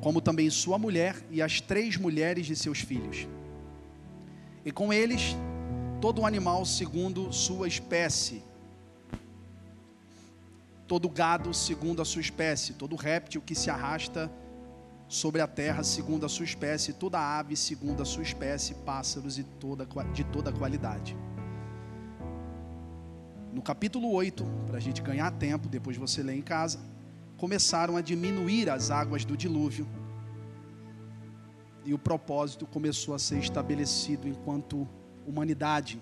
como 0.00 0.20
também 0.20 0.48
sua 0.50 0.78
mulher 0.78 1.16
e 1.30 1.42
as 1.42 1.60
três 1.60 1.96
mulheres 1.96 2.46
de 2.46 2.54
seus 2.54 2.78
filhos. 2.78 3.26
E 4.64 4.70
com 4.70 4.92
eles 4.92 5.36
todo 6.00 6.24
animal 6.24 6.64
segundo 6.64 7.32
sua 7.32 7.66
espécie, 7.66 8.44
todo 10.88 11.08
gado 11.08 11.54
segundo 11.54 12.02
a 12.02 12.04
sua 12.04 12.20
espécie, 12.20 12.72
todo 12.72 12.96
réptil 12.96 13.40
que 13.40 13.54
se 13.54 13.70
arrasta 13.70 14.28
sobre 15.06 15.40
a 15.40 15.46
terra 15.46 15.84
segundo 15.84 16.26
a 16.26 16.28
sua 16.28 16.44
espécie, 16.44 16.92
toda 16.92 17.20
ave 17.20 17.54
segundo 17.54 18.02
a 18.02 18.04
sua 18.04 18.24
espécie, 18.24 18.74
pássaros 18.74 19.38
e 19.38 19.44
toda, 19.44 19.86
de 20.12 20.24
toda 20.24 20.52
qualidade 20.52 21.16
no 23.58 23.62
capítulo 23.62 24.12
8, 24.12 24.44
para 24.68 24.76
a 24.76 24.80
gente 24.80 25.02
ganhar 25.02 25.32
tempo, 25.32 25.68
depois 25.68 25.96
você 25.96 26.22
lê 26.22 26.32
em 26.34 26.42
casa, 26.42 26.78
começaram 27.36 27.96
a 27.96 28.00
diminuir 28.00 28.70
as 28.70 28.88
águas 28.88 29.24
do 29.24 29.36
dilúvio. 29.36 29.84
E 31.84 31.92
o 31.92 31.98
propósito 31.98 32.66
começou 32.66 33.16
a 33.16 33.18
ser 33.18 33.38
estabelecido 33.38 34.28
enquanto 34.28 34.86
humanidade. 35.26 36.00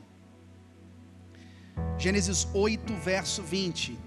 Gênesis 1.97 2.47
8, 2.53 2.93
verso 2.97 3.43
20. 3.43 3.99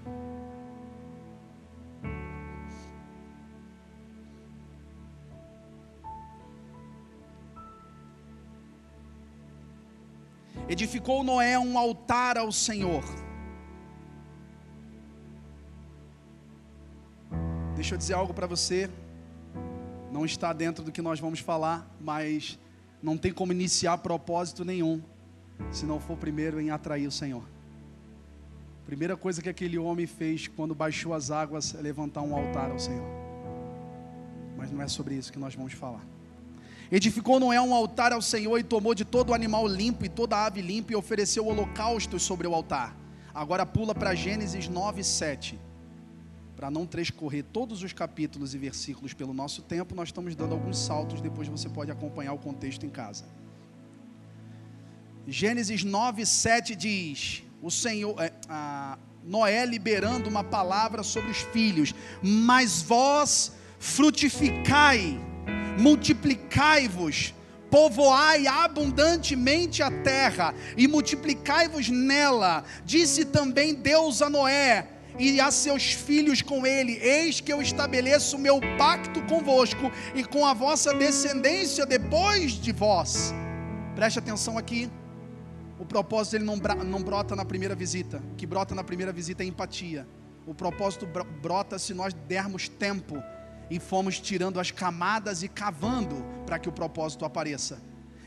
Edificou 10.70 11.24
Noé 11.24 11.58
um 11.58 11.76
altar 11.76 12.38
ao 12.38 12.50
Senhor 12.52 13.04
Deixa 17.80 17.94
eu 17.94 17.98
dizer 17.98 18.12
algo 18.12 18.34
para 18.34 18.46
você. 18.46 18.90
Não 20.12 20.26
está 20.26 20.52
dentro 20.52 20.84
do 20.84 20.92
que 20.92 21.00
nós 21.00 21.18
vamos 21.18 21.40
falar, 21.40 21.90
mas 21.98 22.58
não 23.02 23.16
tem 23.16 23.32
como 23.32 23.52
iniciar 23.52 23.96
propósito 23.96 24.66
nenhum 24.66 25.00
se 25.72 25.86
não 25.86 25.98
for 25.98 26.18
primeiro 26.18 26.60
em 26.60 26.68
atrair 26.68 27.06
o 27.06 27.10
Senhor. 27.10 27.42
Primeira 28.84 29.16
coisa 29.16 29.40
que 29.40 29.48
aquele 29.48 29.78
homem 29.78 30.06
fez 30.06 30.46
quando 30.46 30.74
baixou 30.74 31.14
as 31.14 31.30
águas 31.30 31.74
é 31.74 31.80
levantar 31.80 32.20
um 32.20 32.36
altar 32.36 32.70
ao 32.70 32.78
Senhor. 32.78 33.08
Mas 34.58 34.70
não 34.70 34.82
é 34.82 34.86
sobre 34.86 35.14
isso 35.14 35.32
que 35.32 35.38
nós 35.38 35.54
vamos 35.54 35.72
falar. 35.72 36.04
Edificou 36.90 37.38
Noé 37.38 37.60
um 37.60 37.74
altar 37.74 38.12
ao 38.12 38.22
Senhor 38.22 38.58
e 38.58 38.64
tomou 38.64 38.94
de 38.94 39.04
todo 39.04 39.32
animal 39.32 39.66
limpo 39.66 40.04
e 40.04 40.08
toda 40.08 40.44
ave 40.44 40.60
limpa 40.60 40.92
e 40.92 40.96
ofereceu 40.96 41.46
holocaustos 41.46 42.22
sobre 42.22 42.46
o 42.48 42.54
altar. 42.54 42.96
Agora 43.32 43.64
pula 43.64 43.94
para 43.94 44.14
Gênesis 44.14 44.68
9, 44.68 45.04
7 45.04 45.58
para 46.60 46.70
não 46.70 46.84
transcorrer 46.84 47.42
todos 47.42 47.82
os 47.82 47.94
capítulos 47.94 48.54
e 48.54 48.58
versículos 48.58 49.14
pelo 49.14 49.32
nosso 49.32 49.62
tempo, 49.62 49.94
nós 49.94 50.10
estamos 50.10 50.36
dando 50.36 50.52
alguns 50.52 50.76
saltos, 50.76 51.22
depois 51.22 51.48
você 51.48 51.70
pode 51.70 51.90
acompanhar 51.90 52.34
o 52.34 52.38
contexto 52.38 52.84
em 52.84 52.90
casa. 52.90 53.24
Gênesis 55.26 55.82
9, 55.82 56.26
7 56.26 56.76
diz: 56.76 57.42
O 57.62 57.70
Senhor, 57.70 58.14
é, 58.20 58.30
a, 58.46 58.98
Noé 59.24 59.64
liberando 59.64 60.28
uma 60.28 60.44
palavra 60.44 61.02
sobre 61.02 61.30
os 61.30 61.38
filhos, 61.38 61.94
mas 62.22 62.82
vós 62.82 63.52
frutificai, 63.78 65.18
multiplicai-vos, 65.80 67.34
povoai 67.70 68.46
abundantemente 68.46 69.82
a 69.82 69.90
terra 69.90 70.54
e 70.76 70.86
multiplicai-vos 70.86 71.88
nela. 71.88 72.64
Disse 72.84 73.24
também 73.24 73.74
Deus 73.74 74.22
a 74.22 74.28
Noé: 74.28 74.86
e 75.18 75.40
a 75.40 75.50
seus 75.50 75.92
filhos 75.92 76.42
com 76.42 76.66
ele: 76.66 76.98
Eis 77.02 77.40
que 77.40 77.52
eu 77.52 77.60
estabeleço 77.60 78.36
o 78.36 78.40
meu 78.40 78.60
pacto 78.78 79.22
convosco 79.22 79.90
e 80.14 80.24
com 80.24 80.46
a 80.46 80.54
vossa 80.54 80.94
descendência 80.94 81.84
depois 81.84 82.52
de 82.52 82.72
vós. 82.72 83.34
Preste 83.94 84.18
atenção 84.18 84.56
aqui. 84.56 84.90
O 85.78 85.84
propósito 85.84 86.36
ele 86.36 86.44
não, 86.44 86.56
não 86.56 87.02
brota 87.02 87.34
na 87.34 87.44
primeira 87.44 87.74
visita. 87.74 88.22
O 88.32 88.36
que 88.36 88.46
brota 88.46 88.74
na 88.74 88.84
primeira 88.84 89.12
visita 89.12 89.42
é 89.42 89.46
empatia. 89.46 90.06
O 90.46 90.54
propósito 90.54 91.06
brota 91.40 91.78
se 91.78 91.94
nós 91.94 92.12
dermos 92.12 92.68
tempo 92.68 93.22
e 93.70 93.78
fomos 93.78 94.18
tirando 94.20 94.58
as 94.58 94.70
camadas 94.70 95.42
e 95.42 95.48
cavando 95.48 96.24
para 96.44 96.58
que 96.58 96.68
o 96.68 96.72
propósito 96.72 97.24
apareça. 97.24 97.80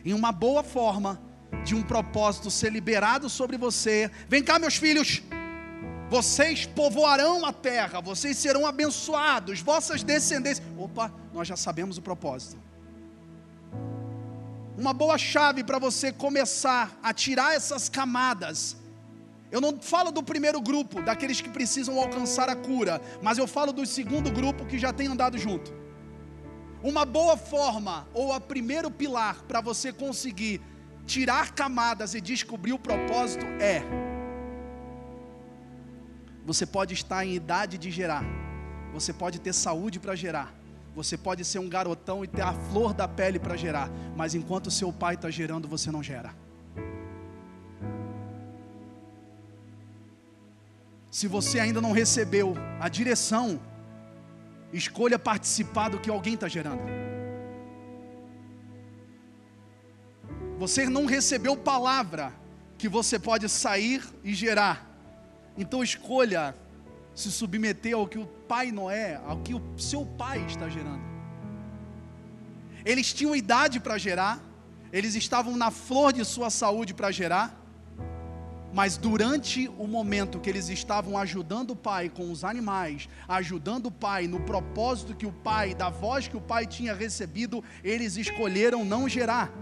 Em 0.05 0.13
uma 0.13 0.31
boa 0.31 0.63
forma, 0.63 1.21
de 1.63 1.75
um 1.75 1.83
propósito 1.83 2.49
ser 2.49 2.71
liberado 2.71 3.29
sobre 3.29 3.57
você. 3.57 4.09
Vem 4.27 4.43
cá, 4.43 4.57
meus 4.57 4.75
filhos. 4.75 5.21
Vocês 6.09 6.65
povoarão 6.65 7.45
a 7.45 7.51
terra, 7.51 7.99
vocês 7.99 8.37
serão 8.37 8.65
abençoados, 8.65 9.61
vossas 9.61 10.03
descendências. 10.03 10.65
Opa, 10.77 11.11
nós 11.33 11.47
já 11.47 11.55
sabemos 11.55 11.97
o 11.97 12.01
propósito. 12.01 12.57
Uma 14.77 14.93
boa 14.93 15.17
chave 15.17 15.63
para 15.63 15.79
você 15.79 16.11
começar 16.11 16.97
a 17.01 17.13
tirar 17.13 17.55
essas 17.55 17.89
camadas. 17.89 18.75
Eu 19.53 19.61
não 19.61 19.79
falo 19.79 20.11
do 20.11 20.23
primeiro 20.23 20.59
grupo, 20.59 20.99
daqueles 21.03 21.39
que 21.39 21.47
precisam 21.47 21.99
alcançar 21.99 22.49
a 22.49 22.55
cura, 22.55 22.99
mas 23.21 23.37
eu 23.37 23.45
falo 23.45 23.71
do 23.71 23.85
segundo 23.85 24.31
grupo 24.31 24.65
que 24.65 24.79
já 24.79 24.91
tem 24.91 25.05
andado 25.05 25.37
junto. 25.37 25.71
Uma 26.81 27.05
boa 27.05 27.37
forma, 27.37 28.07
ou 28.15 28.33
a 28.33 28.41
primeiro 28.41 28.89
pilar 28.89 29.43
para 29.43 29.61
você 29.61 29.93
conseguir 29.93 30.59
tirar 31.05 31.53
camadas 31.53 32.15
e 32.15 32.19
descobrir 32.19 32.73
o 32.73 32.79
propósito 32.79 33.45
é: 33.59 33.83
você 36.43 36.65
pode 36.65 36.95
estar 36.95 37.23
em 37.23 37.35
idade 37.35 37.77
de 37.77 37.91
gerar, 37.91 38.25
você 38.91 39.13
pode 39.13 39.39
ter 39.39 39.53
saúde 39.53 39.99
para 39.99 40.15
gerar, 40.15 40.51
você 40.95 41.15
pode 41.15 41.45
ser 41.45 41.59
um 41.59 41.69
garotão 41.69 42.23
e 42.23 42.27
ter 42.27 42.41
a 42.41 42.53
flor 42.53 42.91
da 42.91 43.07
pele 43.07 43.37
para 43.37 43.55
gerar, 43.55 43.87
mas 44.17 44.33
enquanto 44.33 44.71
seu 44.71 44.91
pai 44.91 45.13
está 45.13 45.29
gerando, 45.29 45.67
você 45.67 45.91
não 45.91 46.01
gera. 46.01 46.42
Se 51.17 51.27
você 51.27 51.59
ainda 51.59 51.79
não 51.79 51.91
recebeu 51.91 52.55
a 52.79 52.89
direção, 52.89 53.61
escolha 54.73 55.19
participar 55.19 55.89
do 55.89 55.99
que 55.99 56.09
alguém 56.09 56.33
está 56.33 56.47
gerando. 56.47 56.81
Você 60.57 60.89
não 60.89 61.05
recebeu 61.05 61.55
palavra 61.55 62.33
que 62.79 62.89
você 62.89 63.19
pode 63.19 63.47
sair 63.47 64.03
e 64.23 64.33
gerar. 64.33 64.89
Então 65.55 65.83
escolha 65.83 66.55
se 67.13 67.31
submeter 67.31 67.93
ao 67.93 68.07
que 68.07 68.17
o 68.17 68.25
pai 68.25 68.71
Noé, 68.71 69.21
ao 69.27 69.37
que 69.37 69.53
o 69.53 69.61
seu 69.77 70.03
pai 70.17 70.43
está 70.47 70.67
gerando. 70.67 71.03
Eles 72.83 73.13
tinham 73.13 73.35
idade 73.35 73.79
para 73.79 73.99
gerar, 73.99 74.41
eles 74.91 75.13
estavam 75.13 75.55
na 75.55 75.69
flor 75.69 76.11
de 76.11 76.25
sua 76.25 76.49
saúde 76.49 76.91
para 76.91 77.11
gerar, 77.11 77.62
mas 78.73 78.97
durante 78.97 79.69
o 79.77 79.85
momento 79.85 80.39
que 80.39 80.49
eles 80.49 80.67
estavam 80.67 81.15
ajudando 81.15 81.71
o 81.71 81.75
pai 81.75 82.09
com 82.09 82.31
os 82.31 82.43
animais, 82.43 83.07
ajudando 83.27 83.85
o 83.85 83.91
pai 83.91 84.27
no 84.27 84.39
propósito 84.39 85.15
que 85.15 85.27
o 85.27 85.31
pai, 85.31 85.75
da 85.75 85.89
voz 85.89 86.27
que 86.27 86.35
o 86.35 86.41
pai 86.41 86.65
tinha 86.65 86.95
recebido, 86.95 87.63
eles 87.83 88.17
escolheram 88.17 88.83
não 88.83 89.07
gerar. 89.07 89.53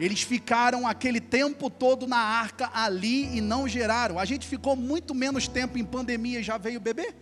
Eles 0.00 0.22
ficaram 0.22 0.84
aquele 0.84 1.20
tempo 1.20 1.70
todo 1.70 2.08
na 2.08 2.18
arca 2.18 2.68
ali 2.74 3.36
e 3.36 3.40
não 3.40 3.68
geraram. 3.68 4.18
A 4.18 4.24
gente 4.24 4.48
ficou 4.48 4.74
muito 4.74 5.14
menos 5.14 5.46
tempo 5.46 5.78
em 5.78 5.84
pandemia 5.84 6.40
e 6.40 6.42
já 6.42 6.58
veio 6.58 6.80
bebê. 6.80 7.14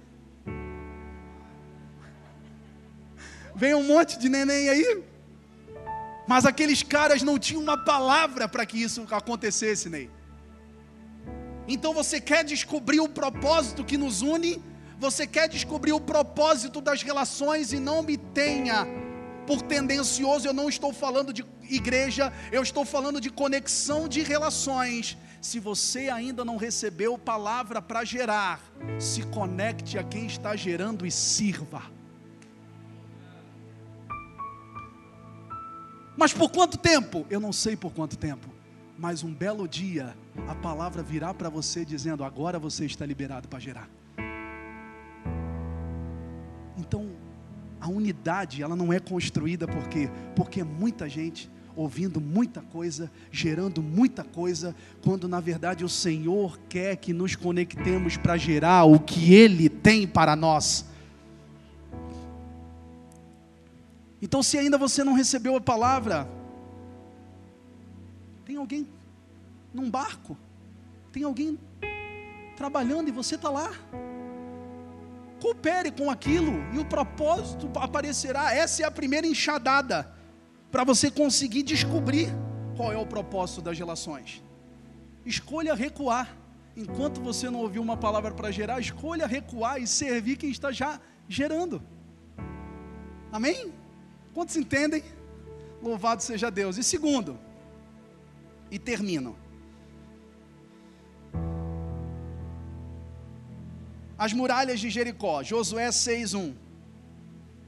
Veio 3.54 3.76
um 3.78 3.86
monte 3.86 4.18
de 4.18 4.30
neném 4.30 4.70
aí. 4.70 5.02
Mas 6.26 6.46
aqueles 6.46 6.82
caras 6.82 7.22
não 7.22 7.38
tinham 7.38 7.62
uma 7.62 7.76
palavra 7.76 8.48
para 8.48 8.64
que 8.64 8.80
isso 8.80 9.06
acontecesse, 9.10 9.90
Ney. 9.90 10.17
Então 11.68 11.92
você 11.92 12.18
quer 12.18 12.42
descobrir 12.42 13.00
o 13.00 13.08
propósito 13.08 13.84
que 13.84 13.98
nos 13.98 14.22
une? 14.22 14.62
Você 14.98 15.26
quer 15.26 15.48
descobrir 15.48 15.92
o 15.92 16.00
propósito 16.00 16.80
das 16.80 17.02
relações 17.02 17.72
e 17.72 17.78
não 17.78 18.02
me 18.02 18.16
tenha 18.16 18.86
por 19.46 19.62
tendencioso, 19.62 20.46
eu 20.46 20.52
não 20.52 20.68
estou 20.68 20.92
falando 20.92 21.32
de 21.32 21.44
igreja, 21.70 22.32
eu 22.50 22.62
estou 22.62 22.84
falando 22.84 23.20
de 23.20 23.30
conexão 23.30 24.08
de 24.08 24.22
relações. 24.22 25.16
Se 25.40 25.58
você 25.58 26.08
ainda 26.08 26.44
não 26.44 26.56
recebeu 26.56 27.16
palavra 27.16 27.80
para 27.80 28.04
gerar, 28.04 28.60
se 28.98 29.22
conecte 29.22 29.96
a 29.96 30.02
quem 30.02 30.26
está 30.26 30.56
gerando 30.56 31.06
e 31.06 31.10
sirva. 31.10 31.82
Mas 36.16 36.32
por 36.32 36.50
quanto 36.50 36.76
tempo? 36.76 37.26
Eu 37.30 37.40
não 37.40 37.52
sei 37.52 37.76
por 37.76 37.92
quanto 37.92 38.18
tempo. 38.18 38.48
Mas 38.98 39.22
um 39.22 39.32
belo 39.32 39.68
dia, 39.68 40.16
a 40.47 40.55
palavra 40.55 41.03
virá 41.03 41.34
para 41.34 41.49
você 41.49 41.84
dizendo: 41.84 42.22
agora 42.22 42.59
você 42.59 42.84
está 42.84 43.05
liberado 43.05 43.49
para 43.49 43.59
gerar. 43.59 43.89
Então, 46.76 47.11
a 47.80 47.89
unidade, 47.89 48.62
ela 48.62 48.76
não 48.76 48.93
é 48.93 49.01
construída 49.01 49.66
porque 49.66 50.11
porque 50.36 50.62
muita 50.62 51.09
gente 51.09 51.51
ouvindo 51.78 52.20
muita 52.20 52.61
coisa, 52.61 53.09
gerando 53.30 53.80
muita 53.80 54.24
coisa, 54.24 54.74
quando 55.01 55.28
na 55.28 55.39
verdade 55.39 55.84
o 55.84 55.89
Senhor 55.89 56.59
quer 56.68 56.97
que 56.97 57.12
nos 57.12 57.36
conectemos 57.36 58.16
para 58.16 58.36
gerar 58.36 58.82
o 58.82 58.99
que 58.99 59.32
ele 59.32 59.68
tem 59.68 60.05
para 60.05 60.34
nós. 60.34 60.84
Então, 64.20 64.43
se 64.43 64.59
ainda 64.59 64.76
você 64.76 65.05
não 65.05 65.12
recebeu 65.12 65.55
a 65.55 65.61
palavra, 65.61 66.28
tem 68.45 68.57
alguém 68.57 68.84
num 69.78 69.90
barco, 69.90 70.36
tem 71.12 71.22
alguém 71.22 71.58
trabalhando 72.56 73.08
e 73.08 73.12
você 73.12 73.36
está 73.36 73.48
lá. 73.48 73.70
Coopere 75.40 75.92
com 75.92 76.10
aquilo 76.10 76.52
e 76.74 76.78
o 76.78 76.84
propósito 76.84 77.70
aparecerá. 77.76 78.52
Essa 78.52 78.82
é 78.82 78.86
a 78.86 78.90
primeira 78.90 79.26
enxadada 79.26 80.12
para 80.70 80.82
você 80.82 81.10
conseguir 81.10 81.62
descobrir 81.62 82.28
qual 82.76 82.92
é 82.92 82.98
o 82.98 83.06
propósito 83.06 83.62
das 83.62 83.78
relações. 83.78 84.42
Escolha 85.24 85.74
recuar. 85.74 86.36
Enquanto 86.76 87.20
você 87.20 87.50
não 87.50 87.60
ouviu 87.60 87.82
uma 87.82 87.96
palavra 87.96 88.32
para 88.32 88.50
gerar, 88.52 88.78
escolha 88.80 89.26
recuar 89.26 89.80
e 89.80 89.86
servir 89.86 90.36
quem 90.36 90.50
está 90.50 90.70
já 90.70 91.00
gerando. 91.28 91.82
Amém? 93.32 93.72
Quantos 94.32 94.56
entendem? 94.56 95.02
Louvado 95.82 96.22
seja 96.22 96.50
Deus. 96.50 96.76
E 96.76 96.84
segundo, 96.84 97.38
e 98.70 98.78
termino. 98.78 99.36
As 104.18 104.32
muralhas 104.32 104.80
de 104.80 104.90
Jericó, 104.90 105.44
Josué 105.44 105.92
6:1. 105.92 106.52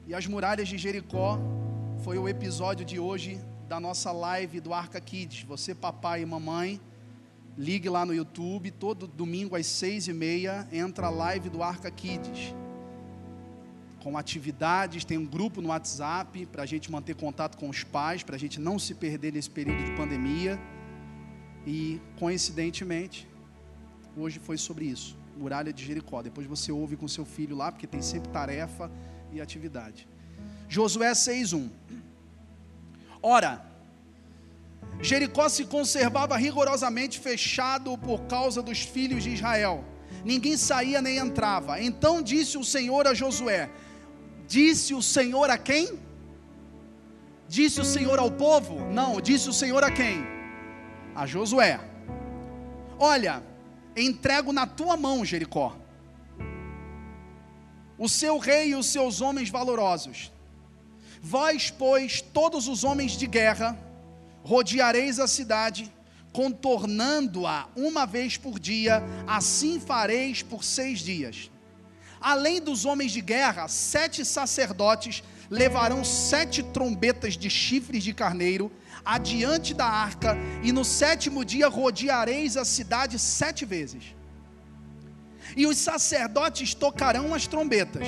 E 0.09 0.13
as 0.13 0.27
muralhas 0.27 0.67
de 0.69 0.77
Jericó 0.77 1.39
foi 2.03 2.19
o 2.19 2.29
episódio 2.29 2.85
de 2.85 2.99
hoje 2.99 3.41
da 3.69 3.79
nossa 3.79 4.11
live 4.11 4.59
do 4.59 4.75
Arca 4.75 5.01
Kids. 5.01 5.45
Você, 5.45 5.77
papai 5.77 6.23
e 6.23 6.27
mamãe, 6.27 6.81
ligue 7.57 7.89
lá 7.89 8.05
no 8.05 8.13
YouTube, 8.13 8.73
todo 8.73 9.07
domingo 9.07 9.55
às 9.55 9.65
seis 9.67 10.09
e 10.09 10.13
meia 10.13 10.67
entra 10.73 11.07
a 11.07 11.11
live 11.11 11.49
do 11.49 11.63
Arca 11.63 11.89
Kids. 11.89 12.53
Com 14.03 14.19
atividades, 14.19 15.05
tem 15.05 15.19
um 15.19 15.27
grupo 15.27 15.63
no 15.63 15.69
WhatsApp 15.69 16.47
para 16.47 16.65
a 16.65 16.67
gente 16.67 16.91
manter 16.91 17.15
contato 17.15 17.57
com 17.57 17.69
os 17.69 17.85
pais, 17.85 18.25
para 18.25 18.35
a 18.35 18.39
gente 18.39 18.59
não 18.59 18.77
se 18.77 18.93
perder 18.93 19.33
nesse 19.35 19.51
período 19.51 19.85
de 19.85 19.93
pandemia. 19.93 20.59
E, 21.65 22.01
coincidentemente, 22.19 23.29
hoje 24.17 24.41
foi 24.41 24.57
sobre 24.57 24.87
isso 24.87 25.20
muralha 25.37 25.73
de 25.73 25.85
Jericó. 25.85 26.23
Depois 26.23 26.47
você 26.47 26.71
ouve 26.73 26.97
com 26.97 27.09
seu 27.09 27.25
filho 27.25 27.57
lá, 27.57 27.71
porque 27.73 27.87
tem 27.87 28.03
sempre 28.03 28.31
tarefa 28.31 28.91
e 29.33 29.41
atividade. 29.41 30.09
Josué 30.69 31.13
6:1. 31.13 31.69
Ora, 33.23 33.65
Jericó 35.01 35.49
se 35.49 35.65
conservava 35.65 36.37
rigorosamente 36.37 37.19
fechado 37.19 37.97
por 37.99 38.23
causa 38.23 38.63
dos 38.63 38.81
filhos 38.81 39.23
de 39.23 39.31
Israel. 39.31 39.85
Ninguém 40.25 40.57
saía 40.57 41.01
nem 41.01 41.19
entrava. 41.19 41.81
Então 41.81 42.23
disse 42.23 42.59
o 42.59 42.65
Senhor 42.65 43.07
a 43.07 43.15
Josué: 43.15 43.71
Disse 44.47 44.95
o 44.95 45.03
Senhor 45.03 45.49
a 45.51 45.59
quem? 45.59 45.99
Disse 47.49 47.81
o 47.81 47.85
Senhor 47.85 48.19
ao 48.19 48.31
povo? 48.31 48.81
Não, 48.93 49.21
disse 49.21 49.49
o 49.49 49.53
Senhor 49.53 49.83
a 49.83 49.91
quem? 49.91 50.25
A 51.15 51.27
Josué. 51.27 51.81
Olha, 52.99 53.43
entrego 54.01 54.53
na 54.53 54.67
tua 54.67 54.97
mão, 54.97 55.25
Jericó, 55.25 55.77
o 57.99 58.09
seu 58.09 58.39
rei 58.39 58.71
e 58.71 58.75
os 58.75 58.87
seus 58.87 59.21
homens 59.21 59.51
valorosos. 59.51 60.33
Vós, 61.23 61.71
pois, 61.71 62.21
todos 62.21 62.67
os 62.67 62.83
homens 62.83 63.13
de 63.13 63.27
guerra, 63.27 63.79
rodeareis 64.43 65.21
a 65.21 65.29
cidade, 65.29 65.93
contornando-a 66.33 67.69
uma 67.77 68.07
vez 68.07 68.37
por 68.37 68.59
dia, 68.59 69.03
assim 69.27 69.79
fareis 69.79 70.43
por 70.43 70.65
seis 70.65 71.01
dias. 71.01 71.51
Além 72.21 72.61
dos 72.61 72.85
homens 72.85 73.13
de 73.13 73.21
guerra, 73.21 73.69
sete 73.69 74.25
sacerdotes 74.25 75.23
levarão 75.51 76.05
sete 76.05 76.63
trombetas 76.63 77.37
de 77.37 77.51
chifres 77.51 78.05
de 78.05 78.15
carneiro 78.15 78.71
adiante 79.05 79.75
da 79.75 79.87
arca, 79.87 80.37
e 80.63 80.73
no 80.73 80.85
sétimo 80.85 81.45
dia 81.45 81.69
rodeareis 81.69 82.57
a 82.57 82.65
cidade 82.65 83.19
sete 83.19 83.65
vezes. 83.65 84.15
E 85.57 85.67
os 85.67 85.79
sacerdotes 85.79 86.75
tocarão 86.75 87.35
as 87.35 87.47
trombetas. 87.47 88.07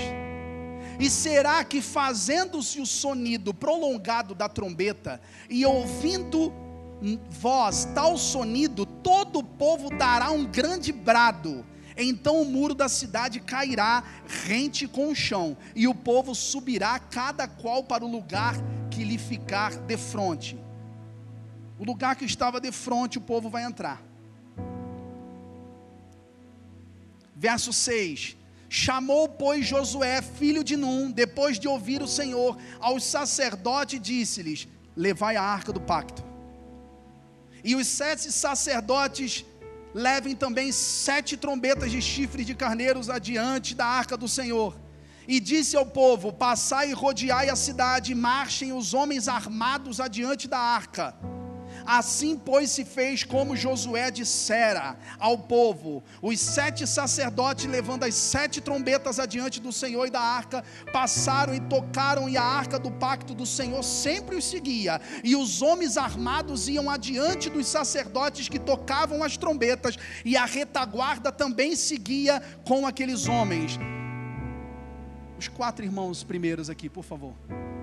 E 1.00 1.10
será 1.10 1.64
que, 1.64 1.80
fazendo-se 1.80 2.80
o 2.80 2.86
sonido 2.86 3.52
prolongado 3.52 4.34
da 4.34 4.48
trombeta, 4.48 5.20
e 5.48 5.64
ouvindo 5.66 6.52
voz, 7.30 7.88
tal 7.94 8.16
sonido, 8.16 8.86
todo 8.86 9.40
o 9.40 9.44
povo 9.44 9.90
dará 9.90 10.30
um 10.30 10.44
grande 10.44 10.92
brado. 10.92 11.64
Então 11.96 12.40
o 12.40 12.44
muro 12.44 12.74
da 12.74 12.88
cidade 12.88 13.40
cairá 13.40 14.02
rente 14.46 14.86
com 14.86 15.08
o 15.08 15.14
chão, 15.14 15.56
e 15.74 15.88
o 15.88 15.94
povo 15.94 16.34
subirá, 16.34 16.98
cada 16.98 17.48
qual 17.48 17.82
para 17.82 18.04
o 18.04 18.10
lugar 18.10 18.54
que 18.90 19.04
lhe 19.04 19.18
ficar 19.18 19.76
de 19.76 19.96
frente. 19.96 20.58
O 21.82 21.84
lugar 21.84 22.14
que 22.14 22.24
estava 22.24 22.60
de 22.60 22.70
frente, 22.70 23.18
o 23.18 23.20
povo 23.20 23.50
vai 23.50 23.64
entrar. 23.64 24.00
Verso 27.34 27.72
6: 27.72 28.36
Chamou, 28.68 29.28
pois, 29.28 29.66
Josué, 29.66 30.22
filho 30.22 30.62
de 30.62 30.76
Num, 30.76 31.10
depois 31.10 31.58
de 31.58 31.66
ouvir 31.66 32.00
o 32.00 32.06
Senhor, 32.06 32.56
aos 32.78 33.02
sacerdotes, 33.02 34.00
disse-lhes: 34.00 34.68
Levai 34.96 35.34
a 35.34 35.42
arca 35.42 35.72
do 35.72 35.80
pacto. 35.80 36.22
E 37.64 37.74
os 37.74 37.88
sete 37.88 38.30
sacerdotes 38.30 39.44
levem 39.92 40.36
também 40.36 40.70
sete 40.70 41.36
trombetas 41.36 41.90
de 41.90 42.00
chifres 42.00 42.46
de 42.46 42.54
carneiros 42.54 43.10
adiante 43.10 43.74
da 43.74 43.86
arca 43.86 44.16
do 44.16 44.28
Senhor. 44.28 44.76
E 45.26 45.40
disse 45.40 45.76
ao 45.76 45.84
povo: 45.84 46.32
Passai 46.32 46.90
e 46.90 46.92
rodeai 46.92 47.48
a 47.48 47.56
cidade, 47.56 48.14
marchem 48.14 48.72
os 48.72 48.94
homens 48.94 49.26
armados 49.26 49.98
adiante 49.98 50.46
da 50.46 50.60
arca. 50.60 51.31
Assim, 51.86 52.36
pois, 52.36 52.70
se 52.70 52.84
fez 52.84 53.24
como 53.24 53.56
Josué 53.56 54.10
dissera 54.10 54.96
ao 55.18 55.38
povo. 55.38 56.02
Os 56.20 56.38
sete 56.40 56.86
sacerdotes, 56.86 57.66
levando 57.66 58.04
as 58.04 58.14
sete 58.14 58.60
trombetas 58.60 59.18
adiante 59.18 59.60
do 59.60 59.72
Senhor 59.72 60.06
e 60.06 60.10
da 60.10 60.20
arca, 60.20 60.64
passaram 60.92 61.54
e 61.54 61.60
tocaram, 61.60 62.28
e 62.28 62.36
a 62.36 62.42
arca 62.42 62.78
do 62.78 62.90
pacto 62.90 63.34
do 63.34 63.46
Senhor 63.46 63.82
sempre 63.82 64.36
os 64.36 64.44
seguia. 64.44 65.00
E 65.24 65.34
os 65.34 65.62
homens 65.62 65.96
armados 65.96 66.68
iam 66.68 66.90
adiante 66.90 67.50
dos 67.50 67.66
sacerdotes 67.66 68.48
que 68.48 68.58
tocavam 68.58 69.22
as 69.22 69.36
trombetas, 69.36 69.96
e 70.24 70.36
a 70.36 70.44
retaguarda 70.44 71.32
também 71.32 71.74
seguia 71.74 72.40
com 72.64 72.86
aqueles 72.86 73.26
homens. 73.26 73.78
Os 75.38 75.48
quatro 75.48 75.84
irmãos 75.84 76.22
primeiros 76.22 76.70
aqui, 76.70 76.88
por 76.88 77.02
favor. 77.02 77.34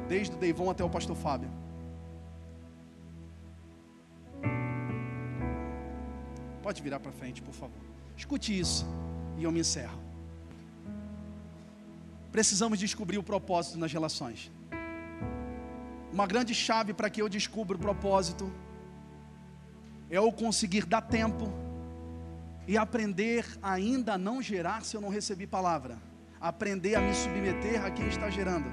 Desde 0.08 0.34
o 0.34 0.40
Deivon 0.40 0.70
até 0.70 0.84
o 0.84 0.90
pastor 0.90 1.16
Fábio. 1.16 1.52
Pode 6.70 6.84
virar 6.84 7.00
para 7.00 7.12
frente, 7.12 7.42
por 7.42 7.56
favor. 7.56 7.82
Escute 8.16 8.50
isso 8.64 8.86
e 9.40 9.44
eu 9.44 9.52
me 9.52 9.62
encerro. 9.62 10.00
Precisamos 12.32 12.78
descobrir 12.78 13.18
o 13.18 13.24
propósito 13.24 13.80
nas 13.80 13.92
relações. 13.92 14.52
Uma 16.14 16.28
grande 16.28 16.54
chave 16.54 16.94
para 16.94 17.10
que 17.10 17.24
eu 17.24 17.28
descubra 17.28 17.76
o 17.76 17.80
propósito 17.80 18.54
é 20.12 20.18
eu 20.18 20.32
conseguir 20.32 20.86
dar 20.86 21.02
tempo 21.02 21.52
e 22.68 22.78
aprender 22.78 23.44
a 23.64 23.72
ainda 23.72 24.16
não 24.16 24.40
gerar 24.40 24.84
se 24.84 24.96
eu 24.96 25.02
não 25.02 25.10
recebi 25.10 25.48
palavra. 25.48 25.98
Aprender 26.40 26.94
a 26.94 27.02
me 27.02 27.16
submeter 27.16 27.84
a 27.84 27.90
quem 27.90 28.08
está 28.08 28.30
gerando. 28.30 28.72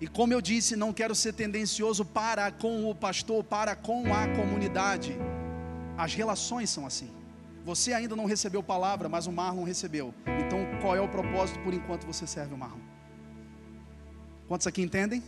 E 0.00 0.06
como 0.06 0.32
eu 0.32 0.40
disse, 0.40 0.76
não 0.76 0.92
quero 0.92 1.16
ser 1.16 1.32
tendencioso 1.32 2.04
para 2.04 2.52
com 2.52 2.88
o 2.88 2.94
pastor, 2.94 3.42
para 3.42 3.74
com 3.74 4.14
a 4.14 4.28
comunidade. 4.36 5.18
As 5.96 6.14
relações 6.14 6.70
são 6.70 6.86
assim. 6.86 7.10
Você 7.64 7.92
ainda 7.92 8.14
não 8.14 8.26
recebeu 8.26 8.62
palavra, 8.62 9.08
mas 9.08 9.26
o 9.26 9.32
Marlon 9.32 9.64
recebeu. 9.64 10.14
Então, 10.44 10.58
qual 10.80 10.94
é 10.94 11.00
o 11.00 11.08
propósito 11.08 11.58
por 11.60 11.74
enquanto 11.74 12.06
você 12.06 12.26
serve 12.26 12.54
o 12.54 12.58
Marlon? 12.58 12.78
Quantos 14.46 14.66
aqui 14.66 14.82
entendem? 14.82 15.22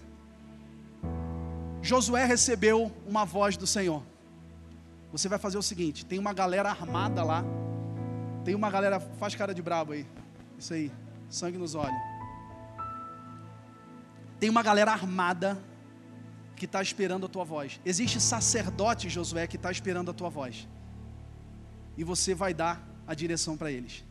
Josué 1.82 2.24
recebeu 2.24 2.92
uma 3.06 3.24
voz 3.24 3.56
do 3.56 3.66
Senhor. 3.66 4.02
Você 5.10 5.28
vai 5.28 5.38
fazer 5.38 5.58
o 5.58 5.62
seguinte: 5.62 6.04
tem 6.04 6.18
uma 6.18 6.32
galera 6.32 6.68
armada 6.68 7.24
lá. 7.24 7.44
Tem 8.44 8.54
uma 8.54 8.70
galera, 8.70 9.00
faz 9.00 9.34
cara 9.34 9.54
de 9.54 9.60
brabo 9.60 9.92
aí. 9.92 10.06
Isso 10.58 10.74
aí, 10.74 10.92
sangue 11.28 11.58
nos 11.58 11.74
olhos. 11.74 11.98
Tem 14.38 14.48
uma 14.48 14.62
galera 14.62 14.92
armada 14.92 15.58
que 16.59 16.66
está 16.66 16.82
esperando 16.82 17.26
a 17.26 17.28
tua 17.28 17.44
voz. 17.44 17.80
Existe 17.84 18.20
sacerdote, 18.20 19.09
Josué, 19.09 19.46
que 19.46 19.56
está 19.56 19.70
esperando 19.70 20.11
a 20.11 20.14
tua 20.14 20.28
voz. 20.28 20.68
E 21.96 22.04
você 22.04 22.34
vai 22.34 22.52
dar 22.52 22.86
a 23.06 23.14
direção 23.14 23.56
para 23.56 23.70
eles. 23.70 24.04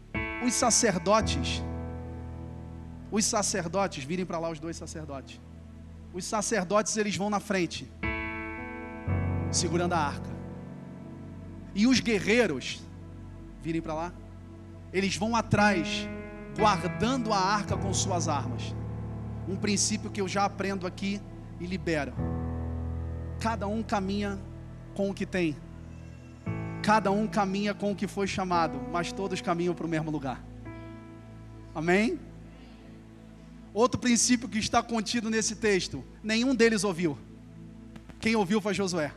Os 0.46 0.54
sacerdotes, 0.54 1.62
os 3.12 3.26
sacerdotes, 3.26 4.04
virem 4.04 4.26
para 4.26 4.40
lá 4.40 4.50
os 4.50 4.60
dois 4.60 4.76
sacerdotes. 4.78 5.40
Os 6.14 6.26
sacerdotes, 6.26 6.96
eles 6.98 7.16
vão 7.16 7.30
na 7.30 7.40
frente, 7.40 7.90
segurando 9.52 9.94
a 9.94 10.00
arca. 10.00 10.30
E 11.76 11.86
os 11.86 12.00
guerreiros, 12.00 12.82
virem 13.62 13.82
para 13.82 13.94
lá, 13.94 14.14
eles 14.92 15.16
vão 15.16 15.36
atrás, 15.36 16.08
guardando 16.58 17.32
a 17.32 17.38
arca 17.38 17.78
com 17.78 17.94
suas 17.94 18.28
armas. 18.28 18.76
Um 19.48 19.56
princípio 19.56 20.10
que 20.10 20.20
eu 20.20 20.28
já 20.28 20.46
aprendo 20.46 20.88
aqui 20.88 21.22
e 21.60 21.66
libero. 21.66 22.14
Cada 23.40 23.68
um 23.68 23.84
caminha 23.84 24.40
com 24.96 25.10
o 25.10 25.14
que 25.14 25.26
tem. 25.26 25.56
Cada 26.82 27.12
um 27.12 27.28
caminha 27.28 27.74
com 27.74 27.92
o 27.92 27.96
que 27.96 28.08
foi 28.08 28.28
chamado, 28.28 28.80
mas 28.92 29.12
todos 29.12 29.42
caminham 29.42 29.76
para 29.76 29.86
o 29.86 29.90
mesmo 29.90 30.10
lugar. 30.10 30.44
Amém? 31.76 32.20
Outro 33.74 34.00
princípio 34.00 34.50
que 34.50 34.58
está 34.58 34.82
contido 34.82 35.30
nesse 35.30 35.56
texto: 35.56 36.04
nenhum 36.24 36.56
deles 36.56 36.84
ouviu. 36.84 37.18
Quem 38.20 38.36
ouviu 38.36 38.60
foi 38.60 38.74
Josué. 38.74 39.12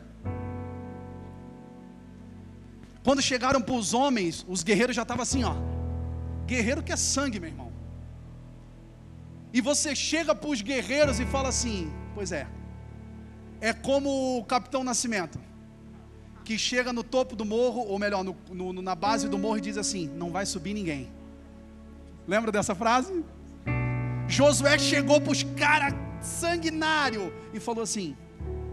Quando 3.02 3.22
chegaram 3.22 3.62
para 3.62 3.74
os 3.74 3.94
homens, 3.94 4.44
os 4.46 4.62
guerreiros 4.62 4.94
já 4.94 5.02
estavam 5.02 5.22
assim, 5.22 5.42
ó. 5.44 5.54
Guerreiro 6.46 6.82
que 6.82 6.92
é 6.92 6.96
sangue, 6.96 7.40
meu 7.40 7.48
irmão. 7.48 7.72
E 9.52 9.60
você 9.60 9.96
chega 9.96 10.34
para 10.34 10.50
os 10.50 10.60
guerreiros 10.60 11.18
e 11.18 11.26
fala 11.26 11.48
assim: 11.48 11.90
Pois 12.14 12.32
é, 12.32 12.46
é 13.60 13.72
como 13.72 14.38
o 14.38 14.44
Capitão 14.44 14.82
Nascimento, 14.82 15.38
que 16.44 16.58
chega 16.58 16.92
no 16.92 17.04
topo 17.04 17.36
do 17.36 17.44
morro, 17.44 17.82
ou 17.82 17.98
melhor, 17.98 18.24
no, 18.24 18.36
no, 18.50 18.82
na 18.82 18.94
base 18.94 19.28
do 19.28 19.38
morro 19.38 19.58
e 19.58 19.60
diz 19.60 19.76
assim: 19.76 20.08
Não 20.16 20.30
vai 20.30 20.46
subir 20.46 20.74
ninguém. 20.74 21.10
Lembra 22.26 22.50
dessa 22.50 22.74
frase? 22.74 23.24
Josué 24.26 24.78
chegou 24.78 25.20
para 25.20 25.32
os 25.32 25.42
caras 25.42 25.94
sanguinário 26.20 27.32
e 27.52 27.60
falou 27.60 27.82
assim: 27.82 28.16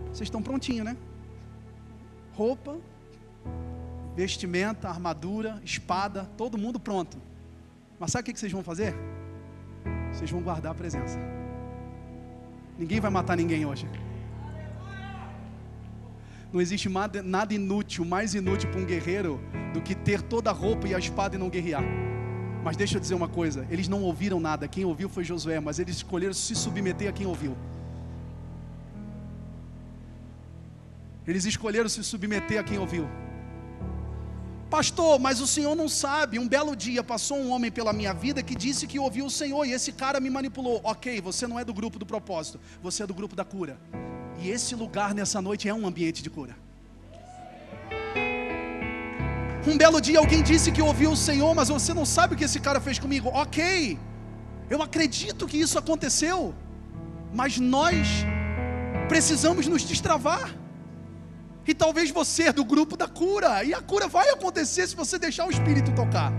Vocês 0.05 0.21
estão 0.21 0.41
prontinhos, 0.41 0.85
né? 0.85 0.97
Roupa, 2.33 2.77
vestimenta, 4.15 4.87
armadura, 4.87 5.61
espada, 5.63 6.29
todo 6.37 6.57
mundo 6.57 6.79
pronto. 6.79 7.17
Mas 7.99 8.11
sabe 8.11 8.29
o 8.29 8.33
que 8.33 8.39
vocês 8.39 8.51
vão 8.51 8.63
fazer? 8.63 8.95
Vocês 10.13 10.29
vão 10.31 10.41
guardar 10.41 10.71
a 10.71 10.75
presença. 10.75 11.36
Ninguém 12.77 12.99
vai 12.99 13.09
matar 13.09 13.35
ninguém 13.35 13.65
hoje. 13.65 13.87
Não 16.51 16.61
existe 16.61 16.89
nada 17.23 17.53
inútil, 17.53 18.05
mais 18.05 18.33
inútil 18.33 18.69
para 18.69 18.79
um 18.79 18.85
guerreiro 18.85 19.39
do 19.73 19.81
que 19.81 19.93
ter 19.93 20.21
toda 20.21 20.49
a 20.49 20.53
roupa 20.53 20.87
e 20.87 20.95
a 20.95 20.99
espada 20.99 21.35
e 21.35 21.39
não 21.39 21.49
guerrear. 21.49 21.83
Mas 22.63 22.77
deixa 22.77 22.97
eu 22.97 23.01
dizer 23.01 23.15
uma 23.15 23.27
coisa: 23.27 23.67
eles 23.69 23.87
não 23.87 24.01
ouviram 24.03 24.39
nada, 24.39 24.67
quem 24.67 24.85
ouviu 24.85 25.09
foi 25.09 25.23
Josué, 25.23 25.59
mas 25.59 25.79
eles 25.79 25.97
escolheram 25.97 26.33
se 26.33 26.55
submeter 26.55 27.09
a 27.09 27.11
quem 27.11 27.25
ouviu. 27.25 27.55
Eles 31.27 31.45
escolheram 31.45 31.89
se 31.89 32.03
submeter 32.03 32.59
a 32.59 32.63
quem 32.63 32.77
ouviu. 32.77 33.07
Pastor, 34.69 35.17
mas 35.17 35.39
o 35.39 35.47
Senhor 35.47 35.75
não 35.75 35.87
sabe. 35.87 36.37
Um 36.37 36.47
belo 36.47 36.75
dia 36.75 37.01
passou 37.01 37.37
um 37.37 37.51
homem 37.51 37.71
pela 37.71 37.93
minha 37.93 38.13
vida 38.13 38.43
que 38.43 38.53
disse 38.53 38.85
que 38.85 38.99
ouviu 38.99 39.25
o 39.25 39.31
Senhor 39.31 39.65
e 39.65 39.71
esse 39.71 39.93
cara 39.93 40.19
me 40.19 40.29
manipulou. 40.29 40.81
Ok, 40.83 41.21
você 41.21 41.47
não 41.47 41.57
é 41.57 41.63
do 41.63 41.73
grupo 41.73 41.97
do 41.97 42.05
propósito, 42.05 42.59
você 42.81 43.03
é 43.03 43.07
do 43.07 43.13
grupo 43.13 43.35
da 43.35 43.45
cura. 43.45 43.79
E 44.39 44.49
esse 44.49 44.75
lugar 44.75 45.13
nessa 45.13 45.41
noite 45.41 45.69
é 45.69 45.73
um 45.73 45.87
ambiente 45.87 46.21
de 46.21 46.29
cura. 46.29 46.55
Um 49.65 49.77
belo 49.77 49.99
dia 50.01 50.19
alguém 50.19 50.43
disse 50.43 50.71
que 50.71 50.81
ouviu 50.81 51.11
o 51.11 51.17
Senhor, 51.17 51.53
mas 51.55 51.69
você 51.69 51.93
não 51.93 52.05
sabe 52.05 52.33
o 52.33 52.37
que 52.37 52.43
esse 52.43 52.59
cara 52.59 52.79
fez 52.81 52.99
comigo. 52.99 53.29
Ok, 53.29 53.97
eu 54.69 54.81
acredito 54.81 55.47
que 55.47 55.57
isso 55.57 55.79
aconteceu, 55.79 56.53
mas 57.33 57.57
nós 57.57 58.07
precisamos 59.07 59.65
nos 59.67 59.83
destravar. 59.83 60.53
E 61.67 61.73
talvez 61.73 62.09
você 62.11 62.43
é 62.43 62.53
do 62.53 62.63
grupo 62.63 62.95
da 62.95 63.07
cura, 63.07 63.63
e 63.63 63.73
a 63.73 63.81
cura 63.81 64.07
vai 64.07 64.29
acontecer 64.29 64.87
se 64.87 64.95
você 64.95 65.19
deixar 65.19 65.45
o 65.45 65.51
Espírito 65.51 65.91
tocar. 65.93 66.31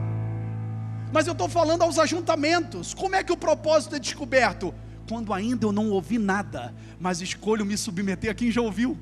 Mas 1.13 1.27
eu 1.27 1.33
estou 1.33 1.49
falando 1.49 1.83
aos 1.83 1.99
ajuntamentos. 1.99 2.95
Como 2.95 3.15
é 3.15 3.23
que 3.23 3.33
o 3.33 3.37
propósito 3.37 3.95
é 3.97 3.99
descoberto? 3.99 4.75
quando 5.09 5.33
ainda 5.33 5.65
eu 5.65 5.73
não 5.73 5.89
ouvi 5.91 6.19
nada, 6.19 6.75
mas 7.01 7.23
escolho 7.23 7.65
me 7.65 7.77
submeter 7.79 8.31
a 8.31 8.35
quem 8.35 8.51
já 8.51 8.61
ouviu. 8.61 8.97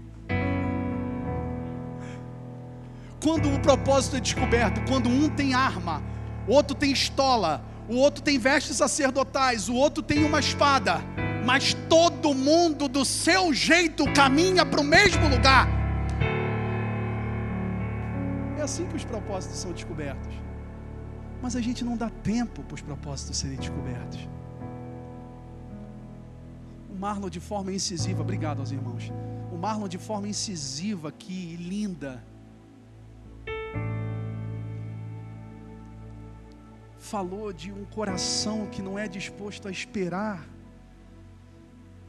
Quando 3.20 3.53
o 3.53 3.59
propósito 3.59 4.16
é 4.16 4.20
descoberto, 4.20 4.81
quando 4.89 5.09
um 5.09 5.29
tem 5.29 5.53
arma, 5.53 6.01
o 6.47 6.53
outro 6.53 6.77
tem 6.77 6.93
estola, 6.93 7.64
o 7.89 7.97
outro 7.97 8.22
tem 8.22 8.39
vestes 8.39 8.77
sacerdotais, 8.77 9.68
o 9.68 9.74
outro 9.74 10.01
tem 10.01 10.24
uma 10.24 10.39
espada, 10.39 11.01
mas 11.45 11.74
todo 11.89 12.16
todo 12.27 12.35
mundo 12.35 12.89
do 12.89 13.05
seu 13.05 13.55
jeito 13.55 14.05
caminha 14.12 14.66
para 14.66 14.81
o 14.81 14.85
mesmo 14.85 15.29
lugar. 15.29 15.68
Assim 18.67 18.85
que 18.89 18.97
os 18.97 19.05
propósitos 19.05 19.59
são 19.59 19.71
descobertos. 19.71 20.35
Mas 21.41 21.55
a 21.55 21.61
gente 21.61 21.85
não 21.85 21.97
dá 21.97 22.11
tempo 22.11 22.64
para 22.64 22.75
os 22.75 22.83
propósitos 22.83 23.37
serem 23.37 23.57
descobertos. 23.57 24.29
O 26.91 26.97
Marlon 26.99 27.31
de 27.31 27.39
forma 27.39 27.73
incisiva, 27.73 28.23
obrigado 28.23 28.59
aos 28.59 28.73
irmãos. 28.73 29.12
O 29.53 29.57
Marlon 29.57 29.87
de 29.87 29.99
forma 29.99 30.27
incisiva 30.27 31.11
aqui, 31.11 31.55
linda. 31.55 32.25
Falou 36.99 37.53
de 37.53 37.71
um 37.71 37.85
coração 37.85 38.67
que 38.67 38.83
não 38.83 38.99
é 38.99 39.07
disposto 39.07 39.69
a 39.69 39.71
esperar, 39.71 40.45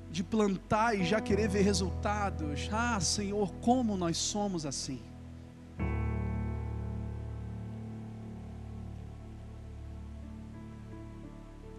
de 0.10 0.24
plantar 0.24 0.96
e 0.96 1.06
já 1.06 1.22
querer 1.22 1.48
ver 1.48 1.62
resultados. 1.62 2.68
Ah, 2.72 3.00
Senhor, 3.00 3.54
como 3.62 3.96
nós 3.96 4.18
somos 4.18 4.66
assim. 4.66 5.00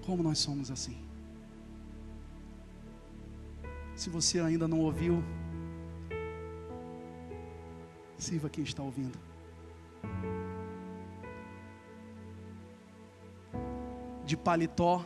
Como 0.09 0.23
nós 0.23 0.39
somos 0.39 0.71
assim. 0.71 0.97
Se 3.95 4.09
você 4.09 4.41
ainda 4.41 4.67
não 4.67 4.81
ouviu, 4.81 5.23
sirva 8.17 8.49
quem 8.49 8.65
está 8.65 8.83
ouvindo. 8.83 9.19
De 14.25 14.35
paletó, 14.35 15.05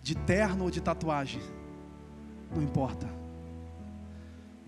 de 0.00 0.14
terno 0.14 0.62
ou 0.62 0.70
de 0.70 0.80
tatuagem, 0.80 1.42
não 2.54 2.62
importa. 2.62 3.08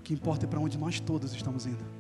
O 0.01 0.03
que 0.03 0.13
importa 0.13 0.47
é 0.47 0.49
para 0.49 0.59
onde 0.59 0.77
nós 0.77 0.99
todos 0.99 1.33
estamos 1.33 1.65
indo. 1.65 1.96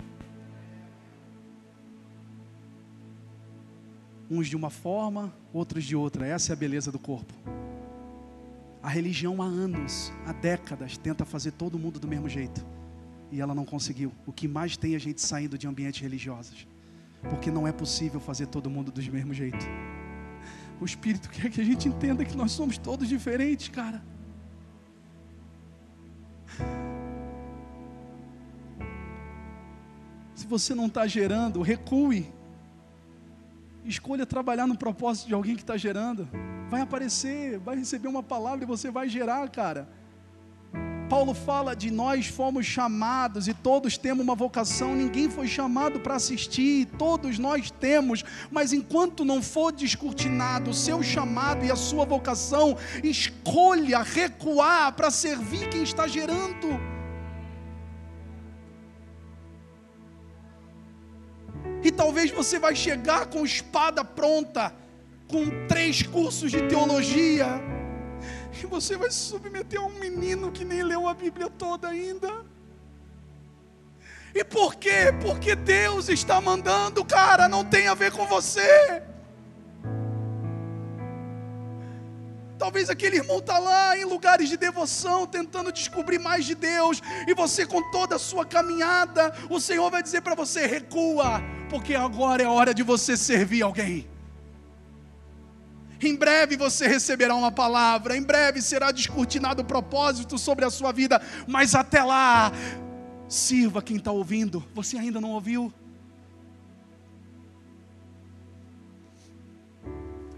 Uns 4.31 4.49
de 4.49 4.57
uma 4.57 4.71
forma, 4.71 5.33
outros 5.53 5.85
de 5.85 5.95
outra. 5.95 6.27
Essa 6.27 6.53
é 6.53 6.55
a 6.55 6.57
beleza 6.57 6.91
do 6.91 6.99
corpo. 6.99 7.33
A 8.83 8.89
religião 8.89 9.43
há 9.43 9.47
anos, 9.47 10.13
há 10.25 10.33
décadas, 10.33 10.97
tenta 10.97 11.25
fazer 11.25 11.53
todo 11.53 11.79
mundo 11.79 11.99
do 11.99 12.07
mesmo 12.07 12.29
jeito. 12.29 12.65
E 13.33 13.41
ela 13.41 13.55
não 13.55 13.65
conseguiu. 13.65 14.13
O 14.27 14.33
que 14.33 14.47
mais 14.47 14.77
tem 14.77 14.93
é 14.93 14.97
a 14.97 15.01
gente 15.01 15.21
saindo 15.21 15.59
de 15.59 15.67
ambientes 15.67 16.01
religiosos. 16.01 16.67
Porque 17.29 17.51
não 17.51 17.67
é 17.67 17.73
possível 17.73 18.21
fazer 18.21 18.47
todo 18.47 18.71
mundo 18.71 18.93
do 18.93 19.03
mesmo 19.13 19.35
jeito. 19.35 19.67
O 20.81 20.85
Espírito 20.85 21.29
quer 21.31 21.51
que 21.51 21.61
a 21.61 21.65
gente 21.65 21.89
entenda 21.89 22.25
que 22.25 22.37
nós 22.37 22.53
somos 22.53 22.79
todos 22.79 23.09
diferentes, 23.09 23.69
cara. 23.69 24.03
Se 30.35 30.47
você 30.47 30.75
não 30.75 30.87
está 30.87 31.07
gerando, 31.07 31.63
recue. 31.63 32.36
Escolha 33.87 34.27
trabalhar 34.27 34.67
no 34.67 34.77
propósito 34.77 35.29
de 35.29 35.35
alguém 35.35 35.55
que 35.55 35.63
está 35.63 35.77
gerando. 35.77 36.29
Vai 36.69 36.81
aparecer, 36.81 37.59
vai 37.61 37.77
receber 37.77 38.09
uma 38.09 38.23
palavra 38.23 38.65
e 38.65 38.67
você 38.67 38.91
vai 38.91 39.09
gerar, 39.09 39.49
cara. 39.49 39.89
Paulo 41.09 41.35
fala 41.35 41.77
de 41.77 41.89
nós 41.89 42.27
fomos 42.27 42.67
chamados 42.67 43.47
e 43.47 43.55
todos 43.55 43.97
temos 43.97 44.25
uma 44.25 44.35
vocação, 44.35 44.93
ninguém 44.93 45.31
foi 45.31 45.47
chamado 45.47 46.01
para 46.01 46.17
assistir, 46.17 46.87
todos 46.99 47.39
nós 47.39 47.71
temos, 47.71 48.25
mas 48.51 48.73
enquanto 48.73 49.25
não 49.25 49.41
for 49.41 49.71
descortinado 49.71 50.71
o 50.71 50.75
seu 50.75 51.05
chamado 51.05 51.65
e 51.65 51.71
a 51.71 51.77
sua 51.77 52.05
vocação, 52.05 52.77
escolha 53.05 54.03
recuar 54.03 54.93
para 54.95 55.13
servir 55.13 55.69
quem 55.69 55.85
está 55.85 56.09
gerando. 56.09 56.96
E 61.87 61.93
talvez 61.93 62.33
você 62.33 62.59
vai 62.59 62.75
chegar 62.75 63.27
com 63.27 63.45
espada 63.45 64.05
pronta, 64.05 64.75
com 65.29 65.69
três 65.69 66.03
cursos 66.03 66.51
de 66.51 66.61
teologia, 66.63 67.47
e 68.61 68.67
você 68.67 68.97
vai 68.97 69.09
se 69.09 69.21
submeter 69.21 69.81
a 69.81 69.85
um 69.85 69.93
menino 69.93 70.51
que 70.51 70.65
nem 70.65 70.83
leu 70.83 71.07
a 71.07 71.15
Bíblia 71.15 71.49
toda 71.49 71.87
ainda. 71.87 72.45
E 74.35 74.43
por 74.43 74.75
quê? 74.75 75.15
Porque 75.23 75.55
Deus 75.55 76.09
está 76.09 76.41
mandando, 76.41 77.05
cara, 77.05 77.49
não 77.49 77.65
tem 77.65 77.87
a 77.87 77.95
ver 77.95 78.11
com 78.11 78.27
você. 78.27 79.01
Talvez 82.59 82.89
aquele 82.89 83.17
irmão 83.17 83.39
está 83.39 83.59
lá 83.59 83.97
em 83.99 84.05
lugares 84.05 84.49
de 84.49 84.57
devoção, 84.57 85.27
tentando 85.27 85.71
descobrir 85.71 86.19
mais 86.19 86.47
de 86.47 86.55
Deus, 86.55 87.03
e 87.27 87.35
você, 87.35 87.67
com 87.67 87.83
toda 87.91 88.17
a 88.17 88.19
sua 88.19 88.47
caminhada, 88.47 89.33
o 89.51 89.61
Senhor 89.61 89.91
vai 89.91 90.03
dizer 90.03 90.23
para 90.23 90.35
você: 90.35 90.67
recua, 90.67 91.43
porque 91.69 91.95
agora 91.95 92.43
é 92.43 92.47
hora 92.47 92.73
de 92.73 92.83
você 92.83 93.17
servir 93.17 93.63
alguém. 93.63 94.09
Em 96.01 96.15
breve 96.15 96.57
você 96.57 96.87
receberá 96.87 97.35
uma 97.35 97.51
palavra, 97.51 98.17
em 98.17 98.23
breve 98.23 98.61
será 98.61 98.91
descortinado 98.91 99.63
o 99.63 99.65
propósito 99.65 100.39
sobre 100.39 100.65
a 100.65 100.71
sua 100.71 100.93
vida, 100.93 101.21
mas 101.47 101.75
até 101.75 102.03
lá, 102.03 102.53
sirva 103.29 103.83
quem 103.83 103.97
está 103.97 104.13
ouvindo. 104.13 104.65
Você 104.75 104.99
ainda 104.99 105.21
não 105.21 105.31
ouviu? 105.31 105.73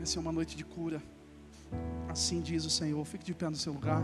Essa 0.00 0.18
é 0.18 0.20
uma 0.20 0.32
noite 0.32 0.56
de 0.56 0.64
cura. 0.64 1.02
Assim 2.08 2.40
diz 2.40 2.64
o 2.64 2.70
Senhor. 2.70 3.04
Fique 3.04 3.24
de 3.24 3.34
pé 3.34 3.48
no 3.48 3.56
seu 3.56 3.72
lugar. 3.72 4.02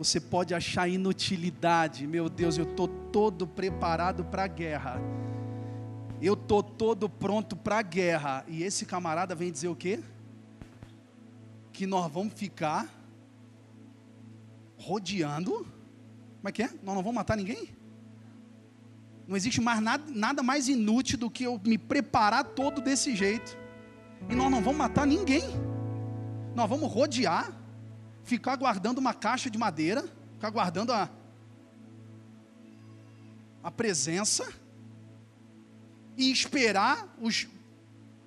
Você 0.00 0.18
pode 0.18 0.54
achar 0.54 0.88
inutilidade, 0.88 2.06
meu 2.06 2.30
Deus, 2.30 2.56
eu 2.56 2.64
estou 2.64 2.88
todo 2.88 3.46
preparado 3.46 4.24
para 4.24 4.44
a 4.44 4.46
guerra. 4.46 4.98
Eu 6.22 6.32
estou 6.32 6.62
todo 6.62 7.06
pronto 7.06 7.54
para 7.54 7.78
a 7.78 7.82
guerra. 7.82 8.44
E 8.48 8.62
esse 8.62 8.86
camarada 8.86 9.34
vem 9.34 9.52
dizer 9.52 9.68
o 9.68 9.76
quê? 9.76 10.00
Que 11.70 11.86
nós 11.86 12.10
vamos 12.10 12.32
ficar 12.32 12.88
rodeando. 14.78 15.66
Como 16.38 16.48
é 16.48 16.52
que 16.52 16.62
é? 16.62 16.68
Nós 16.82 16.94
não 16.94 17.02
vamos 17.02 17.14
matar 17.14 17.36
ninguém? 17.36 17.68
Não 19.30 19.36
existe 19.36 19.60
mais 19.60 19.80
nada, 19.80 20.02
nada 20.08 20.42
mais 20.42 20.66
inútil 20.66 21.16
do 21.16 21.30
que 21.30 21.44
eu 21.44 21.60
me 21.64 21.78
preparar 21.78 22.42
todo 22.42 22.80
desse 22.80 23.14
jeito. 23.14 23.56
E 24.28 24.34
nós 24.34 24.50
não 24.50 24.60
vamos 24.60 24.78
matar 24.78 25.06
ninguém. 25.06 25.44
Nós 26.52 26.68
vamos 26.68 26.92
rodear, 26.92 27.56
ficar 28.24 28.56
guardando 28.56 28.98
uma 28.98 29.14
caixa 29.14 29.48
de 29.48 29.56
madeira, 29.56 30.02
ficar 30.32 30.50
guardando 30.50 30.92
a, 30.92 31.08
a 33.62 33.70
presença 33.70 34.52
e 36.16 36.32
esperar 36.32 37.16
os, 37.20 37.46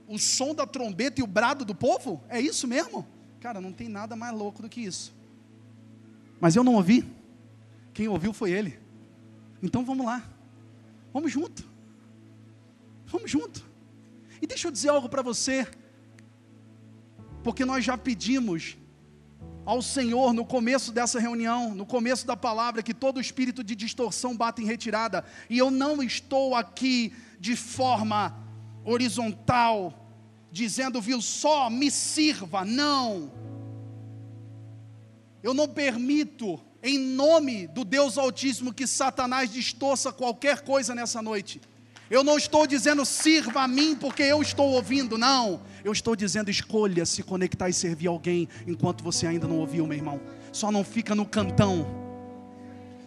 o 0.08 0.18
som 0.18 0.56
da 0.56 0.66
trombeta 0.66 1.20
e 1.20 1.24
o 1.24 1.28
brado 1.28 1.66
do 1.66 1.76
povo? 1.76 2.24
É 2.30 2.40
isso 2.40 2.66
mesmo? 2.66 3.06
Cara, 3.42 3.60
não 3.60 3.74
tem 3.74 3.90
nada 3.90 4.16
mais 4.16 4.34
louco 4.34 4.62
do 4.62 4.70
que 4.70 4.80
isso. 4.80 5.14
Mas 6.40 6.56
eu 6.56 6.64
não 6.64 6.76
ouvi. 6.76 7.06
Quem 7.94 8.08
ouviu 8.08 8.32
foi 8.32 8.52
ele. 8.52 8.80
Então 9.62 9.84
vamos 9.84 10.06
lá. 10.06 10.30
Vamos 11.14 11.32
junto. 11.32 11.64
Vamos 13.06 13.30
junto. 13.30 13.64
E 14.42 14.48
deixa 14.48 14.68
eu 14.68 14.72
dizer 14.72 14.90
algo 14.90 15.08
para 15.08 15.22
você. 15.22 15.68
Porque 17.44 17.64
nós 17.64 17.86
já 17.86 17.98
pedimos 17.98 18.76
ao 19.66 19.82
Senhor 19.82 20.34
no 20.34 20.46
começo 20.46 20.92
dessa 20.92 21.20
reunião, 21.20 21.74
no 21.76 21.86
começo 21.86 22.26
da 22.26 22.36
palavra, 22.36 22.82
que 22.82 22.94
todo 22.94 23.22
espírito 23.22 23.64
de 23.64 23.76
distorção 23.76 24.36
bata 24.36 24.62
em 24.62 24.66
retirada. 24.66 25.24
E 25.50 25.58
eu 25.58 25.70
não 25.70 26.02
estou 26.02 26.56
aqui 26.56 27.14
de 27.40 27.56
forma 27.56 28.36
horizontal, 28.84 30.10
dizendo, 30.52 31.00
viu 31.00 31.22
só, 31.22 31.70
me 31.70 31.92
sirva. 31.92 32.66
Não. 32.66 33.32
Eu 35.42 35.54
não 35.54 35.68
permito 35.68 36.60
em 36.84 37.00
nome 37.00 37.66
do 37.66 37.86
Deus 37.86 38.18
Altíssimo 38.18 38.74
que 38.74 38.86
Satanás 38.86 39.50
distorça 39.50 40.12
qualquer 40.12 40.62
coisa 40.62 40.94
nessa 40.94 41.22
noite. 41.22 41.62
Eu 42.12 42.26
não 42.26 42.38
estou 42.38 42.68
dizendo 42.68 43.06
sirva 43.06 43.62
a 43.62 43.68
mim 43.68 43.96
porque 43.96 44.22
eu 44.22 44.42
estou 44.42 44.72
ouvindo, 44.72 45.18
não. 45.18 45.62
Eu 45.82 45.94
estou 45.94 46.14
dizendo 46.14 46.52
escolha 46.52 47.06
se 47.06 47.24
conectar 47.24 47.70
e 47.70 47.74
servir 47.74 48.08
alguém 48.08 48.50
enquanto 48.68 49.02
você 49.02 49.26
ainda 49.26 49.48
não 49.48 49.60
ouviu, 49.60 49.88
meu 49.88 49.98
irmão. 49.98 50.20
Só 50.52 50.72
não 50.74 50.84
fica 50.84 51.16
no 51.16 51.26
cantão. 51.26 51.88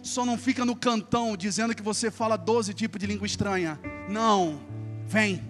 Só 0.01 0.25
não 0.25 0.37
fica 0.39 0.65
no 0.65 0.75
cantão 0.75 1.37
dizendo 1.37 1.75
que 1.75 1.83
você 1.83 2.09
fala 2.09 2.35
12 2.35 2.73
tipos 2.73 2.99
de 2.99 3.05
língua 3.05 3.27
estranha. 3.27 3.79
Não. 4.09 4.59
Vem. 5.05 5.43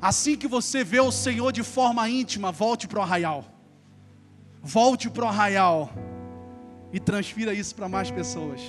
Assim 0.00 0.36
que 0.36 0.46
você 0.46 0.84
vê 0.84 1.00
o 1.00 1.10
Senhor 1.10 1.50
de 1.50 1.62
forma 1.62 2.08
íntima, 2.10 2.52
volte 2.52 2.86
para 2.86 2.98
o 2.98 3.02
arraial. 3.02 3.46
Volte 4.62 5.08
para 5.08 5.24
o 5.24 5.28
arraial 5.28 5.90
e 6.92 7.00
transfira 7.00 7.54
isso 7.54 7.74
para 7.74 7.88
mais 7.88 8.10
pessoas. 8.10 8.60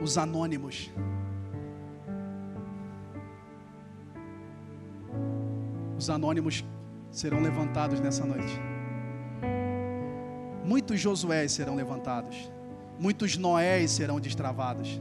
Os 0.00 0.16
anônimos. 0.16 0.88
Os 5.98 6.08
anônimos 6.08 6.64
serão 7.10 7.40
levantados 7.40 7.98
nessa 7.98 8.24
noite. 8.24 8.60
Muitos 10.64 11.00
Josué 11.00 11.48
serão 11.48 11.74
levantados 11.74 12.48
muitos 12.98 13.36
Noés 13.36 13.90
serão 13.90 14.18
destravados, 14.20 15.00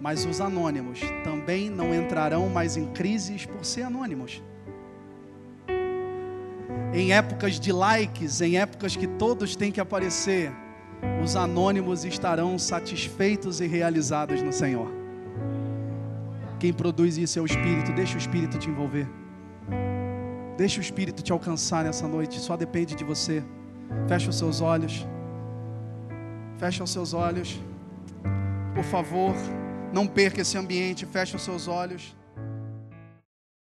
mas 0.00 0.24
os 0.24 0.40
anônimos 0.40 1.00
também 1.24 1.68
não 1.70 1.94
entrarão 1.94 2.48
mais 2.48 2.76
em 2.76 2.86
crises 2.86 3.44
por 3.44 3.64
ser 3.64 3.82
anônimos. 3.82 4.42
Em 6.92 7.12
épocas 7.12 7.58
de 7.58 7.72
likes, 7.72 8.40
em 8.40 8.58
épocas 8.58 8.96
que 8.96 9.06
todos 9.06 9.56
têm 9.56 9.72
que 9.72 9.80
aparecer, 9.80 10.52
os 11.22 11.36
anônimos 11.36 12.04
estarão 12.04 12.58
satisfeitos 12.58 13.60
e 13.60 13.66
realizados 13.66 14.42
no 14.42 14.52
Senhor. 14.52 14.90
Quem 16.58 16.72
produz 16.72 17.18
isso 17.18 17.38
é 17.38 17.42
o 17.42 17.46
Espírito, 17.46 17.92
deixa 17.92 18.14
o 18.14 18.18
Espírito 18.18 18.58
te 18.58 18.70
envolver. 18.70 19.06
Deixa 20.56 20.78
o 20.78 20.82
Espírito 20.82 21.22
te 21.22 21.32
alcançar 21.32 21.84
nessa 21.84 22.08
noite, 22.08 22.40
só 22.40 22.56
depende 22.56 22.94
de 22.94 23.04
você. 23.04 23.44
Feche 24.08 24.28
os 24.28 24.38
seus 24.38 24.60
olhos. 24.62 25.06
Feche 26.58 26.82
os 26.82 26.90
seus 26.90 27.12
olhos. 27.12 27.60
Por 28.74 28.84
favor, 28.84 29.34
não 29.92 30.06
perca 30.06 30.40
esse 30.40 30.56
ambiente, 30.56 31.06
feche 31.06 31.36
os 31.36 31.42
seus 31.42 31.68
olhos. 31.68 32.14